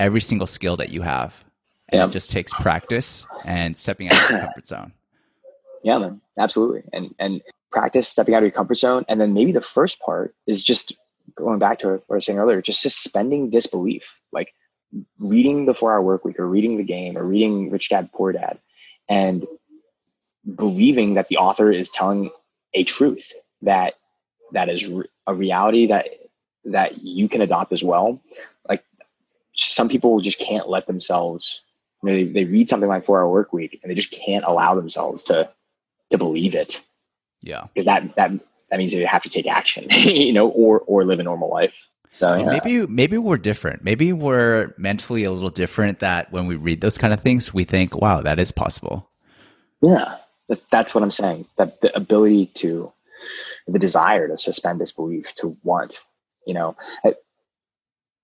every 0.00 0.20
single 0.20 0.46
skill 0.46 0.76
that 0.78 0.92
you 0.92 1.02
have. 1.02 1.44
And 1.90 1.98
Yep. 2.00 2.08
it 2.08 2.12
just 2.12 2.30
takes 2.30 2.52
practice 2.52 3.26
and 3.46 3.76
stepping 3.78 4.08
out 4.08 4.24
of 4.24 4.30
your 4.30 4.40
comfort 4.40 4.66
zone. 4.66 4.92
Yeah, 5.82 5.98
man, 5.98 6.20
absolutely. 6.38 6.82
And 6.92 7.14
and 7.18 7.42
practice 7.70 8.08
stepping 8.08 8.34
out 8.34 8.38
of 8.38 8.44
your 8.44 8.52
comfort 8.52 8.78
zone. 8.78 9.04
And 9.08 9.20
then 9.20 9.32
maybe 9.32 9.52
the 9.52 9.60
first 9.60 10.00
part 10.00 10.34
is 10.46 10.62
just 10.62 10.94
going 11.36 11.58
back 11.58 11.78
to 11.80 11.88
what 11.88 12.02
I 12.10 12.14
was 12.14 12.24
saying 12.24 12.38
earlier, 12.38 12.60
just 12.60 12.82
suspending 12.82 13.50
disbelief, 13.50 14.20
like 14.32 14.54
reading 15.18 15.66
the 15.66 15.74
four 15.74 15.92
hour 15.92 16.02
work 16.02 16.24
week 16.24 16.38
or 16.38 16.46
reading 16.46 16.76
the 16.76 16.82
game 16.84 17.16
or 17.16 17.24
reading 17.24 17.70
Rich 17.70 17.90
Dad 17.90 18.10
Poor 18.12 18.32
Dad 18.32 18.58
and 19.08 19.46
believing 20.54 21.14
that 21.14 21.28
the 21.28 21.36
author 21.36 21.70
is 21.70 21.90
telling 21.90 22.30
a 22.74 22.84
truth 22.84 23.32
that 23.62 23.94
that 24.52 24.68
is 24.68 24.86
re- 24.86 25.06
a 25.26 25.34
reality 25.34 25.86
that 25.86 26.08
that 26.64 27.02
you 27.02 27.28
can 27.28 27.40
adopt 27.40 27.72
as 27.72 27.82
well. 27.84 28.20
Like 28.68 28.84
some 29.54 29.88
people 29.88 30.20
just 30.20 30.38
can't 30.38 30.68
let 30.68 30.86
themselves 30.86 31.60
you 32.02 32.08
know, 32.10 32.16
they, 32.16 32.24
they 32.24 32.44
read 32.44 32.68
something 32.68 32.88
like 32.88 33.04
four 33.04 33.20
hour 33.20 33.28
work 33.28 33.52
week 33.52 33.78
and 33.82 33.90
they 33.90 33.94
just 33.94 34.10
can't 34.10 34.44
allow 34.44 34.74
themselves 34.74 35.24
to 35.24 35.50
to 36.10 36.18
believe 36.18 36.54
it 36.54 36.80
Yeah. 37.42 37.66
because 37.72 37.84
that 37.84 38.14
that 38.16 38.32
that 38.70 38.78
means 38.78 38.92
they 38.92 39.04
have 39.04 39.22
to 39.22 39.28
take 39.28 39.46
action 39.46 39.86
you 39.90 40.32
know 40.32 40.48
or 40.48 40.80
or 40.80 41.04
live 41.04 41.20
a 41.20 41.22
normal 41.22 41.50
life 41.50 41.88
so 42.12 42.36
yeah. 42.36 42.46
Maybe 42.46 42.86
maybe 42.86 43.18
we're 43.18 43.38
different. 43.38 43.84
Maybe 43.84 44.12
we're 44.12 44.74
mentally 44.76 45.24
a 45.24 45.30
little 45.30 45.50
different. 45.50 46.00
That 46.00 46.32
when 46.32 46.46
we 46.46 46.56
read 46.56 46.80
those 46.80 46.98
kind 46.98 47.12
of 47.12 47.20
things, 47.20 47.54
we 47.54 47.64
think, 47.64 47.96
"Wow, 47.96 48.20
that 48.22 48.38
is 48.38 48.52
possible." 48.52 49.10
yeah 49.80 50.16
that's 50.70 50.94
what 50.94 51.02
i'm 51.02 51.10
saying 51.10 51.46
that 51.58 51.80
the 51.80 51.94
ability 51.96 52.46
to 52.46 52.92
the 53.66 53.78
desire 53.78 54.28
to 54.28 54.36
suspend 54.36 54.78
disbelief 54.78 55.34
to 55.34 55.56
want 55.62 56.00
you 56.46 56.54
know 56.54 56.76
I, 57.04 57.14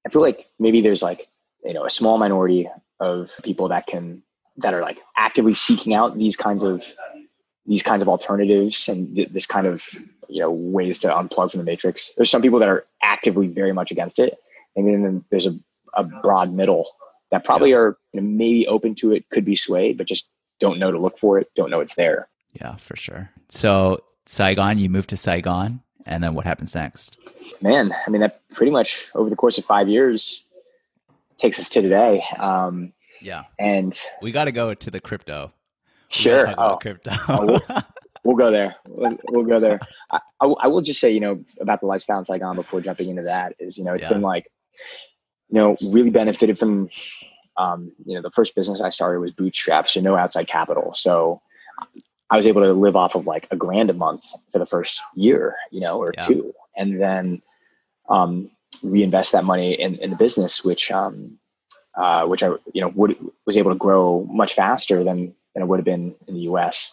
I 0.05 0.09
feel 0.11 0.23
like 0.23 0.49
maybe 0.59 0.81
there's 0.81 1.03
like 1.03 1.29
you 1.65 1.75
know 1.75 1.85
a 1.85 1.91
small 1.91 2.19
minority 2.19 2.69
of 3.01 3.33
people 3.43 3.69
that 3.69 3.87
can 3.87 4.23
that 4.59 4.75
are 4.75 4.81
like 4.81 4.99
actively 5.17 5.55
seeking 5.55 5.95
out 5.95 6.17
these 6.17 6.37
kinds 6.37 6.63
of 6.63 6.85
these 7.67 7.83
kinds 7.83 8.03
of 8.03 8.09
alternatives 8.09 8.89
and 8.89 9.15
th- 9.15 9.29
this 9.31 9.47
kind 9.47 9.67
of 9.67 9.83
you 10.29 10.41
know 10.41 10.51
ways 10.51 10.99
to 10.99 11.09
unplug 11.09 11.51
from 11.51 11.59
the 11.59 11.65
matrix 11.65 12.13
there's 12.17 12.31
some 12.31 12.43
people 12.43 12.59
that 12.59 12.69
are 12.69 12.87
actively 13.03 13.47
very 13.47 13.73
much 13.73 13.91
against 13.91 14.19
it 14.19 14.39
and 14.75 15.05
then 15.05 15.25
there's 15.31 15.47
a, 15.47 15.55
a 15.95 16.05
broad 16.05 16.53
middle 16.53 16.89
that 17.31 17.45
probably 17.45 17.73
are 17.73 17.97
you 18.13 18.21
know, 18.21 18.27
maybe 18.27 18.67
open 18.67 18.95
to 18.95 19.13
it 19.13 19.29
could 19.31 19.45
be 19.45 19.57
swayed 19.57 19.97
but 19.97 20.07
just 20.07 20.31
don't 20.61 20.79
know 20.79 20.91
to 20.91 20.99
look 20.99 21.19
for 21.19 21.39
it 21.39 21.51
don't 21.55 21.71
know 21.71 21.81
it's 21.81 21.95
there 21.95 22.29
Yeah, 22.55 22.77
for 22.77 22.97
sure. 22.97 23.31
So 23.51 24.03
Saigon, 24.25 24.79
you 24.79 24.89
moved 24.89 25.11
to 25.11 25.17
Saigon, 25.17 25.83
and 26.07 26.25
then 26.25 26.33
what 26.35 26.47
happens 26.47 26.75
next? 26.75 27.19
man 27.61 27.95
i 28.07 28.11
mean 28.11 28.21
that 28.21 28.41
pretty 28.55 28.73
much 28.73 29.09
over 29.15 29.31
the 29.31 29.37
course 29.37 29.59
of 29.59 29.65
five 29.65 29.89
years 29.89 30.43
takes 31.39 31.59
us 31.59 31.69
to 31.71 31.83
today 31.83 32.23
um, 32.39 32.93
Yeah, 33.21 33.45
and 33.59 33.99
we 34.23 34.33
got 34.33 34.45
to 34.45 34.53
go 34.53 34.75
to 34.75 34.91
the 34.91 35.01
crypto. 35.01 35.53
Sure 36.11 36.55
oh, 36.59 36.77
crypto. 36.77 37.11
Oh, 37.29 37.59
we'll 38.25 38.37
go 38.37 38.51
there. 38.51 38.77
We'll, 38.89 39.17
we'll 39.31 39.45
go 39.45 39.61
there. 39.61 39.81
I, 40.11 40.19
I, 40.41 40.47
will- 40.47 40.59
I 40.61 40.67
will 40.69 40.83
just 40.83 41.01
say, 41.01 41.11
you 41.13 41.21
know, 41.21 41.45
about 41.61 41.81
the 41.81 41.87
lifestyle 41.87 42.19
in 42.19 42.25
Saigon 42.25 42.57
before 42.57 42.81
jumping 42.81 43.09
into 43.09 43.23
that 43.23 43.55
is, 43.59 43.79
you 43.79 43.85
know, 43.85 43.95
it's 43.95 44.03
Yeah. 44.05 44.11
been 44.15 44.23
like, 44.23 44.51
you 45.49 45.55
know, 45.61 45.77
really 45.93 46.11
benefited 46.11 46.59
from, 46.59 46.89
um, 47.57 47.93
you 48.05 48.15
know, 48.17 48.23
the 48.23 48.31
first 48.33 48.55
business 48.57 48.81
I 48.81 48.91
started 48.91 49.21
was 49.21 49.31
bootstrap, 49.31 49.89
so 49.89 50.01
no 50.01 50.17
outside 50.17 50.49
capital. 50.49 50.93
So 50.95 51.41
I 52.29 52.37
was 52.37 52.47
able 52.47 52.63
to 52.63 52.73
live 52.73 52.97
off 52.97 53.15
of 53.15 53.27
like 53.27 53.47
a 53.53 53.57
grand 53.57 53.91
a 53.91 53.95
month 53.95 54.25
for 54.53 54.59
the 54.59 54.67
first 54.67 55.01
year, 55.15 55.55
you 55.71 55.81
know, 55.81 55.99
or 56.03 56.13
Yeah. 56.17 56.27
two, 56.27 56.53
and 56.77 57.01
then 57.01 57.43
um, 58.09 58.51
reinvest 58.83 59.33
that 59.33 59.45
money 59.45 59.73
in, 59.81 59.97
in 59.97 60.11
the 60.11 60.17
business, 60.17 60.65
which, 60.65 60.91
um, 60.91 61.39
uh, 61.97 62.27
which 62.27 62.43
I, 62.43 62.49
you 62.75 62.81
know, 62.83 62.89
would 62.89 63.17
was 63.47 63.57
able 63.57 63.71
to 63.71 63.79
grow 63.79 64.27
much 64.31 64.55
faster 64.55 65.03
than 65.05 65.35
than 65.57 65.63
it 65.63 65.69
would 65.69 65.79
have 65.79 65.87
been 65.87 66.15
in 66.29 66.35
the 66.35 66.41
U.S. 66.41 66.93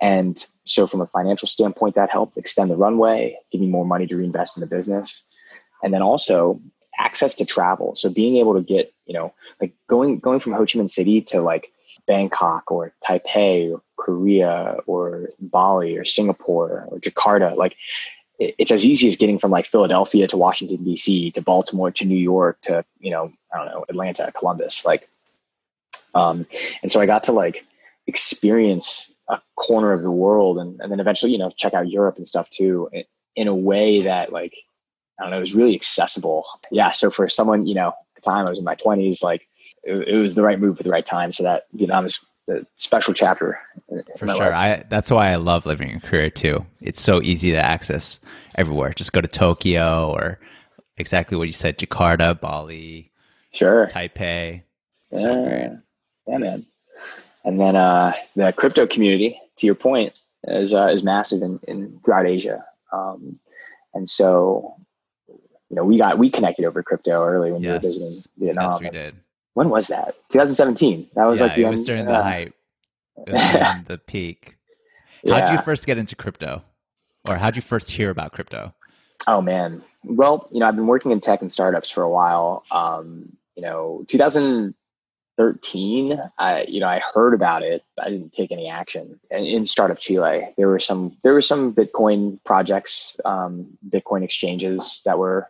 And 0.00 0.42
so, 0.64 0.86
from 0.86 1.02
a 1.02 1.06
financial 1.06 1.46
standpoint, 1.46 1.94
that 1.96 2.08
helped 2.08 2.38
extend 2.38 2.70
the 2.70 2.76
runway, 2.76 3.36
give 3.52 3.60
me 3.60 3.66
more 3.66 3.84
money 3.84 4.06
to 4.06 4.16
reinvest 4.16 4.56
in 4.56 4.62
the 4.62 4.66
business, 4.66 5.24
and 5.82 5.92
then 5.92 6.00
also 6.00 6.58
access 6.98 7.34
to 7.34 7.44
travel. 7.44 7.94
So, 7.96 8.10
being 8.10 8.38
able 8.38 8.54
to 8.54 8.62
get, 8.62 8.94
you 9.04 9.12
know, 9.12 9.34
like 9.60 9.74
going 9.88 10.20
going 10.20 10.40
from 10.40 10.54
Ho 10.54 10.60
Chi 10.60 10.78
Minh 10.78 10.88
City 10.88 11.20
to 11.20 11.42
like 11.42 11.70
Bangkok 12.06 12.70
or 12.70 12.94
Taipei 13.06 13.74
or 13.74 13.82
Korea 13.96 14.78
or 14.86 15.28
Bali 15.38 15.98
or 15.98 16.06
Singapore 16.06 16.88
or 16.88 16.98
Jakarta, 17.00 17.56
like 17.56 17.76
it's 18.38 18.70
as 18.70 18.86
easy 18.86 19.08
as 19.08 19.16
getting 19.16 19.38
from 19.38 19.50
like 19.50 19.66
Philadelphia 19.66 20.26
to 20.28 20.38
Washington 20.38 20.82
D.C. 20.82 21.32
to 21.32 21.42
Baltimore 21.42 21.90
to 21.90 22.06
New 22.06 22.16
York 22.16 22.58
to 22.62 22.86
you 23.00 23.10
know 23.10 23.34
I 23.52 23.58
don't 23.58 23.66
know 23.66 23.84
Atlanta, 23.90 24.32
Columbus, 24.32 24.86
like. 24.86 25.10
Um, 26.14 26.46
and 26.82 26.90
so 26.90 27.02
I 27.02 27.06
got 27.06 27.24
to 27.24 27.32
like 27.32 27.66
experience 28.08 29.12
a 29.28 29.40
corner 29.54 29.92
of 29.92 30.02
the 30.02 30.10
world 30.10 30.58
and, 30.58 30.80
and 30.80 30.90
then 30.90 30.98
eventually, 30.98 31.30
you 31.30 31.38
know, 31.38 31.50
check 31.56 31.74
out 31.74 31.88
Europe 31.88 32.16
and 32.16 32.26
stuff 32.26 32.50
too 32.50 32.88
in, 33.36 33.46
a 33.46 33.54
way 33.54 34.00
that 34.00 34.32
like, 34.32 34.56
I 35.20 35.22
don't 35.22 35.30
know, 35.30 35.38
it 35.38 35.42
was 35.42 35.54
really 35.54 35.76
accessible. 35.76 36.44
Yeah. 36.72 36.90
So 36.90 37.10
for 37.10 37.28
someone, 37.28 37.66
you 37.66 37.74
know, 37.74 37.88
at 37.88 37.94
the 38.16 38.22
time 38.22 38.46
I 38.46 38.50
was 38.50 38.58
in 38.58 38.64
my 38.64 38.74
twenties, 38.74 39.22
like 39.22 39.46
it, 39.84 40.08
it 40.08 40.16
was 40.16 40.34
the 40.34 40.42
right 40.42 40.58
move 40.58 40.80
at 40.80 40.84
the 40.84 40.90
right 40.90 41.06
time. 41.06 41.30
So 41.30 41.44
that 41.44 41.66
Vietnam 41.72 42.06
is 42.06 42.18
a 42.48 42.64
special 42.76 43.14
chapter. 43.14 43.60
For 44.16 44.26
sure. 44.26 44.26
life. 44.26 44.40
I 44.40 44.84
that's 44.88 45.10
why 45.10 45.30
I 45.30 45.36
love 45.36 45.66
living 45.66 45.90
in 45.90 46.00
Korea 46.00 46.30
too. 46.30 46.66
It's 46.80 47.00
so 47.00 47.22
easy 47.22 47.52
to 47.52 47.58
access 47.58 48.18
everywhere. 48.56 48.92
Just 48.92 49.12
go 49.12 49.20
to 49.20 49.28
Tokyo 49.28 50.10
or 50.10 50.40
exactly 50.96 51.36
what 51.36 51.46
you 51.46 51.52
said, 51.52 51.78
Jakarta, 51.78 52.40
Bali, 52.40 53.08
Sure. 53.52 53.88
Taipei. 53.88 54.62
Yeah, 55.10 55.76
yeah, 56.26 56.38
man. 56.38 56.66
And 57.44 57.60
then 57.60 57.76
uh, 57.76 58.12
the 58.36 58.52
crypto 58.52 58.86
community, 58.86 59.40
to 59.56 59.66
your 59.66 59.74
point, 59.74 60.18
is 60.44 60.72
uh, 60.72 60.88
is 60.88 61.02
massive 61.02 61.42
in, 61.42 61.60
in 61.66 62.00
throughout 62.04 62.26
Asia. 62.26 62.64
Um, 62.92 63.38
and 63.94 64.08
so, 64.08 64.76
you 65.28 65.76
know, 65.76 65.84
we 65.84 65.98
got 65.98 66.18
we 66.18 66.30
connected 66.30 66.64
over 66.64 66.82
crypto 66.82 67.24
early 67.24 67.52
when 67.52 67.62
yes. 67.62 67.68
we 67.68 67.74
were 67.74 67.94
visiting 67.94 68.30
Vietnam. 68.38 68.70
Yes, 68.70 68.80
we 68.80 68.90
did. 68.90 69.14
When 69.54 69.70
was 69.70 69.88
that? 69.88 70.14
2017. 70.30 71.08
That 71.14 71.24
was 71.24 71.40
yeah, 71.40 71.46
like 71.46 71.56
the 71.56 71.62
it 71.66 71.70
was 71.70 71.84
during 71.84 72.06
the 72.06 72.22
hype, 72.22 72.54
the 73.26 74.00
peak. 74.06 74.56
How 75.26 75.40
did 75.40 75.50
you 75.50 75.62
first 75.62 75.86
get 75.86 75.98
into 75.98 76.14
crypto, 76.14 76.62
or 77.28 77.36
how 77.36 77.46
did 77.46 77.56
you 77.56 77.62
first 77.62 77.90
hear 77.90 78.10
about 78.10 78.32
crypto? 78.32 78.74
Oh 79.26 79.40
man, 79.40 79.82
well, 80.04 80.48
you 80.52 80.60
know, 80.60 80.68
I've 80.68 80.76
been 80.76 80.86
working 80.86 81.10
in 81.10 81.20
tech 81.20 81.40
and 81.40 81.50
startups 81.50 81.90
for 81.90 82.02
a 82.02 82.10
while. 82.10 82.64
Um, 82.70 83.36
you 83.56 83.62
know, 83.62 84.04
2013, 85.38 86.20
I, 86.36 86.64
you 86.64 86.80
know, 86.80 86.88
I 86.88 87.00
heard 87.14 87.32
about 87.32 87.62
it. 87.62 87.84
I 87.98 88.10
didn't 88.10 88.32
take 88.32 88.50
any 88.50 88.68
action. 88.68 89.20
And 89.30 89.46
in 89.46 89.66
startup 89.66 89.98
Chile, 89.98 90.48
there 90.56 90.66
were 90.68 90.80
some, 90.80 91.16
there 91.22 91.32
were 91.32 91.42
some 91.42 91.72
Bitcoin 91.72 92.42
projects, 92.44 93.18
um, 93.24 93.78
Bitcoin 93.88 94.24
exchanges 94.24 95.02
that 95.04 95.18
were 95.18 95.48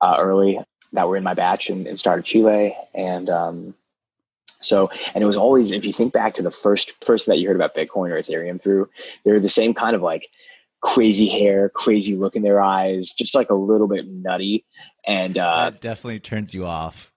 uh, 0.00 0.16
early 0.18 0.58
that 0.94 1.06
were 1.06 1.18
in 1.18 1.22
my 1.22 1.34
batch 1.34 1.68
in, 1.68 1.86
in 1.86 1.98
startup 1.98 2.24
Chile. 2.24 2.74
And, 2.94 3.28
um, 3.28 3.74
so, 4.60 4.90
and 5.14 5.22
it 5.22 5.26
was 5.26 5.36
always, 5.36 5.70
if 5.72 5.84
you 5.84 5.92
think 5.92 6.14
back 6.14 6.34
to 6.34 6.42
the 6.42 6.50
first 6.50 6.98
person 7.00 7.30
that 7.30 7.38
you 7.38 7.48
heard 7.48 7.56
about 7.56 7.76
Bitcoin 7.76 8.10
or 8.10 8.22
Ethereum 8.22 8.62
through, 8.62 8.88
they're 9.24 9.40
the 9.40 9.48
same 9.48 9.74
kind 9.74 9.94
of 9.94 10.00
like 10.00 10.28
crazy 10.80 11.28
hair, 11.28 11.68
crazy 11.68 12.16
look 12.16 12.34
in 12.34 12.42
their 12.42 12.60
eyes, 12.60 13.12
just 13.12 13.34
like 13.34 13.50
a 13.50 13.54
little 13.54 13.88
bit 13.88 14.06
nutty. 14.08 14.64
And 15.06 15.36
uh, 15.36 15.70
that 15.70 15.82
definitely 15.82 16.20
turns 16.20 16.54
you 16.54 16.64
off. 16.64 17.12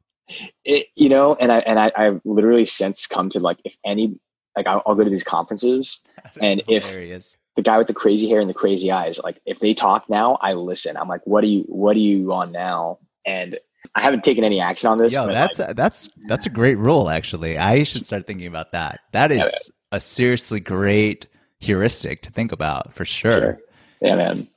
It, 0.65 0.87
you 0.95 1.09
know, 1.09 1.35
and 1.35 1.51
I 1.51 1.59
and 1.59 1.79
I, 1.79 1.91
I've 1.95 2.21
literally 2.25 2.65
since 2.65 3.07
come 3.07 3.29
to 3.29 3.39
like 3.39 3.59
if 3.63 3.77
any 3.85 4.19
like 4.55 4.67
I'll, 4.67 4.81
I'll 4.85 4.95
go 4.95 5.03
to 5.03 5.09
these 5.09 5.23
conferences 5.23 5.99
and 6.41 6.61
hilarious. 6.67 7.33
if 7.33 7.55
the 7.55 7.61
guy 7.61 7.77
with 7.77 7.87
the 7.87 7.93
crazy 7.93 8.29
hair 8.29 8.39
and 8.39 8.49
the 8.49 8.53
crazy 8.53 8.91
eyes, 8.91 9.19
like 9.23 9.39
if 9.45 9.59
they 9.59 9.73
talk 9.73 10.09
now, 10.09 10.37
I 10.41 10.53
listen. 10.53 10.97
I'm 10.97 11.07
like, 11.07 11.21
what 11.25 11.43
are 11.43 11.47
you 11.47 11.63
what 11.67 11.95
are 11.95 11.99
you 11.99 12.31
on 12.33 12.51
now? 12.51 12.99
And 13.25 13.59
I 13.95 14.01
haven't 14.01 14.23
taken 14.23 14.43
any 14.43 14.61
action 14.61 14.87
on 14.87 14.97
this. 14.97 15.13
Yo, 15.13 15.27
that's 15.27 15.59
like, 15.59 15.75
that's 15.75 16.09
that's 16.27 16.45
a 16.45 16.49
great 16.49 16.77
rule. 16.77 17.09
Actually, 17.09 17.57
I 17.57 17.83
should 17.83 18.05
start 18.05 18.27
thinking 18.27 18.47
about 18.47 18.71
that. 18.71 19.01
That 19.11 19.31
is 19.31 19.39
yeah, 19.39 19.97
a 19.97 19.99
seriously 19.99 20.59
great 20.59 21.27
heuristic 21.59 22.21
to 22.23 22.31
think 22.31 22.51
about 22.51 22.93
for 22.93 23.05
sure. 23.05 23.39
sure. 23.39 23.59
Yeah, 24.01 24.15
man. 24.15 24.47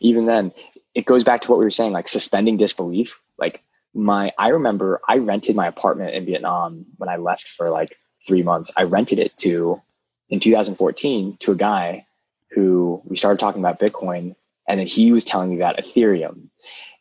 Even 0.00 0.26
then, 0.26 0.52
it 0.94 1.06
goes 1.06 1.24
back 1.24 1.42
to 1.42 1.50
what 1.50 1.58
we 1.58 1.64
were 1.64 1.70
saying, 1.70 1.92
like 1.92 2.08
suspending 2.08 2.56
disbelief. 2.56 3.22
Like 3.38 3.62
my, 3.94 4.32
I 4.38 4.48
remember 4.48 5.00
I 5.08 5.18
rented 5.18 5.56
my 5.56 5.66
apartment 5.66 6.14
in 6.14 6.26
Vietnam 6.26 6.86
when 6.96 7.08
I 7.08 7.16
left 7.16 7.48
for 7.48 7.70
like 7.70 7.98
three 8.26 8.42
months. 8.42 8.70
I 8.76 8.84
rented 8.84 9.18
it 9.18 9.36
to 9.38 9.80
in 10.28 10.40
2014 10.40 11.36
to 11.40 11.52
a 11.52 11.56
guy 11.56 12.06
who 12.50 13.02
we 13.04 13.16
started 13.16 13.38
talking 13.38 13.60
about 13.60 13.80
Bitcoin, 13.80 14.34
and 14.66 14.80
then 14.80 14.86
he 14.86 15.12
was 15.12 15.24
telling 15.24 15.50
me 15.50 15.56
about 15.56 15.78
Ethereum. 15.78 16.48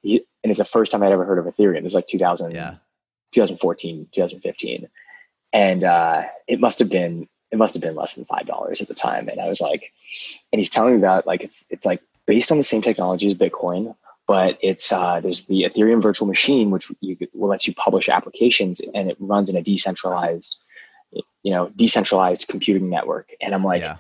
He, 0.02 0.26
and 0.44 0.50
it's 0.50 0.58
the 0.58 0.66
first 0.66 0.92
time 0.92 1.04
I'd 1.04 1.12
ever 1.12 1.26
heard 1.26 1.40
of 1.40 1.46
Ethereum. 1.46 1.86
It's 1.86 1.94
like 1.94 2.08
2000, 2.08 2.52
yeah. 2.52 2.76
2014, 3.32 4.08
2015. 4.12 4.88
And 5.54 5.84
uh, 5.84 6.24
it 6.48 6.60
must 6.60 6.80
have 6.80 6.90
been 6.90 7.28
it 7.52 7.58
must 7.58 7.74
have 7.74 7.84
been 7.84 7.96
less 7.96 8.16
than 8.16 8.26
five 8.26 8.46
dollars 8.46 8.82
at 8.82 8.88
the 8.88 8.94
time. 8.94 9.28
And 9.28 9.40
I 9.40 9.48
was 9.48 9.60
like, 9.60 9.92
and 10.52 10.60
he's 10.60 10.70
telling 10.70 10.94
me 10.94 11.00
about 11.00 11.28
like 11.28 11.42
it's 11.42 11.66
it's 11.70 11.86
like 11.86 12.02
based 12.26 12.52
on 12.52 12.58
the 12.58 12.64
same 12.64 12.82
technology 12.82 13.28
as 13.28 13.36
Bitcoin, 13.36 13.96
but 14.32 14.58
it's 14.62 14.94
uh, 14.94 15.20
there's 15.20 15.44
the 15.44 15.64
Ethereum 15.64 16.02
virtual 16.02 16.26
machine, 16.26 16.72
which 16.72 16.90
you, 17.02 17.18
will 17.34 17.50
let 17.50 17.68
you 17.68 17.76
publish 17.76 18.08
applications, 18.08 18.80
and 18.80 19.12
it 19.12 19.18
runs 19.20 19.50
in 19.50 19.58
a 19.58 19.62
decentralized, 19.62 20.56
you 21.44 21.52
know, 21.52 21.68
decentralized 21.76 22.48
computing 22.48 22.90
network. 22.90 23.30
And 23.42 23.54
I'm 23.54 23.66
like, 23.66 23.82
yeah. 23.82 23.98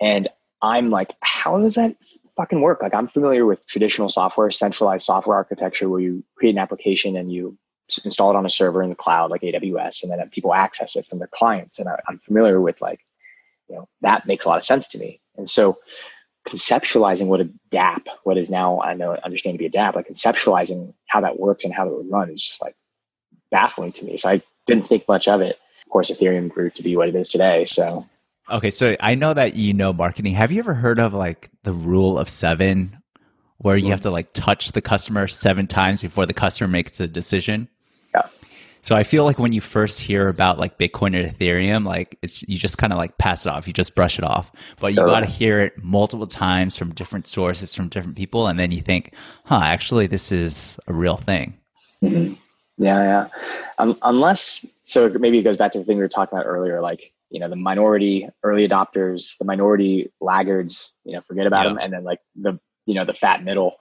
and 0.00 0.26
I'm 0.62 0.88
like, 0.88 1.10
how 1.20 1.58
does 1.58 1.74
that 1.74 1.94
fucking 2.34 2.62
work? 2.62 2.80
Like, 2.80 2.94
I'm 2.94 3.08
familiar 3.08 3.44
with 3.44 3.66
traditional 3.66 4.08
software, 4.08 4.50
centralized 4.50 5.04
software 5.04 5.36
architecture, 5.36 5.90
where 5.90 6.00
you 6.00 6.24
create 6.36 6.52
an 6.52 6.58
application 6.58 7.14
and 7.14 7.30
you 7.30 7.58
install 8.06 8.30
it 8.30 8.36
on 8.36 8.46
a 8.46 8.50
server 8.50 8.82
in 8.82 8.88
the 8.88 8.96
cloud 8.96 9.30
like 9.30 9.42
AWS, 9.42 10.02
and 10.02 10.10
then 10.10 10.26
people 10.30 10.54
access 10.54 10.96
it 10.96 11.04
from 11.04 11.18
their 11.18 11.28
clients. 11.28 11.78
And 11.78 11.90
I, 11.90 12.00
I'm 12.08 12.20
familiar 12.20 12.58
with 12.58 12.80
like, 12.80 13.00
you 13.68 13.76
know, 13.76 13.86
that 14.00 14.26
makes 14.26 14.46
a 14.46 14.48
lot 14.48 14.56
of 14.56 14.64
sense 14.64 14.88
to 14.88 14.98
me. 14.98 15.20
And 15.36 15.46
so 15.46 15.76
conceptualizing 16.46 17.26
what 17.26 17.40
a 17.40 17.50
DApp, 17.70 18.06
what 18.24 18.38
is 18.38 18.48
now 18.48 18.80
I 18.80 18.94
know 18.94 19.16
understand 19.22 19.54
to 19.54 19.58
be 19.58 19.66
a 19.66 19.70
DApp, 19.70 19.94
like 19.94 20.08
conceptualizing 20.08 20.94
how 21.06 21.20
that 21.20 21.38
works 21.38 21.64
and 21.64 21.74
how 21.74 21.86
it 21.88 21.94
would 21.94 22.10
run 22.10 22.30
is 22.30 22.42
just 22.42 22.62
like 22.62 22.74
baffling 23.50 23.92
to 23.92 24.04
me. 24.04 24.16
So 24.16 24.28
I 24.28 24.42
didn't 24.66 24.88
think 24.88 25.06
much 25.08 25.28
of 25.28 25.40
it. 25.40 25.58
Of 25.84 25.90
course, 25.90 26.10
Ethereum 26.10 26.48
grew 26.48 26.70
to 26.70 26.82
be 26.82 26.96
what 26.96 27.08
it 27.08 27.14
is 27.14 27.28
today. 27.28 27.64
So 27.64 28.06
okay, 28.50 28.70
so 28.70 28.96
I 29.00 29.14
know 29.14 29.34
that 29.34 29.56
you 29.56 29.74
know 29.74 29.92
marketing. 29.92 30.34
Have 30.34 30.52
you 30.52 30.60
ever 30.60 30.74
heard 30.74 30.98
of 30.98 31.12
like 31.12 31.50
the 31.64 31.72
rule 31.72 32.18
of 32.18 32.28
seven, 32.28 32.98
where 33.58 33.76
you 33.76 33.90
have 33.90 34.02
to 34.02 34.10
like 34.10 34.32
touch 34.32 34.72
the 34.72 34.80
customer 34.80 35.26
seven 35.26 35.66
times 35.66 36.02
before 36.02 36.26
the 36.26 36.34
customer 36.34 36.68
makes 36.68 36.98
a 37.00 37.08
decision? 37.08 37.68
So 38.86 38.94
I 38.94 39.02
feel 39.02 39.24
like 39.24 39.40
when 39.40 39.52
you 39.52 39.60
first 39.60 39.98
hear 39.98 40.28
about 40.28 40.60
like 40.60 40.78
Bitcoin 40.78 41.16
or 41.16 41.28
Ethereum, 41.28 41.84
like 41.84 42.16
it's 42.22 42.44
you 42.48 42.56
just 42.56 42.78
kind 42.78 42.92
of 42.92 42.98
like 42.98 43.18
pass 43.18 43.44
it 43.44 43.48
off, 43.48 43.66
you 43.66 43.72
just 43.72 43.96
brush 43.96 44.16
it 44.16 44.24
off. 44.24 44.52
But 44.78 44.92
you 44.92 44.98
got 44.98 45.20
to 45.20 45.26
hear 45.26 45.58
it 45.58 45.82
multiple 45.82 46.28
times 46.28 46.76
from 46.76 46.94
different 46.94 47.26
sources, 47.26 47.74
from 47.74 47.88
different 47.88 48.16
people, 48.16 48.46
and 48.46 48.60
then 48.60 48.70
you 48.70 48.80
think, 48.80 49.12
"Huh, 49.44 49.60
actually, 49.64 50.06
this 50.06 50.30
is 50.30 50.78
a 50.86 50.94
real 50.94 51.16
thing." 51.16 51.54
Mm-hmm. 52.00 52.34
Yeah, 52.78 53.02
yeah. 53.02 53.28
Um, 53.78 53.98
unless, 54.02 54.64
so 54.84 55.08
maybe 55.08 55.40
it 55.40 55.42
goes 55.42 55.56
back 55.56 55.72
to 55.72 55.80
the 55.80 55.84
thing 55.84 55.96
we 55.96 56.04
were 56.04 56.08
talking 56.08 56.38
about 56.38 56.46
earlier, 56.46 56.80
like 56.80 57.12
you 57.30 57.40
know 57.40 57.48
the 57.48 57.56
minority 57.56 58.28
early 58.44 58.68
adopters, 58.68 59.36
the 59.38 59.44
minority 59.44 60.12
laggards. 60.20 60.92
You 61.02 61.14
know, 61.14 61.22
forget 61.22 61.48
about 61.48 61.64
yeah. 61.64 61.70
them, 61.70 61.78
and 61.78 61.92
then 61.92 62.04
like 62.04 62.20
the 62.36 62.60
you 62.86 62.94
know 62.94 63.04
the 63.04 63.14
fat 63.14 63.42
middle. 63.42 63.78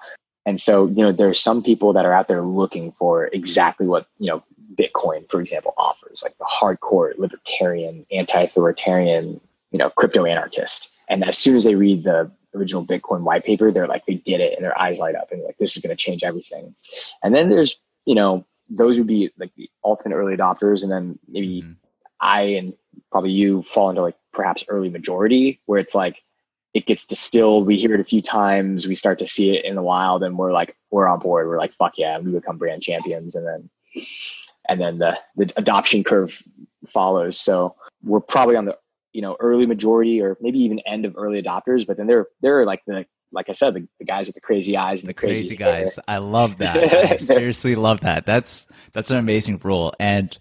And 0.47 0.62
so, 0.62 0.88
you 0.88 1.03
know, 1.03 1.12
there's 1.12 1.39
some 1.39 1.64
people 1.64 1.93
that 1.93 2.06
are 2.06 2.14
out 2.14 2.28
there 2.28 2.43
looking 2.43 2.91
for 2.91 3.26
exactly 3.26 3.88
what, 3.88 4.06
you 4.20 4.28
know, 4.28 4.43
Bitcoin, 4.76 5.30
for 5.30 5.41
example, 5.41 5.73
offers, 5.78 6.21
like 6.23 6.38
the 6.38 6.45
hardcore 6.45 7.17
libertarian, 7.17 8.05
anti-authoritarian, 8.11 9.39
you 9.71 9.80
know, 9.80 9.89
crypto 9.89 10.26
anarchist. 10.26 10.89
And 11.07 11.23
as 11.23 11.38
soon 11.38 11.55
as 11.55 11.63
they 11.63 11.76
read 11.76 12.03
the 12.03 12.32
original 12.53 12.86
Bitcoin 12.86 13.21
white 13.21 13.43
paper, 13.43 13.71
they're 13.71 13.88
like, 13.88 14.05
they 14.05 14.15
did 14.15 14.39
it 14.39 14.53
and 14.55 14.63
their 14.63 14.80
eyes 14.80 14.99
light 14.99 15.15
up 15.15 15.32
and 15.32 15.43
like, 15.43 15.57
this 15.57 15.76
is 15.76 15.84
going 15.84 15.95
to 15.95 16.01
change 16.01 16.23
everything. 16.23 16.76
And 17.23 17.34
then 17.34 17.49
there's, 17.49 17.76
you 18.05 18.15
know, 18.15 18.45
those 18.69 18.97
would 18.97 19.07
be 19.07 19.32
like 19.38 19.53
the 19.55 19.69
ultimate 19.84 20.15
early 20.15 20.36
adopters. 20.36 20.84
And 20.84 20.91
then 20.91 21.19
maybe 21.28 21.61
mm-hmm. 21.61 21.73
I 22.19 22.41
and 22.41 22.73
probably 23.11 23.32
you 23.32 23.63
fall 23.63 23.89
into 23.89 24.01
like 24.01 24.15
perhaps 24.32 24.65
early 24.67 24.89
majority 24.89 25.59
where 25.65 25.80
it's 25.80 25.95
like, 25.95 26.21
it 26.73 26.86
gets 26.86 27.05
distilled. 27.05 27.65
We 27.65 27.78
hear 27.78 27.93
it 27.93 28.01
a 28.01 28.03
few 28.03 28.21
times. 28.21 28.86
We 28.86 28.95
start 28.95 29.19
to 29.19 29.28
see 29.28 29.55
it 29.55 29.63
in 29.63 29.76
the 29.76 29.82
wild, 29.82 30.23
and 30.23 30.38
we're 30.38 30.51
like, 30.51 30.76
we're 30.91 31.07
on 31.07 31.19
board. 31.19 31.47
We're 31.47 31.57
like, 31.57 31.71
fuck 31.71 31.93
yeah, 31.97 32.17
and 32.17 32.26
we 32.26 32.34
become 32.34 32.57
brand 32.57 32.84
champions, 32.84 33.34
and 33.34 33.47
then 33.47 33.69
and 34.68 34.80
then 34.80 34.97
the 34.97 35.18
the 35.36 35.51
adoption 35.57 36.03
curve 36.03 36.41
follows. 36.88 37.39
So 37.39 37.76
we're 38.03 38.20
probably 38.20 38.55
on 38.55 38.66
the 38.66 38.78
you 39.13 39.22
know 39.22 39.36
early 39.39 39.66
majority 39.66 40.22
or 40.22 40.38
maybe 40.41 40.59
even 40.59 40.80
end 40.80 41.05
of 41.05 41.16
early 41.18 41.41
adopters, 41.41 41.86
but 41.86 41.97
then 41.97 42.07
they're 42.07 42.28
they're 42.41 42.66
like 42.66 42.84
the 42.86 43.05
like 43.32 43.49
I 43.49 43.53
said, 43.53 43.74
the, 43.74 43.88
the 43.99 44.05
guys 44.05 44.28
with 44.28 44.36
the 44.36 44.41
crazy 44.41 44.78
eyes 44.78 45.01
and 45.01 45.09
the 45.09 45.13
crazy, 45.13 45.41
crazy 45.41 45.55
guys. 45.57 45.99
I 46.07 46.20
love 46.20 46.59
that. 46.59 46.78
I 47.11 47.18
seriously 47.18 47.76
love 47.76 48.01
that. 48.01 48.26
That's 48.26 48.68
that's 48.93 49.11
an 49.11 49.18
amazing 49.18 49.59
rule. 49.63 49.93
And 49.99 50.36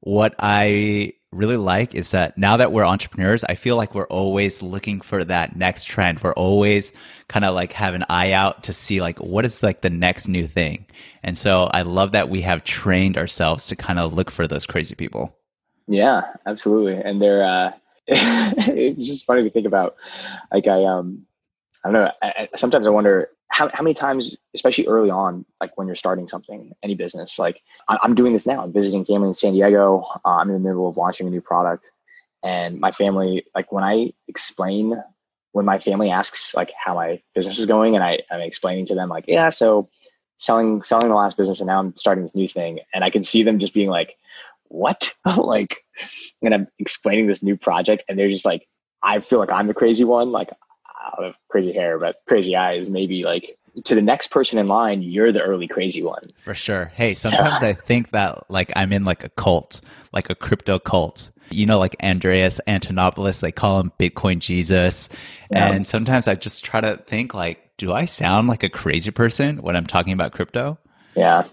what 0.00 0.34
I 0.38 1.14
really 1.36 1.56
like 1.56 1.94
is 1.94 2.10
that 2.10 2.36
now 2.36 2.56
that 2.56 2.72
we're 2.72 2.84
entrepreneurs, 2.84 3.44
I 3.44 3.54
feel 3.54 3.76
like 3.76 3.94
we're 3.94 4.06
always 4.06 4.62
looking 4.62 5.00
for 5.00 5.22
that 5.24 5.56
next 5.56 5.84
trend. 5.84 6.20
We're 6.20 6.32
always 6.32 6.92
kind 7.28 7.44
of 7.44 7.54
like 7.54 7.72
have 7.72 7.94
an 7.94 8.04
eye 8.08 8.32
out 8.32 8.64
to 8.64 8.72
see 8.72 9.00
like 9.00 9.18
what 9.18 9.44
is 9.44 9.62
like 9.62 9.82
the 9.82 9.90
next 9.90 10.28
new 10.28 10.46
thing. 10.46 10.86
And 11.22 11.36
so 11.36 11.64
I 11.72 11.82
love 11.82 12.12
that 12.12 12.28
we 12.28 12.40
have 12.42 12.64
trained 12.64 13.18
ourselves 13.18 13.66
to 13.68 13.76
kind 13.76 13.98
of 13.98 14.12
look 14.12 14.30
for 14.30 14.46
those 14.46 14.66
crazy 14.66 14.94
people. 14.94 15.36
Yeah, 15.86 16.22
absolutely. 16.46 16.96
And 16.96 17.20
they're 17.20 17.44
uh 17.44 17.72
it's 18.08 19.06
just 19.06 19.26
funny 19.26 19.42
to 19.42 19.50
think 19.50 19.66
about. 19.66 19.96
Like 20.52 20.66
I 20.66 20.84
um 20.84 21.26
I 21.84 21.92
don't 21.92 22.04
know, 22.04 22.12
I, 22.22 22.48
sometimes 22.56 22.86
I 22.86 22.90
wonder 22.90 23.30
how, 23.48 23.70
how 23.72 23.82
many 23.82 23.94
times, 23.94 24.36
especially 24.54 24.86
early 24.86 25.10
on, 25.10 25.44
like 25.60 25.76
when 25.78 25.86
you're 25.86 25.96
starting 25.96 26.28
something, 26.28 26.74
any 26.82 26.94
business, 26.94 27.38
like 27.38 27.62
I, 27.88 27.98
am 28.02 28.14
doing 28.14 28.32
this 28.32 28.46
now. 28.46 28.62
I'm 28.62 28.72
visiting 28.72 29.04
family 29.04 29.28
in 29.28 29.34
San 29.34 29.52
Diego. 29.52 30.04
Uh, 30.24 30.36
I'm 30.36 30.48
in 30.48 30.54
the 30.54 30.68
middle 30.68 30.88
of 30.88 30.96
launching 30.96 31.26
a 31.26 31.30
new 31.30 31.40
product. 31.40 31.92
And 32.42 32.80
my 32.80 32.92
family, 32.92 33.44
like 33.54 33.72
when 33.72 33.84
I 33.84 34.12
explain, 34.28 35.02
when 35.52 35.64
my 35.64 35.78
family 35.78 36.10
asks 36.10 36.54
like 36.54 36.72
how 36.72 36.94
my 36.94 37.20
business 37.34 37.58
is 37.58 37.66
going 37.66 37.94
and 37.94 38.04
I, 38.04 38.20
I'm 38.30 38.40
explaining 38.40 38.86
to 38.86 38.94
them 38.94 39.08
like, 39.08 39.24
yeah, 39.26 39.50
so 39.50 39.88
selling, 40.38 40.82
selling 40.82 41.08
the 41.08 41.14
last 41.14 41.36
business 41.36 41.60
and 41.60 41.68
now 41.68 41.78
I'm 41.78 41.96
starting 41.96 42.24
this 42.24 42.36
new 42.36 42.48
thing. 42.48 42.80
And 42.92 43.04
I 43.04 43.10
can 43.10 43.22
see 43.22 43.42
them 43.42 43.58
just 43.58 43.74
being 43.74 43.88
like, 43.88 44.16
what? 44.68 45.14
like, 45.36 45.84
and 46.42 46.52
I'm 46.52 46.68
explaining 46.78 47.26
this 47.26 47.42
new 47.42 47.56
project 47.56 48.04
and 48.08 48.18
they're 48.18 48.28
just 48.28 48.44
like, 48.44 48.66
I 49.02 49.20
feel 49.20 49.38
like 49.38 49.52
I'm 49.52 49.66
the 49.66 49.74
crazy 49.74 50.04
one. 50.04 50.30
Like 50.30 50.50
crazy 51.48 51.72
hair, 51.72 51.98
but 51.98 52.22
crazy 52.26 52.56
eyes, 52.56 52.88
maybe 52.88 53.24
like 53.24 53.58
to 53.84 53.94
the 53.94 54.02
next 54.02 54.28
person 54.28 54.58
in 54.58 54.68
line, 54.68 55.02
you're 55.02 55.32
the 55.32 55.42
early 55.42 55.68
crazy 55.68 56.02
one. 56.02 56.30
For 56.38 56.54
sure. 56.54 56.86
Hey, 56.94 57.12
sometimes 57.12 57.62
I 57.62 57.74
think 57.74 58.10
that 58.12 58.50
like 58.50 58.72
I'm 58.74 58.92
in 58.92 59.04
like 59.04 59.24
a 59.24 59.28
cult, 59.30 59.80
like 60.12 60.30
a 60.30 60.34
crypto 60.34 60.78
cult. 60.78 61.30
You 61.50 61.64
know, 61.64 61.78
like 61.78 61.94
Andreas 62.02 62.60
Antonopoulos, 62.66 63.40
they 63.40 63.52
call 63.52 63.78
him 63.78 63.92
Bitcoin 64.00 64.40
Jesus. 64.40 65.08
Yeah. 65.50 65.70
And 65.70 65.86
sometimes 65.86 66.26
I 66.26 66.34
just 66.34 66.64
try 66.64 66.80
to 66.80 66.96
think 67.06 67.34
like, 67.34 67.76
do 67.76 67.92
I 67.92 68.06
sound 68.06 68.48
like 68.48 68.64
a 68.64 68.68
crazy 68.68 69.12
person 69.12 69.58
when 69.58 69.76
I'm 69.76 69.86
talking 69.86 70.12
about 70.12 70.32
crypto? 70.32 70.78
Yeah. 71.14 71.44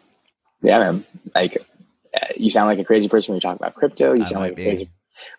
Yeah, 0.62 0.80
man. 0.80 1.06
Like 1.36 1.58
uh, 2.16 2.28
you 2.36 2.50
sound 2.50 2.68
like 2.68 2.80
a 2.80 2.86
crazy 2.86 3.08
person 3.08 3.34
when 3.34 3.36
you're 3.36 3.52
talking 3.52 3.62
about 3.62 3.76
crypto. 3.76 4.14
You 4.14 4.22
I 4.22 4.26
sound 4.26 4.42
like 4.42 4.56
be. 4.56 4.64
crazy 4.64 4.90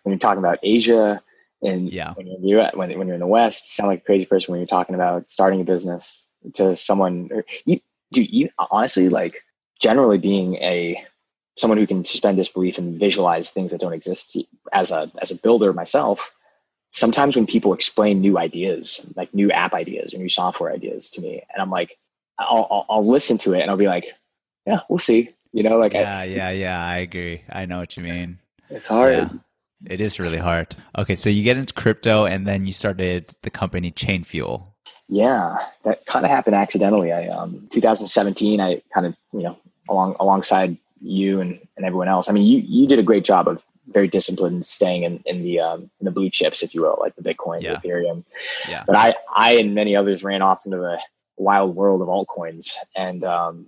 when 0.03 0.13
you're 0.13 0.19
talking 0.19 0.39
about 0.39 0.59
Asia. 0.63 1.21
And 1.61 1.91
yeah. 1.91 2.13
when 2.13 2.27
you're 2.45 2.69
when, 2.73 2.97
when 2.97 3.07
you're 3.07 3.15
in 3.15 3.19
the 3.21 3.27
West, 3.27 3.65
you 3.65 3.71
sound 3.71 3.89
like 3.89 3.99
a 4.01 4.05
crazy 4.05 4.25
person 4.25 4.51
when 4.51 4.59
you're 4.59 4.67
talking 4.67 4.95
about 4.95 5.29
starting 5.29 5.61
a 5.61 5.63
business 5.63 6.27
to 6.55 6.75
someone. 6.75 7.29
Or 7.31 7.45
you, 7.65 7.79
dude, 8.11 8.29
you, 8.29 8.49
honestly, 8.71 9.09
like 9.09 9.43
generally 9.81 10.17
being 10.17 10.55
a 10.55 11.03
someone 11.57 11.77
who 11.77 11.87
can 11.87 12.03
suspend 12.05 12.37
disbelief 12.37 12.77
and 12.77 12.99
visualize 12.99 13.49
things 13.49 13.71
that 13.71 13.79
don't 13.79 13.93
exist 13.93 14.37
as 14.73 14.91
a 14.91 15.11
as 15.21 15.31
a 15.31 15.35
builder 15.35 15.73
myself 15.73 16.33
sometimes 16.91 17.35
when 17.35 17.45
people 17.45 17.73
explain 17.73 18.21
new 18.21 18.37
ideas 18.37 19.05
like 19.15 19.33
new 19.33 19.51
app 19.51 19.73
ideas 19.73 20.13
or 20.13 20.17
new 20.17 20.29
software 20.29 20.71
ideas 20.71 21.09
to 21.09 21.21
me 21.21 21.41
and 21.53 21.61
i'm 21.61 21.69
like 21.69 21.97
i'll 22.39 22.67
i'll, 22.69 22.85
I'll 22.89 23.07
listen 23.07 23.37
to 23.39 23.53
it 23.53 23.61
and 23.61 23.69
i'll 23.69 23.77
be 23.77 23.87
like 23.87 24.05
yeah 24.65 24.79
we'll 24.89 24.99
see 24.99 25.29
you 25.51 25.63
know 25.63 25.77
like 25.77 25.93
yeah 25.93 26.19
I, 26.19 26.23
yeah 26.25 26.49
yeah 26.49 26.85
i 26.85 26.97
agree 26.97 27.41
i 27.49 27.65
know 27.65 27.79
what 27.79 27.95
you 27.95 28.03
mean 28.03 28.39
it's 28.69 28.87
hard 28.87 29.13
yeah. 29.13 29.29
It 29.85 30.01
is 30.01 30.19
really 30.19 30.37
hard. 30.37 30.75
Okay, 30.97 31.15
so 31.15 31.29
you 31.29 31.43
get 31.43 31.57
into 31.57 31.73
crypto 31.73 32.25
and 32.25 32.47
then 32.47 32.65
you 32.65 32.73
started 32.73 33.35
the 33.41 33.49
company 33.49 33.91
Chain 33.91 34.23
Fuel. 34.23 34.75
Yeah, 35.07 35.57
that 35.83 36.05
kind 36.05 36.25
of 36.25 36.31
happened 36.31 36.55
accidentally. 36.55 37.11
I 37.11 37.27
um 37.27 37.67
2017 37.71 38.59
I 38.59 38.81
kind 38.93 39.05
of, 39.05 39.15
you 39.33 39.43
know, 39.43 39.57
along 39.89 40.15
alongside 40.19 40.77
you 41.01 41.41
and, 41.41 41.59
and 41.77 41.85
everyone 41.85 42.07
else. 42.07 42.29
I 42.29 42.33
mean, 42.33 42.45
you 42.45 42.59
you 42.59 42.87
did 42.87 42.99
a 42.99 43.03
great 43.03 43.23
job 43.23 43.47
of 43.47 43.63
very 43.87 44.07
disciplined 44.07 44.65
staying 44.65 45.03
in, 45.03 45.21
in 45.25 45.43
the 45.43 45.59
um 45.59 45.91
in 45.99 46.05
the 46.05 46.11
blue 46.11 46.29
chips, 46.29 46.63
if 46.63 46.73
you 46.73 46.81
will, 46.81 46.97
like 46.99 47.15
the 47.15 47.21
Bitcoin, 47.21 47.61
yeah. 47.61 47.79
the 47.79 47.87
Ethereum. 47.87 48.23
Yeah. 48.67 48.83
But 48.87 48.95
I 48.95 49.15
I 49.35 49.53
and 49.53 49.75
many 49.75 49.95
others 49.95 50.23
ran 50.23 50.41
off 50.41 50.65
into 50.65 50.77
the 50.77 50.97
wild 51.37 51.75
world 51.75 52.01
of 52.01 52.07
altcoins 52.07 52.71
and 52.95 53.23
um 53.23 53.67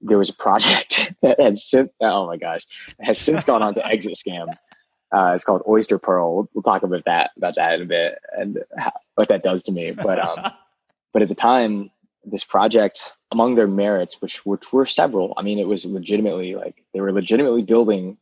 there 0.00 0.18
was 0.18 0.30
a 0.30 0.34
project 0.34 1.14
that 1.22 1.40
had 1.40 1.58
since 1.58 1.90
oh 2.00 2.26
my 2.26 2.36
gosh 2.36 2.66
has 3.00 3.18
since 3.18 3.44
gone 3.44 3.62
on 3.62 3.74
to 3.74 3.86
exit 3.86 4.14
scam 4.14 4.48
uh, 5.12 5.32
it's 5.34 5.44
called 5.44 5.62
Oyster 5.66 5.98
Pearl. 5.98 6.34
We'll, 6.34 6.50
we'll, 6.54 6.62
talk 6.62 6.82
about 6.82 7.04
that 7.04 7.30
about 7.36 7.56
that 7.56 7.74
in 7.74 7.82
a 7.82 7.84
bit 7.84 8.18
and 8.36 8.58
how, 8.76 8.92
what 9.16 9.28
that 9.28 9.42
does 9.42 9.62
to 9.64 9.72
me. 9.72 9.90
But 9.90 10.18
um, 10.18 10.52
but 11.12 11.22
at 11.22 11.28
the 11.28 11.34
time, 11.34 11.90
this 12.24 12.44
project, 12.44 13.14
among 13.30 13.54
their 13.56 13.66
merits, 13.66 14.20
which 14.20 14.46
which 14.46 14.72
were 14.72 14.86
several, 14.86 15.34
I 15.36 15.42
mean, 15.42 15.58
it 15.58 15.66
was 15.66 15.84
legitimately 15.84 16.54
like 16.54 16.84
they 16.94 17.00
were 17.00 17.12
legitimately 17.12 17.62
building. 17.62 18.18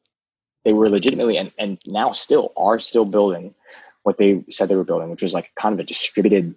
They 0.64 0.72
were 0.72 0.88
legitimately 0.88 1.36
and 1.36 1.52
and 1.58 1.78
now 1.86 2.12
still 2.12 2.52
are 2.56 2.78
still 2.78 3.04
building 3.04 3.54
what 4.02 4.16
they 4.16 4.44
said 4.50 4.68
they 4.68 4.76
were 4.76 4.84
building, 4.84 5.10
which 5.10 5.22
was 5.22 5.34
like 5.34 5.52
kind 5.56 5.74
of 5.74 5.80
a 5.80 5.84
distributed. 5.84 6.54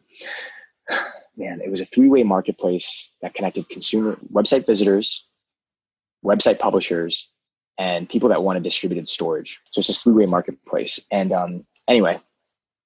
Man, 1.38 1.62
it 1.62 1.72
was 1.72 1.80
a 1.80 1.86
three-way 1.86 2.24
marketplace 2.24 3.10
that 3.22 3.34
connected 3.34 3.70
consumer 3.70 4.18
website 4.34 4.66
visitors, 4.66 5.26
website 6.26 6.60
publishers, 6.60 7.31
and 7.82 8.08
people 8.08 8.30
that 8.30 8.44
wanted 8.44 8.62
distributed 8.62 9.10
storage. 9.10 9.60
So 9.72 9.80
it's 9.80 9.90
a 9.90 9.94
three-way 9.94 10.28
marketplace. 10.28 11.00
And 11.10 11.34
um, 11.34 11.66
anyway, 11.88 12.20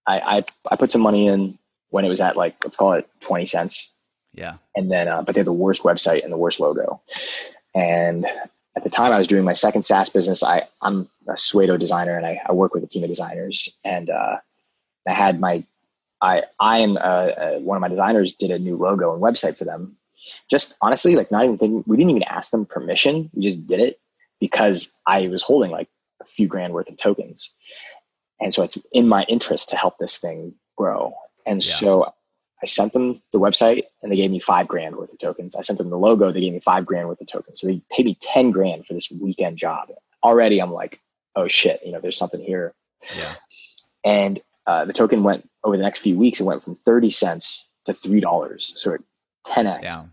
I, 0.08 0.20
I, 0.20 0.44
I 0.72 0.76
put 0.78 0.90
some 0.90 1.02
money 1.02 1.28
in 1.28 1.60
when 1.90 2.06
it 2.06 2.10
was 2.10 2.22
at 2.22 2.38
like 2.38 2.56
let's 2.64 2.78
call 2.78 2.94
it 2.94 3.06
twenty 3.20 3.46
cents. 3.46 3.92
Yeah. 4.34 4.56
And 4.74 4.90
then, 4.90 5.08
uh, 5.10 5.22
but 5.22 5.36
they 5.36 5.40
had 5.40 5.48
the 5.48 5.54
worst 5.66 5.84
website 5.84 6.24
and 6.24 6.32
the 6.32 6.38
worst 6.38 6.62
logo. 6.62 7.02
And 7.74 8.26
at 8.78 8.84
the 8.86 8.90
time, 8.90 9.12
I 9.12 9.18
was 9.18 9.28
doing 9.28 9.44
my 9.44 9.54
second 9.54 9.84
SaaS 9.84 10.10
business. 10.10 10.44
I 10.44 10.68
I'm 10.82 11.10
a 11.28 11.34
Suedo 11.34 11.78
designer, 11.78 12.16
and 12.16 12.26
I, 12.26 12.42
I 12.48 12.54
work 12.54 12.74
with 12.74 12.84
a 12.84 12.88
team 12.88 13.04
of 13.04 13.10
designers. 13.10 13.68
And 13.84 14.10
uh, 14.10 14.38
I 15.06 15.14
had 15.14 15.42
my 15.42 15.66
I 16.22 16.44
I 16.58 16.80
am 16.80 16.96
uh, 16.96 17.00
uh, 17.00 17.60
one 17.60 17.76
of 17.76 17.82
my 17.82 17.90
designers 17.90 18.34
did 18.34 18.52
a 18.52 18.60
new 18.60 18.78
logo 18.78 19.14
and 19.14 19.22
website 19.22 19.58
for 19.58 19.66
them. 19.66 19.98
Just 20.50 20.74
honestly, 20.82 21.18
like 21.18 21.32
not 21.32 21.44
even 21.44 21.58
thinking. 21.58 21.84
We 21.86 21.98
didn't 21.98 22.12
even 22.12 22.24
ask 22.24 22.52
them 22.52 22.66
permission. 22.66 23.30
We 23.34 23.44
just 23.44 23.68
did 23.68 23.82
it 23.82 24.00
because 24.46 24.94
I 25.08 25.28
was 25.28 25.42
holding 25.42 25.72
like 25.72 25.88
a 26.22 26.26
few 26.26 26.48
grand 26.48 26.72
worth 26.72 26.88
of 26.88 26.98
tokens. 26.98 27.52
And 28.40 28.54
so 28.54 28.62
it's 28.62 28.78
in 28.92 29.08
my 29.08 29.24
interest 29.24 29.70
to 29.70 29.76
help 29.76 29.98
this 29.98 30.20
thing 30.20 30.54
grow. 30.78 31.16
And 31.48 31.66
yeah. 31.66 31.74
so 31.74 32.14
I 32.62 32.68
sent 32.68 32.94
them 32.94 33.24
the 33.32 33.40
website 33.40 33.86
and 34.04 34.12
they 34.12 34.18
gave 34.18 34.30
me 34.30 34.40
five 34.40 34.68
grand 34.68 34.98
worth 34.98 35.12
of 35.12 35.18
tokens. 35.18 35.56
I 35.56 35.62
sent 35.62 35.80
them 35.80 35.90
the 35.90 35.98
logo, 35.98 36.32
they 36.32 36.42
gave 36.42 36.54
me 36.54 36.60
five 36.60 36.86
grand 36.86 37.08
worth 37.08 37.22
of 37.22 37.26
tokens. 37.28 37.60
So 37.60 37.66
they 37.66 37.82
paid 37.92 38.06
me 38.06 38.20
10 38.22 38.52
grand 38.52 38.86
for 38.86 38.94
this 38.94 39.10
weekend 39.10 39.58
job. 39.58 39.90
Already 40.24 40.62
I'm 40.62 40.72
like, 40.72 41.02
oh 41.36 41.48
shit, 41.48 41.82
you 41.84 41.92
know, 41.92 42.00
there's 42.00 42.20
something 42.20 42.42
here. 42.42 42.76
Yeah. 43.18 43.34
And 44.04 44.42
uh, 44.68 44.86
the 44.86 44.94
token 44.94 45.24
went 45.24 45.50
over 45.64 45.76
the 45.76 45.84
next 45.84 46.02
few 46.02 46.20
weeks, 46.20 46.40
it 46.40 46.44
went 46.44 46.64
from 46.64 46.76
30 46.76 47.10
cents 47.10 47.68
to 47.86 47.94
$3. 47.94 48.62
So 48.78 48.94
it 48.94 49.02
10x. 49.48 49.82
Down. 49.82 50.12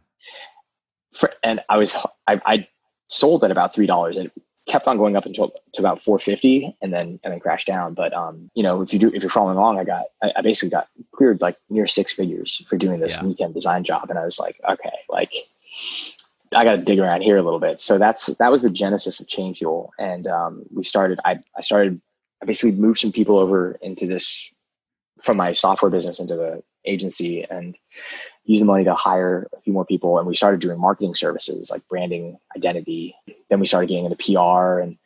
For, 1.13 1.31
and 1.43 1.61
I 1.69 1.77
was, 1.77 1.99
I, 2.27 2.41
I 2.47 2.69
sold 3.13 3.45
at 3.45 3.51
about 3.51 3.75
three 3.75 3.87
dollars 3.87 4.17
and 4.17 4.31
kept 4.69 4.87
on 4.87 4.97
going 4.97 5.17
up 5.17 5.27
until 5.27 5.53
to 5.73 5.81
about 5.81 6.01
450 6.01 6.77
and 6.81 6.93
then 6.93 7.19
and 7.25 7.33
then 7.33 7.41
crashed 7.41 7.67
down. 7.67 7.95
But 7.95 8.13
um 8.13 8.51
you 8.55 8.63
know 8.63 8.83
if 8.83 8.93
you 8.93 8.99
do 8.99 9.09
if 9.09 9.23
you're 9.23 9.31
following 9.31 9.57
along 9.57 9.79
i 9.79 9.85
got 9.85 10.05
i, 10.23 10.33
I 10.37 10.43
basically 10.43 10.71
got 10.71 10.89
cleared 11.13 11.41
like 11.41 11.57
near 11.69 11.87
six 11.87 12.13
figures 12.13 12.65
for 12.69 12.77
doing 12.77 13.01
this 13.01 13.17
yeah. 13.17 13.27
weekend 13.27 13.55
design 13.55 13.85
job. 13.85 14.09
And 14.11 14.19
i 14.19 14.25
was 14.25 14.39
like 14.39 14.61
okay 14.69 14.93
like 15.09 15.33
i 16.55 16.65
got 16.65 16.77
to 16.77 16.83
dig 16.83 16.99
around 16.99 17.23
here 17.23 17.37
a 17.37 17.43
little 17.43 17.61
bit. 17.61 17.81
So 17.81 17.99
that's 17.99 18.27
that 18.27 18.53
was 18.53 18.63
the 18.63 18.71
genesis 18.71 19.21
of 19.21 19.29
chain 19.29 19.55
fuel. 19.55 19.93
And 19.99 20.27
um 20.27 20.65
we 20.73 20.85
started 20.85 21.19
i 21.25 21.41
i 21.57 21.61
started 21.61 22.01
i 22.41 22.47
basically 22.47 22.73
moved 22.73 23.01
some 23.01 23.13
people 23.13 23.39
over 23.39 23.73
into 23.83 24.07
this 24.07 24.51
from 25.23 25.37
my 25.37 25.53
software 25.53 25.91
business 25.91 26.19
into 26.19 26.37
the 26.37 26.63
agency. 26.85 27.45
And 27.45 27.77
use 28.45 28.61
the 28.61 28.67
money 28.67 28.85
to 28.85 28.95
hire 28.95 29.49
a 29.57 29.61
few 29.61 29.73
more 29.73 29.85
people. 29.85 30.19
And 30.19 30.27
we 30.27 30.35
started 30.35 30.61
doing 30.61 30.81
marketing 30.81 31.15
services 31.15 31.71
like 31.71 31.87
branding, 31.89 32.39
identity. 32.57 33.15
Then 33.49 33.61
we 33.61 33.67
started 33.67 33.87
getting 33.87 34.07
into 34.07 34.17
PR 34.17 34.81
and, 34.81 34.97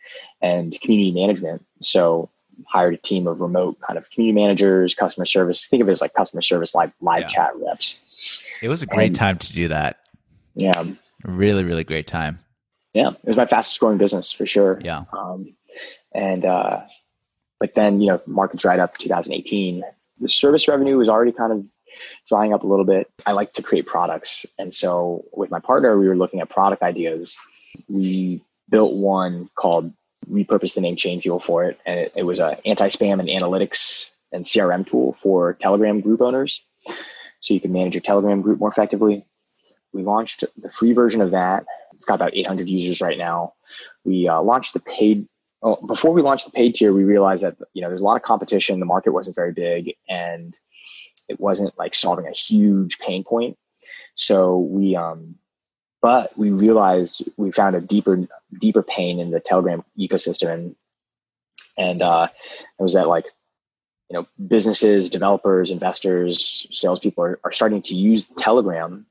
and 0.41 0.78
community 0.80 1.12
management. 1.12 1.64
So 1.82 2.30
hired 2.66 2.95
a 2.95 2.97
team 2.97 3.26
of 3.26 3.41
remote 3.41 3.78
kind 3.80 3.99
of 3.99 4.11
community 4.11 4.41
managers, 4.41 4.95
customer 4.95 5.26
service. 5.26 5.66
Think 5.66 5.82
of 5.82 5.89
it 5.89 5.93
as 5.93 6.01
like 6.01 6.14
customer 6.14 6.41
service 6.41 6.74
live 6.74 6.93
live 7.01 7.22
yeah. 7.22 7.28
chat 7.28 7.51
reps. 7.57 8.01
It 8.62 8.68
was 8.68 8.82
a 8.82 8.87
great 8.87 9.09
and, 9.09 9.16
time 9.16 9.39
to 9.39 9.53
do 9.53 9.68
that. 9.68 9.99
Yeah. 10.55 10.84
Really, 11.24 11.64
really 11.64 11.84
great 11.84 12.07
time. 12.07 12.39
Yeah. 12.95 13.11
It 13.11 13.28
was 13.28 13.37
my 13.37 13.47
fastest 13.47 13.78
growing 13.80 13.99
business 13.99 14.32
for 14.32 14.47
sure. 14.47 14.80
Yeah. 14.82 15.05
Um, 15.12 15.55
and 16.14 16.47
uh, 16.47 16.80
but 17.61 17.74
then, 17.74 18.01
you 18.01 18.09
know, 18.09 18.22
market 18.26 18.59
dried 18.59 18.78
up 18.78 18.97
2018 18.97 19.84
the 20.20 20.28
service 20.28 20.68
revenue 20.68 20.97
was 20.97 21.09
already 21.09 21.32
kind 21.32 21.53
of 21.53 21.70
drying 22.28 22.53
up 22.53 22.62
a 22.62 22.66
little 22.66 22.84
bit. 22.84 23.11
I 23.24 23.32
like 23.32 23.53
to 23.55 23.62
create 23.62 23.86
products. 23.86 24.47
And 24.59 24.72
so 24.72 25.24
with 25.32 25.51
my 25.51 25.61
partner, 25.61 25.99
we 25.99 26.09
were 26.09 26.16
looking 26.16 26.40
at 26.40 26.49
product 26.49 26.82
ideas. 26.82 27.36
We 27.88 28.42
built 28.68 28.94
one 28.94 29.49
called 29.55 29.92
repurposed 30.30 30.74
the 30.74 30.80
name 30.80 30.97
Chain 30.97 31.20
Fuel 31.20 31.38
for 31.38 31.64
it. 31.64 31.78
And 31.86 32.01
it, 32.01 32.14
it 32.16 32.22
was 32.24 32.40
a 32.40 32.59
anti-spam 32.66 33.20
and 33.20 33.28
analytics 33.28 34.11
and 34.32 34.44
CRM 34.44 34.86
tool 34.86 35.12
for 35.12 35.55
Telegram 35.55 36.01
group 36.01 36.20
owners. 36.20 36.64
So 37.40 37.55
you 37.55 37.61
can 37.61 37.72
manage 37.72 37.94
your 37.94 38.01
Telegram 38.01 38.42
group 38.42 38.59
more 38.59 38.70
effectively. 38.70 39.24
We 39.92 40.03
launched 40.03 40.44
the 40.57 40.70
free 40.70 40.92
version 40.92 41.20
of 41.20 41.30
that. 41.30 41.64
It's 41.94 42.07
got 42.07 42.16
about 42.16 42.34
800 42.34 42.68
users 42.68 43.01
right 43.01 43.16
now. 43.16 43.55
We 44.05 44.28
uh, 44.28 44.42
launched 44.42 44.74
the 44.74 44.80
paid 44.80 45.28
well, 45.62 45.80
before 45.86 46.12
we 46.12 46.22
launched 46.22 46.47
the 46.47 46.53
paid 46.53 46.74
tier, 46.74 46.92
we 46.92 47.05
realized 47.05 47.42
that 47.42 47.57
you 47.72 47.82
know 47.82 47.88
there's 47.88 48.01
a 48.01 48.05
lot 48.05 48.16
of 48.16 48.22
competition. 48.22 48.78
The 48.78 48.86
market 48.86 49.12
wasn't 49.12 49.36
very 49.36 49.53
big, 49.53 49.97
and 50.09 50.57
it 51.28 51.40
wasn't 51.40 51.76
like 51.78 51.94
solving 51.94 52.26
a 52.26 52.32
huge 52.32 52.98
pain 52.98 53.24
point. 53.24 53.56
So 54.14 54.58
we, 54.58 54.96
um, 54.96 55.36
but 56.02 56.36
we 56.38 56.50
realized 56.50 57.28
we 57.36 57.52
found 57.52 57.76
a 57.76 57.80
deeper, 57.80 58.26
deeper 58.58 58.82
pain 58.82 59.20
in 59.20 59.30
the 59.30 59.40
Telegram 59.40 59.84
ecosystem, 59.98 60.52
and 60.52 60.76
and 61.76 62.02
uh, 62.02 62.28
it 62.78 62.82
was 62.82 62.94
that 62.94 63.08
like 63.08 63.26
you 64.10 64.14
know 64.14 64.26
businesses, 64.46 65.10
developers, 65.10 65.70
investors, 65.70 66.66
salespeople 66.72 67.24
are, 67.24 67.40
are 67.44 67.52
starting 67.52 67.82
to 67.82 67.94
use 67.94 68.26
Telegram 68.38 69.06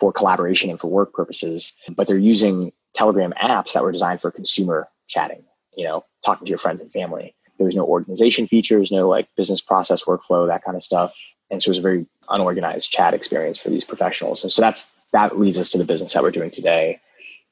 for 0.00 0.12
collaboration 0.12 0.70
and 0.70 0.80
for 0.80 0.88
work 0.88 1.12
purposes, 1.12 1.76
but 1.96 2.06
they're 2.06 2.16
using 2.16 2.72
Telegram 2.94 3.32
apps 3.40 3.72
that 3.72 3.82
were 3.82 3.92
designed 3.92 4.20
for 4.20 4.30
consumer 4.30 4.88
chatting 5.08 5.44
you 5.78 5.84
know, 5.84 6.04
talking 6.24 6.44
to 6.44 6.50
your 6.50 6.58
friends 6.58 6.80
and 6.80 6.92
family. 6.92 7.34
There 7.56 7.64
was 7.64 7.76
no 7.76 7.86
organization 7.86 8.48
features, 8.48 8.90
no 8.90 9.08
like 9.08 9.28
business 9.36 9.60
process 9.60 10.04
workflow, 10.04 10.48
that 10.48 10.64
kind 10.64 10.76
of 10.76 10.82
stuff. 10.82 11.16
And 11.50 11.62
so 11.62 11.68
it 11.68 11.72
was 11.72 11.78
a 11.78 11.82
very 11.82 12.06
unorganized 12.28 12.90
chat 12.90 13.14
experience 13.14 13.58
for 13.58 13.70
these 13.70 13.84
professionals. 13.84 14.42
And 14.42 14.52
so 14.52 14.62
that's 14.62 14.90
that 15.12 15.38
leads 15.38 15.58
us 15.58 15.70
to 15.70 15.78
the 15.78 15.84
business 15.84 16.12
that 16.12 16.22
we're 16.22 16.30
doing 16.30 16.50
today, 16.50 17.00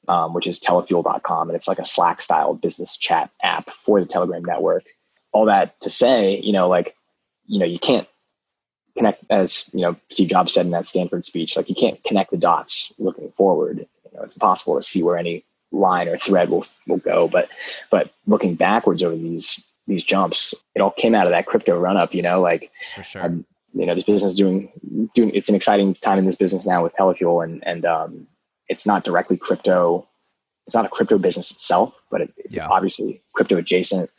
um, 0.08 0.34
which 0.34 0.46
is 0.46 0.60
telefuel.com. 0.60 1.48
And 1.48 1.56
it's 1.56 1.68
like 1.68 1.78
a 1.78 1.84
Slack 1.84 2.20
style 2.20 2.54
business 2.54 2.96
chat 2.96 3.30
app 3.42 3.70
for 3.70 4.00
the 4.00 4.06
Telegram 4.06 4.44
network. 4.44 4.84
All 5.32 5.46
that 5.46 5.80
to 5.80 5.90
say, 5.90 6.38
you 6.40 6.52
know, 6.52 6.68
like, 6.68 6.94
you 7.46 7.58
know, 7.58 7.66
you 7.66 7.78
can't 7.78 8.06
connect, 8.96 9.24
as 9.30 9.70
you 9.72 9.82
know, 9.82 9.96
Steve 10.10 10.28
Jobs 10.28 10.54
said 10.54 10.66
in 10.66 10.72
that 10.72 10.86
Stanford 10.86 11.24
speech, 11.24 11.56
like 11.56 11.68
you 11.68 11.74
can't 11.74 12.02
connect 12.04 12.30
the 12.30 12.36
dots 12.36 12.92
looking 12.98 13.30
forward. 13.32 13.78
You 13.78 14.18
know, 14.18 14.22
it's 14.22 14.34
impossible 14.34 14.76
to 14.76 14.82
see 14.82 15.02
where 15.02 15.16
any 15.16 15.44
line 15.72 16.08
or 16.08 16.18
thread 16.18 16.48
will 16.48 16.66
will 16.86 16.98
go. 16.98 17.28
But 17.28 17.48
but 17.90 18.10
looking 18.26 18.54
backwards 18.54 19.02
over 19.02 19.14
these 19.14 19.60
these 19.86 20.04
jumps, 20.04 20.54
it 20.74 20.80
all 20.80 20.90
came 20.90 21.14
out 21.14 21.26
of 21.26 21.32
that 21.32 21.46
crypto 21.46 21.78
run 21.78 21.96
up. 21.96 22.14
You 22.14 22.22
know, 22.22 22.40
like 22.40 22.70
for 22.94 23.02
sure. 23.02 23.24
Um, 23.24 23.44
you 23.76 23.84
know, 23.84 23.94
this 23.94 24.04
business 24.04 24.34
doing 24.34 24.72
doing. 25.14 25.30
It's 25.34 25.50
an 25.50 25.54
exciting 25.54 25.94
time 25.94 26.18
in 26.18 26.24
this 26.24 26.36
business 26.36 26.66
now 26.66 26.82
with 26.82 26.94
Telefuel, 26.94 27.44
and 27.44 27.62
and 27.66 27.84
um, 27.84 28.26
it's 28.68 28.86
not 28.86 29.04
directly 29.04 29.36
crypto. 29.36 30.08
It's 30.66 30.74
not 30.74 30.86
a 30.86 30.88
crypto 30.88 31.18
business 31.18 31.50
itself, 31.50 32.00
but 32.10 32.22
it, 32.22 32.32
it's 32.38 32.56
yeah. 32.56 32.68
obviously 32.68 33.22
crypto 33.34 33.58
adjacent. 33.58 34.10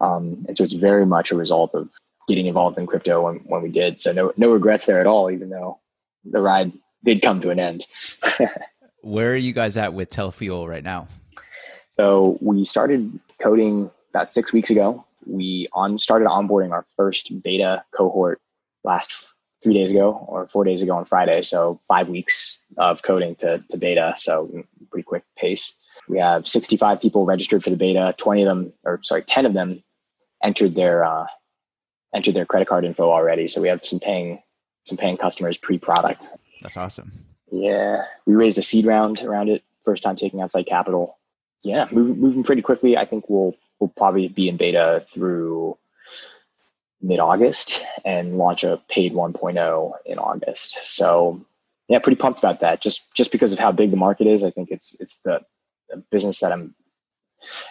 Um, 0.00 0.44
and 0.46 0.56
so 0.56 0.64
it's 0.64 0.72
very 0.72 1.04
much 1.04 1.30
a 1.30 1.36
result 1.36 1.74
of 1.74 1.90
getting 2.28 2.46
involved 2.46 2.78
in 2.78 2.86
crypto 2.86 3.22
when, 3.22 3.36
when 3.40 3.62
we 3.62 3.68
did. 3.68 3.98
So 3.98 4.12
no 4.12 4.32
no 4.36 4.50
regrets 4.50 4.86
there 4.86 5.00
at 5.00 5.08
all, 5.08 5.28
even 5.28 5.50
though 5.50 5.80
the 6.24 6.40
ride 6.40 6.72
did 7.02 7.20
come 7.20 7.40
to 7.40 7.50
an 7.50 7.58
end. 7.58 7.86
Where 9.02 9.32
are 9.32 9.36
you 9.36 9.52
guys 9.52 9.76
at 9.76 9.92
with 9.92 10.08
Telefuel 10.08 10.68
right 10.68 10.84
now? 10.84 11.08
So 11.96 12.38
we 12.40 12.64
started 12.64 13.18
coding 13.42 13.90
about 14.10 14.32
six 14.32 14.52
weeks 14.52 14.70
ago. 14.70 15.04
We 15.26 15.68
on 15.72 15.98
started 15.98 16.28
onboarding 16.28 16.70
our 16.70 16.86
first 16.96 17.42
beta 17.42 17.84
cohort 17.96 18.40
last 18.84 19.12
three 19.62 19.74
days 19.74 19.90
ago 19.90 20.24
or 20.28 20.46
four 20.48 20.64
days 20.64 20.82
ago 20.82 20.94
on 20.94 21.04
Friday. 21.04 21.42
So 21.42 21.80
five 21.88 22.08
weeks 22.08 22.60
of 22.76 23.02
coding 23.02 23.34
to, 23.36 23.64
to 23.70 23.76
beta. 23.76 24.14
So 24.16 24.64
pretty 24.90 25.04
quick 25.04 25.24
pace. 25.36 25.72
We 26.08 26.18
have 26.18 26.46
65 26.46 27.00
people 27.00 27.24
registered 27.24 27.64
for 27.64 27.70
the 27.70 27.76
beta. 27.76 28.14
20 28.18 28.42
of 28.42 28.46
them, 28.46 28.72
or 28.84 29.00
sorry, 29.02 29.22
10 29.22 29.46
of 29.46 29.54
them 29.54 29.82
entered 30.42 30.74
their 30.74 31.04
uh, 31.04 31.26
entered 32.14 32.34
their 32.34 32.44
credit 32.44 32.68
card 32.68 32.84
info 32.84 33.10
already. 33.10 33.48
So 33.48 33.60
we 33.60 33.68
have 33.68 33.84
some 33.84 34.00
paying 34.00 34.42
some 34.84 34.98
paying 34.98 35.16
customers 35.16 35.56
pre-product. 35.56 36.22
That's 36.60 36.76
awesome. 36.76 37.12
Yeah, 37.50 38.04
we 38.26 38.34
raised 38.34 38.58
a 38.58 38.62
seed 38.62 38.84
round 38.84 39.22
around 39.22 39.48
it. 39.48 39.62
First 39.84 40.02
time 40.02 40.16
taking 40.16 40.40
outside 40.40 40.66
capital. 40.66 41.18
Yeah, 41.62 41.88
moving, 41.90 42.20
moving 42.20 42.44
pretty 42.44 42.62
quickly. 42.62 42.96
I 42.96 43.06
think 43.06 43.28
we'll 43.28 43.54
we'll 43.78 43.88
probably 43.88 44.28
be 44.28 44.48
in 44.48 44.56
beta 44.56 45.04
through 45.08 45.78
mid 47.04 47.20
August 47.20 47.84
and 48.04 48.38
launch 48.38 48.64
a 48.64 48.80
paid 48.88 49.12
1.0 49.12 49.92
in 50.06 50.18
August. 50.18 50.78
So 50.82 51.44
yeah, 51.88 51.98
pretty 51.98 52.16
pumped 52.20 52.38
about 52.38 52.60
that. 52.60 52.80
Just 52.80 53.14
just 53.14 53.30
because 53.30 53.52
of 53.52 53.58
how 53.58 53.70
big 53.70 53.90
the 53.90 53.96
market 53.96 54.26
is, 54.26 54.42
I 54.42 54.50
think 54.50 54.70
it's 54.70 54.96
it's 54.98 55.16
the, 55.24 55.44
the 55.90 56.02
business 56.10 56.40
that 56.40 56.52
I'm. 56.52 56.74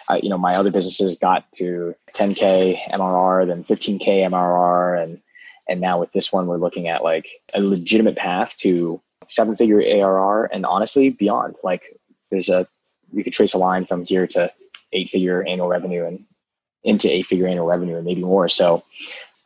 Uh, 0.08 0.20
you 0.22 0.28
know, 0.28 0.38
my 0.38 0.54
other 0.54 0.70
businesses 0.70 1.16
got 1.16 1.50
to 1.54 1.96
10k 2.14 2.90
MRR, 2.92 3.44
then 3.44 3.64
15k 3.64 4.06
MRR, 4.30 5.02
and 5.02 5.20
and 5.68 5.80
now 5.80 5.98
with 5.98 6.12
this 6.12 6.32
one, 6.32 6.46
we're 6.46 6.58
looking 6.58 6.86
at 6.86 7.02
like 7.02 7.26
a 7.52 7.60
legitimate 7.60 8.14
path 8.14 8.56
to 8.58 9.00
seven 9.28 9.56
figure 9.56 9.80
ARR 9.80 10.44
and 10.52 10.64
honestly 10.64 11.10
beyond. 11.10 11.56
Like 11.64 11.98
there's 12.30 12.48
a, 12.48 12.68
we 13.12 13.24
could 13.24 13.32
trace 13.32 13.54
a 13.54 13.58
line 13.58 13.84
from 13.84 14.04
here 14.04 14.28
to 14.28 14.52
eight 14.92 15.10
figure 15.10 15.42
annual 15.42 15.66
revenue 15.66 16.06
and 16.06 16.24
into 16.84 17.10
eight 17.10 17.26
figure 17.26 17.48
annual 17.48 17.66
revenue 17.66 17.96
and 17.96 18.04
maybe 18.04 18.22
more. 18.22 18.48
So 18.48 18.84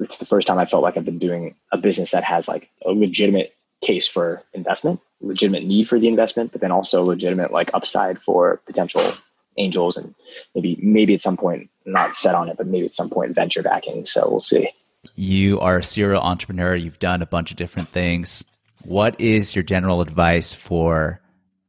it's 0.00 0.18
the 0.18 0.26
first 0.26 0.46
time 0.46 0.58
I 0.58 0.66
felt 0.66 0.82
like 0.82 0.96
I've 0.96 1.04
been 1.04 1.18
doing 1.18 1.54
a 1.72 1.78
business 1.78 2.10
that 2.10 2.24
has 2.24 2.48
like 2.48 2.70
a 2.84 2.90
legitimate 2.90 3.54
case 3.80 4.08
for 4.08 4.42
investment, 4.52 5.00
legitimate 5.20 5.64
need 5.64 5.88
for 5.88 5.98
the 5.98 6.08
investment, 6.08 6.52
but 6.52 6.60
then 6.60 6.72
also 6.72 7.02
legitimate 7.02 7.52
like 7.52 7.70
upside 7.74 8.20
for 8.20 8.60
potential 8.66 9.02
angels 9.56 9.96
and 9.96 10.14
maybe 10.54 10.78
maybe 10.80 11.14
at 11.14 11.20
some 11.20 11.36
point 11.36 11.70
not 11.84 12.14
set 12.14 12.34
on 12.34 12.48
it, 12.48 12.56
but 12.56 12.66
maybe 12.66 12.86
at 12.86 12.94
some 12.94 13.10
point 13.10 13.34
venture 13.34 13.62
backing. 13.62 14.06
So 14.06 14.28
we'll 14.28 14.40
see. 14.40 14.70
You 15.14 15.60
are 15.60 15.78
a 15.78 15.84
serial 15.84 16.22
entrepreneur. 16.22 16.74
You've 16.74 16.98
done 16.98 17.22
a 17.22 17.26
bunch 17.26 17.50
of 17.50 17.56
different 17.56 17.88
things. 17.88 18.44
What 18.84 19.20
is 19.20 19.54
your 19.54 19.62
general 19.62 20.00
advice 20.00 20.52
for 20.52 21.20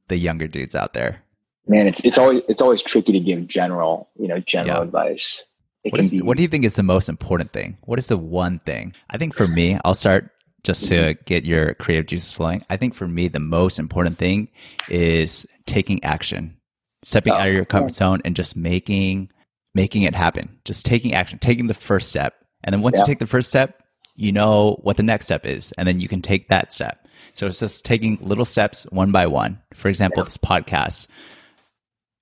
the 0.08 0.18
younger 0.18 0.48
dudes 0.48 0.76
out 0.76 0.94
there? 0.94 1.22
Man, 1.68 1.88
it's 1.88 2.04
it's 2.04 2.18
always 2.18 2.42
it's 2.48 2.62
always 2.62 2.82
tricky 2.82 3.12
to 3.12 3.20
give 3.20 3.48
general, 3.48 4.10
you 4.20 4.28
know, 4.28 4.40
general 4.40 4.78
yeah. 4.78 4.84
advice. 4.84 5.44
What, 5.84 6.02
is, 6.02 6.12
be, 6.12 6.22
what 6.22 6.38
do 6.38 6.44
you 6.44 6.50
think 6.50 6.66
is 6.66 6.76
the 6.76 6.84
most 6.84 7.10
important 7.10 7.52
thing? 7.52 7.78
What 7.86 8.00
is 8.00 8.08
the 8.08 8.18
one 8.18 8.60
thing? 8.60 8.94
I 9.10 9.18
think 9.18 9.34
for 9.34 9.48
me, 9.48 9.78
I'll 9.86 9.96
start 9.96 10.32
just 10.64 10.88
to 10.88 11.16
get 11.26 11.46
your 11.46 11.74
creative 11.76 12.08
juices 12.08 12.34
flowing. 12.34 12.64
I 12.70 12.78
think 12.78 12.94
for 12.94 13.08
me, 13.08 13.28
the 13.30 13.40
most 13.40 13.80
important 13.80 14.18
thing 14.18 14.50
is 14.90 15.48
taking 15.66 16.04
action, 16.04 16.58
stepping 17.04 17.34
oh, 17.34 17.38
out 17.38 17.48
of 17.48 17.54
your 17.54 17.66
comfort 17.66 17.92
yeah. 17.92 17.94
zone 17.94 18.22
and 18.26 18.36
just 18.36 18.56
making 18.56 19.30
making 19.74 20.04
it 20.04 20.16
happen. 20.16 20.60
Just 20.66 20.86
taking 20.86 21.14
action, 21.14 21.40
taking 21.40 21.68
the 21.68 21.74
first 21.74 22.10
step. 22.10 22.34
And 22.64 22.74
then 22.74 22.82
once 22.82 22.98
yeah. 22.98 23.04
you 23.04 23.06
take 23.06 23.20
the 23.20 23.28
first 23.28 23.50
step, 23.50 23.82
you 24.16 24.34
know 24.34 24.80
what 24.82 24.98
the 24.98 25.04
next 25.04 25.28
step 25.28 25.46
is, 25.46 25.72
and 25.78 25.88
then 25.88 26.02
you 26.02 26.10
can 26.10 26.22
take 26.22 26.50
that 26.50 26.74
step. 26.74 27.08
So 27.36 27.48
it's 27.48 27.60
just 27.60 27.86
taking 27.86 28.18
little 28.20 28.44
steps 28.44 28.84
one 28.90 29.14
by 29.14 29.28
one. 29.28 29.62
For 29.76 29.88
example, 29.88 30.22
yeah. 30.22 30.26
this 30.26 30.38
podcast. 30.38 31.08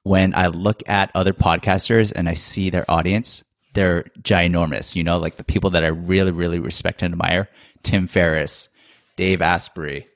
When 0.03 0.33
I 0.35 0.47
look 0.47 0.87
at 0.87 1.11
other 1.15 1.33
podcasters 1.33 2.13
and 2.15 2.29
I 2.29 2.35
see 2.35 2.69
their 2.69 2.89
audience, 2.89 3.43
they're 3.78 4.05
ginormous. 4.23 4.95
You 4.95 5.03
know, 5.03 5.19
like 5.19 5.36
the 5.36 5.43
people 5.43 5.69
that 5.69 5.84
I 5.84 5.88
really, 5.88 6.32
really 6.32 6.57
respect 6.57 7.03
and 7.03 7.13
admire 7.13 7.47
Tim 7.84 8.07
Ferriss, 8.07 8.69
Dave 9.15 9.39
Asprey, 9.39 10.07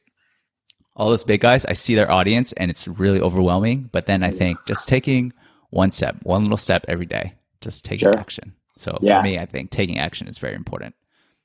all 0.95 1.09
those 1.09 1.23
big 1.23 1.41
guys. 1.41 1.63
I 1.65 1.73
see 1.73 1.93
their 1.93 2.11
audience 2.11 2.53
and 2.53 2.71
it's 2.71 2.87
really 2.87 3.21
overwhelming. 3.21 3.89
But 3.91 4.07
then 4.07 4.23
I 4.23 4.31
think 4.31 4.57
just 4.65 4.87
taking 4.87 5.31
one 5.69 5.91
step, 5.91 6.17
one 6.23 6.41
little 6.41 6.57
step 6.57 6.85
every 6.87 7.05
day, 7.05 7.33
just 7.61 7.85
taking 7.85 8.09
sure. 8.09 8.17
action. 8.17 8.53
So 8.77 8.97
yeah. 8.99 9.19
for 9.19 9.23
me, 9.23 9.37
I 9.37 9.45
think 9.45 9.69
taking 9.69 9.99
action 9.99 10.27
is 10.27 10.39
very 10.39 10.55
important. 10.55 10.95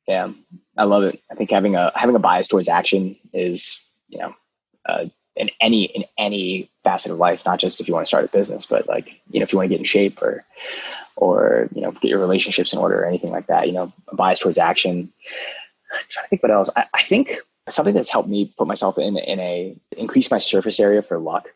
Yeah, 0.08 0.30
I 0.78 0.84
love 0.84 1.02
it. 1.02 1.20
I 1.30 1.34
think 1.34 1.50
having 1.50 1.76
a 1.76 1.92
having 1.94 2.16
a 2.16 2.20
bias 2.20 2.48
towards 2.48 2.68
action 2.68 3.16
is 3.34 3.84
you 4.08 4.18
know 4.18 4.34
uh, 4.86 5.06
in 5.34 5.50
any 5.60 5.84
in 5.84 6.04
any 6.16 6.70
facet 6.82 7.12
of 7.12 7.18
life, 7.18 7.44
not 7.44 7.58
just 7.58 7.80
if 7.80 7.88
you 7.88 7.94
want 7.94 8.06
to 8.06 8.08
start 8.08 8.24
a 8.24 8.28
business, 8.28 8.64
but 8.64 8.88
like 8.88 9.20
you 9.28 9.40
know 9.40 9.44
if 9.44 9.52
you 9.52 9.58
want 9.58 9.68
to 9.68 9.74
get 9.74 9.80
in 9.80 9.84
shape 9.84 10.22
or 10.22 10.44
or 11.16 11.68
you 11.74 11.80
know 11.80 11.92
get 11.92 12.08
your 12.08 12.20
relationships 12.20 12.72
in 12.72 12.78
order 12.78 13.00
or 13.00 13.06
anything 13.06 13.30
like 13.30 13.46
that. 13.46 13.66
You 13.66 13.72
know, 13.72 13.92
a 14.08 14.16
bias 14.16 14.40
towards 14.40 14.58
action. 14.58 15.12
I'm 15.92 16.00
trying 16.08 16.24
to 16.24 16.28
think 16.28 16.42
what 16.42 16.52
else. 16.52 16.70
I, 16.76 16.86
I 16.94 17.02
think 17.02 17.38
something 17.68 17.94
that's 17.94 18.10
helped 18.10 18.28
me 18.28 18.52
put 18.58 18.68
myself 18.68 18.98
in 18.98 19.16
in 19.16 19.40
a 19.40 19.76
increase 19.96 20.30
my 20.30 20.38
surface 20.38 20.78
area 20.78 21.02
for 21.02 21.18
luck 21.18 21.48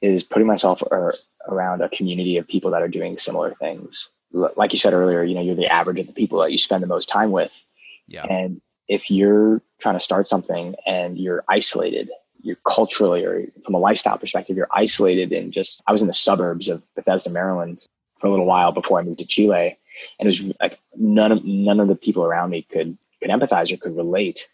is 0.00 0.24
putting 0.24 0.46
myself 0.46 0.82
ar- 0.90 1.14
around 1.48 1.82
a 1.82 1.88
community 1.88 2.36
of 2.38 2.48
people 2.48 2.70
that 2.70 2.82
are 2.82 2.88
doing 2.88 3.18
similar 3.18 3.54
things. 3.54 4.10
Like 4.32 4.72
you 4.72 4.78
said 4.78 4.92
earlier, 4.92 5.24
you 5.24 5.34
know, 5.34 5.40
you're 5.40 5.56
the 5.56 5.66
average 5.66 5.98
of 5.98 6.06
the 6.06 6.12
people 6.12 6.38
that 6.38 6.52
you 6.52 6.58
spend 6.58 6.82
the 6.82 6.86
most 6.86 7.08
time 7.08 7.32
with 7.32 7.66
yeah. 8.10 8.26
And 8.28 8.60
if 8.88 9.10
you're 9.10 9.62
trying 9.78 9.94
to 9.94 10.00
start 10.00 10.26
something 10.26 10.74
and 10.84 11.16
you're 11.16 11.44
isolated, 11.48 12.10
you're 12.42 12.58
culturally 12.68 13.24
or 13.24 13.46
from 13.64 13.74
a 13.74 13.78
lifestyle 13.78 14.18
perspective, 14.18 14.56
you're 14.56 14.68
isolated 14.72 15.32
and 15.32 15.52
just, 15.52 15.80
I 15.86 15.92
was 15.92 16.02
in 16.02 16.08
the 16.08 16.12
suburbs 16.12 16.68
of 16.68 16.82
Bethesda, 16.96 17.30
Maryland 17.30 17.86
for 18.20 18.26
a 18.26 18.30
little 18.30 18.46
while 18.46 18.72
before 18.72 18.98
I 18.98 19.02
moved 19.02 19.18
to 19.20 19.26
Chile. 19.26 19.76
And 20.18 20.26
it 20.26 20.30
was 20.30 20.52
like 20.60 20.78
none 20.96 21.32
of, 21.32 21.44
none 21.44 21.80
of 21.80 21.88
the 21.88 21.96
people 21.96 22.24
around 22.24 22.50
me 22.50 22.62
could, 22.70 22.96
could 23.20 23.30
empathize 23.30 23.72
or 23.72 23.76
could 23.76 23.96
relate. 23.96 24.46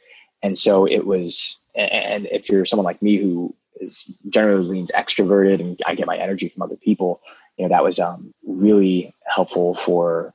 And 0.43 0.59
so 0.59 0.87
it 0.87 1.07
was, 1.07 1.59
and 1.75 2.27
if 2.27 2.49
you're 2.49 2.65
someone 2.65 2.85
like 2.85 3.03
me 3.03 3.17
who 3.17 3.55
is 3.81 4.05
generally 4.29 4.67
leans 4.67 4.91
extroverted 4.93 5.61
and 5.61 5.81
I 5.87 5.95
get 5.95 6.07
my 6.07 6.17
energy 6.17 6.49
from 6.49 6.63
other 6.63 6.77
people, 6.77 7.21
you 7.57 7.65
know, 7.65 7.69
that 7.69 7.85
was 7.85 7.99
um, 7.99 8.33
really 8.47 9.15
helpful 9.27 9.75
for 9.75 10.35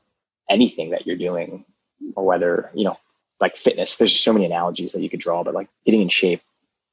anything 0.50 0.92
that 0.92 1.06
you're 1.06 1.18
doing 1.18 1.66
or 2.16 2.26
whether, 2.26 2.70
you 2.74 2.84
know, 2.84 2.98
like 3.40 3.58
fitness. 3.58 3.96
There's 3.96 4.16
so 4.16 4.34
many 4.34 4.46
analogies 4.46 4.94
that 4.94 5.02
you 5.02 5.10
could 5.10 5.20
draw, 5.20 5.44
but 5.44 5.54
like 5.54 5.70
getting 5.86 6.02
in 6.02 6.10
shape 6.10 6.42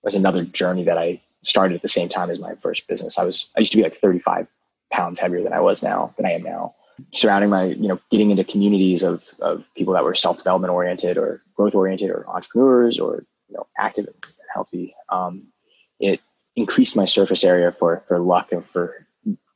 was 0.03 0.15
another 0.15 0.45
journey 0.45 0.85
that 0.85 0.99
I 0.99 1.21
started 1.43 1.75
at 1.75 1.83
the 1.83 1.89
same 1.89 2.09
time 2.09 2.31
as 2.31 2.39
my 2.39 2.55
first 2.57 2.89
business. 2.89 3.19
I 3.19 3.25
was 3.25 3.49
I 3.57 3.61
used 3.61 3.73
to 3.73 3.79
be 3.79 3.83
like 3.83 3.97
35 3.97 4.47
pounds 4.91 5.19
heavier 5.19 5.43
than 5.43 5.53
I 5.53 5.61
was 5.61 5.83
now 5.83 6.15
than 6.17 6.27
I 6.27 6.33
am 6.33 6.43
now. 6.43 6.75
Surrounding 7.13 7.51
my, 7.51 7.65
you 7.65 7.87
know, 7.87 8.01
getting 8.11 8.31
into 8.31 8.45
communities 8.45 9.03
of 9.03 9.25
of 9.41 9.65
people 9.77 9.95
that 9.95 10.05
were 10.05 10.15
self 10.15 10.39
development 10.39 10.73
oriented 10.73 11.17
or 11.17 11.43
growth 11.55 11.75
oriented 11.75 12.11
or 12.11 12.29
entrepreneurs 12.29 12.99
or 12.99 13.25
you 13.49 13.57
know 13.57 13.67
active 13.79 14.07
and 14.07 14.17
healthy. 14.53 14.95
Um, 15.09 15.49
it 16.01 16.21
increased 16.57 16.97
my 16.97 17.07
surface 17.07 17.45
area 17.45 17.71
for 17.71 18.03
for 18.09 18.19
luck 18.19 18.51
and 18.53 18.65
for 18.65 19.07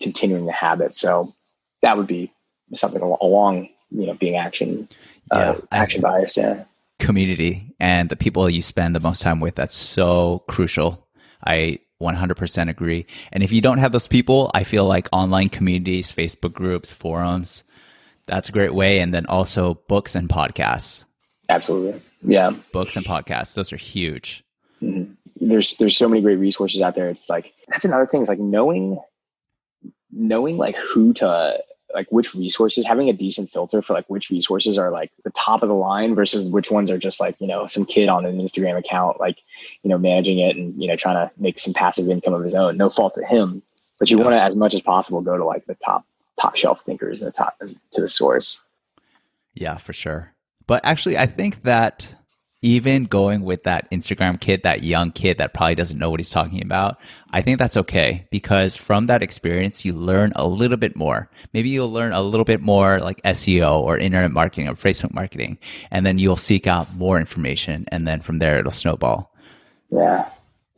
continuing 0.00 0.46
the 0.46 0.52
habit. 0.52 0.94
So 0.94 1.34
that 1.82 1.96
would 1.96 2.06
be 2.06 2.32
something 2.74 3.02
along 3.02 3.70
you 3.90 4.06
know 4.06 4.14
being 4.14 4.36
action 4.36 4.88
uh, 5.30 5.54
yeah, 5.56 5.66
action 5.72 6.00
bias. 6.00 6.36
Yeah 6.36 6.64
community 7.02 7.74
and 7.80 8.08
the 8.08 8.16
people 8.16 8.48
you 8.48 8.62
spend 8.62 8.94
the 8.94 9.00
most 9.00 9.22
time 9.22 9.40
with. 9.40 9.56
That's 9.56 9.76
so 9.76 10.44
crucial. 10.48 11.06
I 11.44 11.80
100% 12.02 12.68
agree. 12.68 13.06
And 13.32 13.42
if 13.42 13.52
you 13.52 13.60
don't 13.60 13.78
have 13.78 13.92
those 13.92 14.08
people, 14.08 14.50
I 14.54 14.64
feel 14.64 14.84
like 14.84 15.08
online 15.12 15.48
communities, 15.48 16.12
Facebook 16.12 16.52
groups, 16.52 16.92
forums, 16.92 17.64
that's 18.26 18.48
a 18.48 18.52
great 18.52 18.74
way. 18.74 18.98
And 18.98 19.14
then 19.14 19.26
also 19.26 19.74
books 19.88 20.14
and 20.14 20.28
podcasts. 20.28 21.04
Absolutely. 21.48 22.00
Yeah. 22.22 22.50
Books 22.72 22.96
and 22.96 23.06
podcasts. 23.06 23.54
Those 23.54 23.72
are 23.72 23.76
huge. 23.76 24.44
Mm-hmm. 24.82 25.12
There's, 25.40 25.76
there's 25.78 25.96
so 25.96 26.08
many 26.08 26.20
great 26.20 26.36
resources 26.36 26.82
out 26.82 26.94
there. 26.94 27.08
It's 27.10 27.28
like, 27.28 27.52
that's 27.68 27.84
another 27.84 28.06
thing 28.06 28.22
is 28.22 28.28
like 28.28 28.38
knowing, 28.38 29.00
knowing 30.10 30.56
like 30.56 30.76
who 30.76 31.14
to, 31.14 31.58
like 31.94 32.10
which 32.10 32.34
resources 32.34 32.86
having 32.86 33.08
a 33.08 33.12
decent 33.12 33.50
filter 33.50 33.82
for 33.82 33.92
like 33.92 34.06
which 34.08 34.30
resources 34.30 34.78
are 34.78 34.90
like 34.90 35.10
the 35.24 35.30
top 35.30 35.62
of 35.62 35.68
the 35.68 35.74
line 35.74 36.14
versus 36.14 36.44
which 36.44 36.70
ones 36.70 36.90
are 36.90 36.98
just 36.98 37.20
like 37.20 37.34
you 37.40 37.46
know 37.46 37.66
some 37.66 37.84
kid 37.84 38.08
on 38.08 38.24
an 38.24 38.38
instagram 38.38 38.78
account 38.78 39.20
like 39.20 39.38
you 39.82 39.90
know 39.90 39.98
managing 39.98 40.38
it 40.38 40.56
and 40.56 40.80
you 40.80 40.88
know 40.88 40.96
trying 40.96 41.16
to 41.16 41.32
make 41.40 41.58
some 41.58 41.74
passive 41.74 42.08
income 42.08 42.34
of 42.34 42.42
his 42.42 42.54
own. 42.54 42.76
No 42.76 42.90
fault 42.90 43.14
to 43.14 43.24
him 43.24 43.62
but 43.98 44.10
you 44.10 44.18
yeah. 44.18 44.24
want 44.24 44.34
to 44.34 44.42
as 44.42 44.56
much 44.56 44.74
as 44.74 44.80
possible 44.80 45.20
go 45.20 45.36
to 45.36 45.44
like 45.44 45.64
the 45.66 45.74
top 45.76 46.04
top 46.40 46.56
shelf 46.56 46.82
thinkers 46.82 47.20
and 47.20 47.28
the 47.28 47.32
top 47.32 47.54
and 47.60 47.78
to 47.92 48.00
the 48.00 48.08
source. 48.08 48.60
Yeah 49.54 49.76
for 49.76 49.92
sure. 49.92 50.32
But 50.66 50.84
actually 50.84 51.18
i 51.18 51.26
think 51.26 51.62
that 51.62 52.14
even 52.62 53.04
going 53.04 53.42
with 53.42 53.64
that 53.64 53.90
Instagram 53.90 54.40
kid, 54.40 54.62
that 54.62 54.84
young 54.84 55.10
kid 55.10 55.38
that 55.38 55.52
probably 55.52 55.74
doesn't 55.74 55.98
know 55.98 56.10
what 56.10 56.20
he's 56.20 56.30
talking 56.30 56.62
about, 56.62 56.98
I 57.32 57.42
think 57.42 57.58
that's 57.58 57.76
okay 57.76 58.26
because 58.30 58.76
from 58.76 59.06
that 59.06 59.22
experience, 59.22 59.84
you 59.84 59.92
learn 59.92 60.32
a 60.36 60.46
little 60.46 60.76
bit 60.76 60.94
more. 60.94 61.28
Maybe 61.52 61.68
you'll 61.68 61.92
learn 61.92 62.12
a 62.12 62.22
little 62.22 62.44
bit 62.44 62.60
more 62.60 63.00
like 63.00 63.20
SEO 63.22 63.82
or 63.82 63.98
internet 63.98 64.30
marketing 64.30 64.68
or 64.68 64.74
Facebook 64.74 65.12
marketing, 65.12 65.58
and 65.90 66.06
then 66.06 66.18
you'll 66.18 66.36
seek 66.36 66.68
out 66.68 66.94
more 66.94 67.18
information. 67.18 67.84
And 67.88 68.06
then 68.06 68.20
from 68.20 68.38
there, 68.38 68.60
it'll 68.60 68.70
snowball. 68.70 69.34
Yeah. 69.90 70.28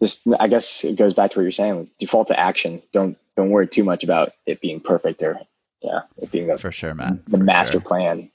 Just, 0.01 0.27
I 0.41 0.49
guess 0.49 0.85
it 0.85 0.97
goes 0.97 1.15
back 1.15 1.33
to 1.33 1.39
what 1.39 1.43
you're 1.43 1.53
saying. 1.53 1.91
Default 1.99 2.29
to 2.29 2.41
action. 2.41 2.83
Don't, 2.93 3.17
don't 3.37 3.51
worry 3.51 3.69
too 3.69 3.85
much 3.85 4.05
about 4.05 4.33
it 4.47 4.61
being 4.61 4.81
perfect 4.81 5.23
or, 5.23 5.39
yeah, 5.83 6.01
it 6.17 6.31
being 6.31 6.47
the, 6.47 6.59
for 6.59 6.73
sure, 6.73 6.95
man. 6.95 7.23
The 7.29 7.37
for 7.37 7.45
master 7.45 7.73
sure. 7.75 7.81
plan. 7.83 8.31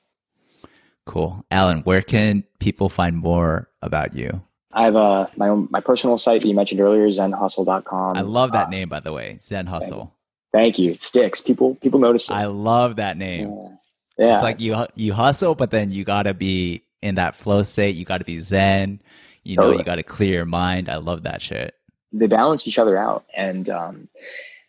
Cool. 1.10 1.44
Alan, 1.50 1.80
where 1.80 2.04
can 2.04 2.44
people 2.60 2.88
find 2.88 3.18
more 3.18 3.68
about 3.82 4.14
you? 4.14 4.44
I 4.72 4.84
have 4.84 4.96
uh, 4.96 5.26
my 5.38 5.50
own 5.50 5.68
my 5.72 5.80
personal 5.80 6.20
site 6.20 6.44
that 6.44 6.48
you 6.48 6.54
mentioned 6.54 6.82
earlier, 6.82 7.08
zenhustle.com. 7.08 8.16
I 8.16 8.22
love 8.22 8.52
that 8.52 8.68
uh, 8.68 8.70
name 8.70 8.90
by 8.90 9.00
the 9.00 9.12
way, 9.12 9.40
Zen 9.42 9.66
Hustle. 9.66 10.14
Thank 10.54 10.78
you. 10.78 10.92
It 10.92 11.02
sticks. 11.02 11.42
People 11.42 11.74
people 11.82 12.00
notice 12.00 12.30
it. 12.30 12.34
I 12.34 12.46
love 12.46 12.98
that 12.98 13.18
name. 13.18 13.50
Yeah. 13.50 14.26
yeah. 14.26 14.34
It's 14.36 14.44
like 14.44 14.60
you 14.60 14.86
you 14.94 15.14
hustle, 15.14 15.56
but 15.56 15.72
then 15.72 15.92
you 15.92 16.04
gotta 16.04 16.36
be 16.36 16.84
in 17.02 17.16
that 17.16 17.34
flow 17.34 17.64
state. 17.64 17.96
You 17.96 18.06
gotta 18.06 18.24
be 18.24 18.38
zen. 18.38 19.02
You 19.44 19.56
know, 19.56 19.64
totally. 19.64 19.80
you 19.80 19.86
gotta 19.86 20.04
clear 20.04 20.34
your 20.36 20.46
mind. 20.46 20.90
I 20.90 20.98
love 20.98 21.24
that 21.24 21.42
shit. 21.42 21.74
They 22.12 22.28
balance 22.28 22.68
each 22.68 22.78
other 22.78 22.96
out. 22.96 23.26
And 23.36 23.68
um 23.68 24.10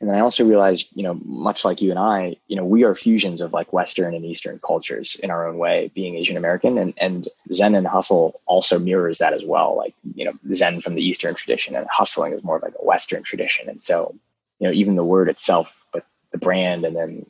and 0.01 0.09
then 0.09 0.17
I 0.17 0.21
also 0.21 0.47
realized, 0.47 0.89
you 0.95 1.03
know, 1.03 1.21
much 1.27 1.63
like 1.63 1.83
you 1.83 1.91
and 1.91 1.99
I, 1.99 2.37
you 2.49 2.57
know, 2.57 2.65
we 2.65 2.85
are 2.85 2.95
fusions 2.95 3.43
of 3.43 3.53
like 3.53 3.71
Western 3.75 4.15
and 4.15 4.25
Eastern 4.25 4.59
cultures 4.59 5.15
in 5.23 5.31
our 5.31 5.47
own 5.47 5.59
way, 5.59 5.91
being 5.95 6.17
Asian 6.17 6.39
American. 6.39 6.79
And, 6.79 6.95
and 6.97 7.29
Zen 7.53 7.75
and 7.75 7.87
hustle 7.87 8.41
also 8.47 8.79
mirrors 8.79 9.19
that 9.19 9.35
as 9.35 9.45
well. 9.45 9.77
Like, 9.77 9.95
you 10.15 10.25
know, 10.25 10.33
Zen 10.55 10.81
from 10.81 10.95
the 10.95 11.03
Eastern 11.03 11.35
tradition 11.35 11.77
and 11.77 11.87
hustling 11.91 12.33
is 12.33 12.43
more 12.43 12.57
of 12.57 12.63
like 12.63 12.73
a 12.81 12.85
Western 12.85 13.23
tradition. 13.23 13.69
And 13.69 13.83
so, 13.83 14.15
you 14.59 14.67
know, 14.67 14.73
even 14.73 14.97
the 14.97 15.05
word 15.05 15.29
itself, 15.29 15.85
but 15.93 16.07
the 16.33 16.39
brand 16.39 16.87
and 16.87 16.97
then 16.97 17.27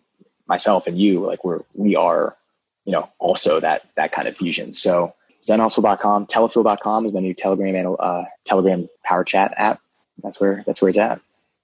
myself 0.47 0.87
and 0.87 0.97
you, 0.97 1.27
like 1.27 1.45
we're, 1.45 1.63
we 1.75 1.97
are, 1.97 2.37
you 2.85 2.93
know, 2.93 3.11
also 3.19 3.59
that, 3.59 3.85
that 3.97 4.13
kind 4.13 4.29
of 4.29 4.37
fusion. 4.37 4.75
So 4.75 5.13
zenhustle.com, 5.43 6.27
telefuel.com 6.27 7.07
is 7.07 7.13
my 7.13 7.21
new 7.21 7.35
Telegram, 7.35 7.97
uh, 7.99 8.27
Telegram 8.45 8.89
power 9.03 9.25
chat 9.25 9.55
app. 9.57 9.81
That's 10.23 10.41
where, 10.41 10.63
that's 10.65 10.81
where 10.81 10.91
it's 10.91 10.99
at. 10.99 11.21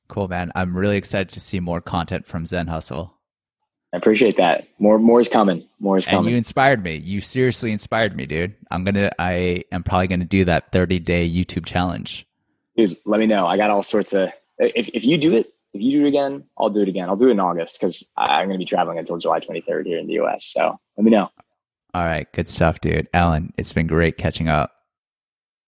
Cool, 0.09 0.29
man. 0.29 0.53
I'm 0.55 0.77
really 0.77 0.97
excited 0.97 1.31
to 1.31 1.41
see 1.41 1.61
more 1.61 1.81
content 1.81 2.27
from 2.27 2.47
Zen 2.47 2.69
Hustle. 2.69 3.15
I 3.93 3.97
appreciate 3.97 4.37
that. 4.37 4.69
More, 4.79 4.99
more 4.99 5.21
is 5.21 5.29
coming. 5.29 5.67
More 5.81 5.97
is 5.97 6.07
coming. 6.07 6.27
And 6.27 6.31
you 6.31 6.37
inspired 6.37 6.83
me. 6.83 6.97
You 6.97 7.21
seriously 7.21 7.73
inspired 7.73 8.17
me, 8.17 8.27
dude. 8.27 8.55
I'm 8.71 8.85
gonna. 8.85 9.11
I 9.19 9.65
am 9.73 9.83
probably 9.83 10.09
gonna 10.09 10.25
do 10.25 10.45
that 10.45 10.73
30 10.73 10.99
day 10.99 11.29
YouTube 11.29 11.67
challenge. 11.67 12.27
Dude, 12.77 12.97
let 13.05 13.21
me 13.21 13.27
know. 13.27 13.47
I 13.47 13.57
got 13.57 13.71
all 13.71 13.83
sorts 13.83 14.13
of. 14.13 14.31
If 14.59 14.89
if 14.89 15.05
you 15.05 15.19
do 15.19 15.35
it, 15.37 15.53
if 15.73 15.81
you 15.81 16.01
do 16.01 16.05
it 16.05 16.09
again, 16.09 16.45
I'll 16.59 16.71
do 16.71 16.83
it 16.83 16.89
again. 16.89 17.09
I'll 17.09 17.17
do 17.17 17.29
it 17.29 17.33
in 17.33 17.41
August 17.41 17.81
because 17.81 18.07
I'm 18.17 18.49
gonna 18.49 18.59
be 18.59 18.65
traveling 18.65 18.99
until 18.99 19.19
July 19.19 19.41
23rd 19.41 19.87
here 19.87 19.99
in 19.99 20.07
the 20.07 20.15
US. 20.15 20.47
So 20.47 20.79
let 20.97 21.05
me 21.05 21.11
know. 21.11 21.31
All 21.95 22.05
right, 22.05 22.31
good 22.33 22.49
stuff, 22.49 22.81
dude. 22.81 23.09
Alan, 23.15 23.55
it's 23.57 23.73
been 23.73 23.87
great 23.87 24.19
catching 24.19 24.49
up. 24.49 24.76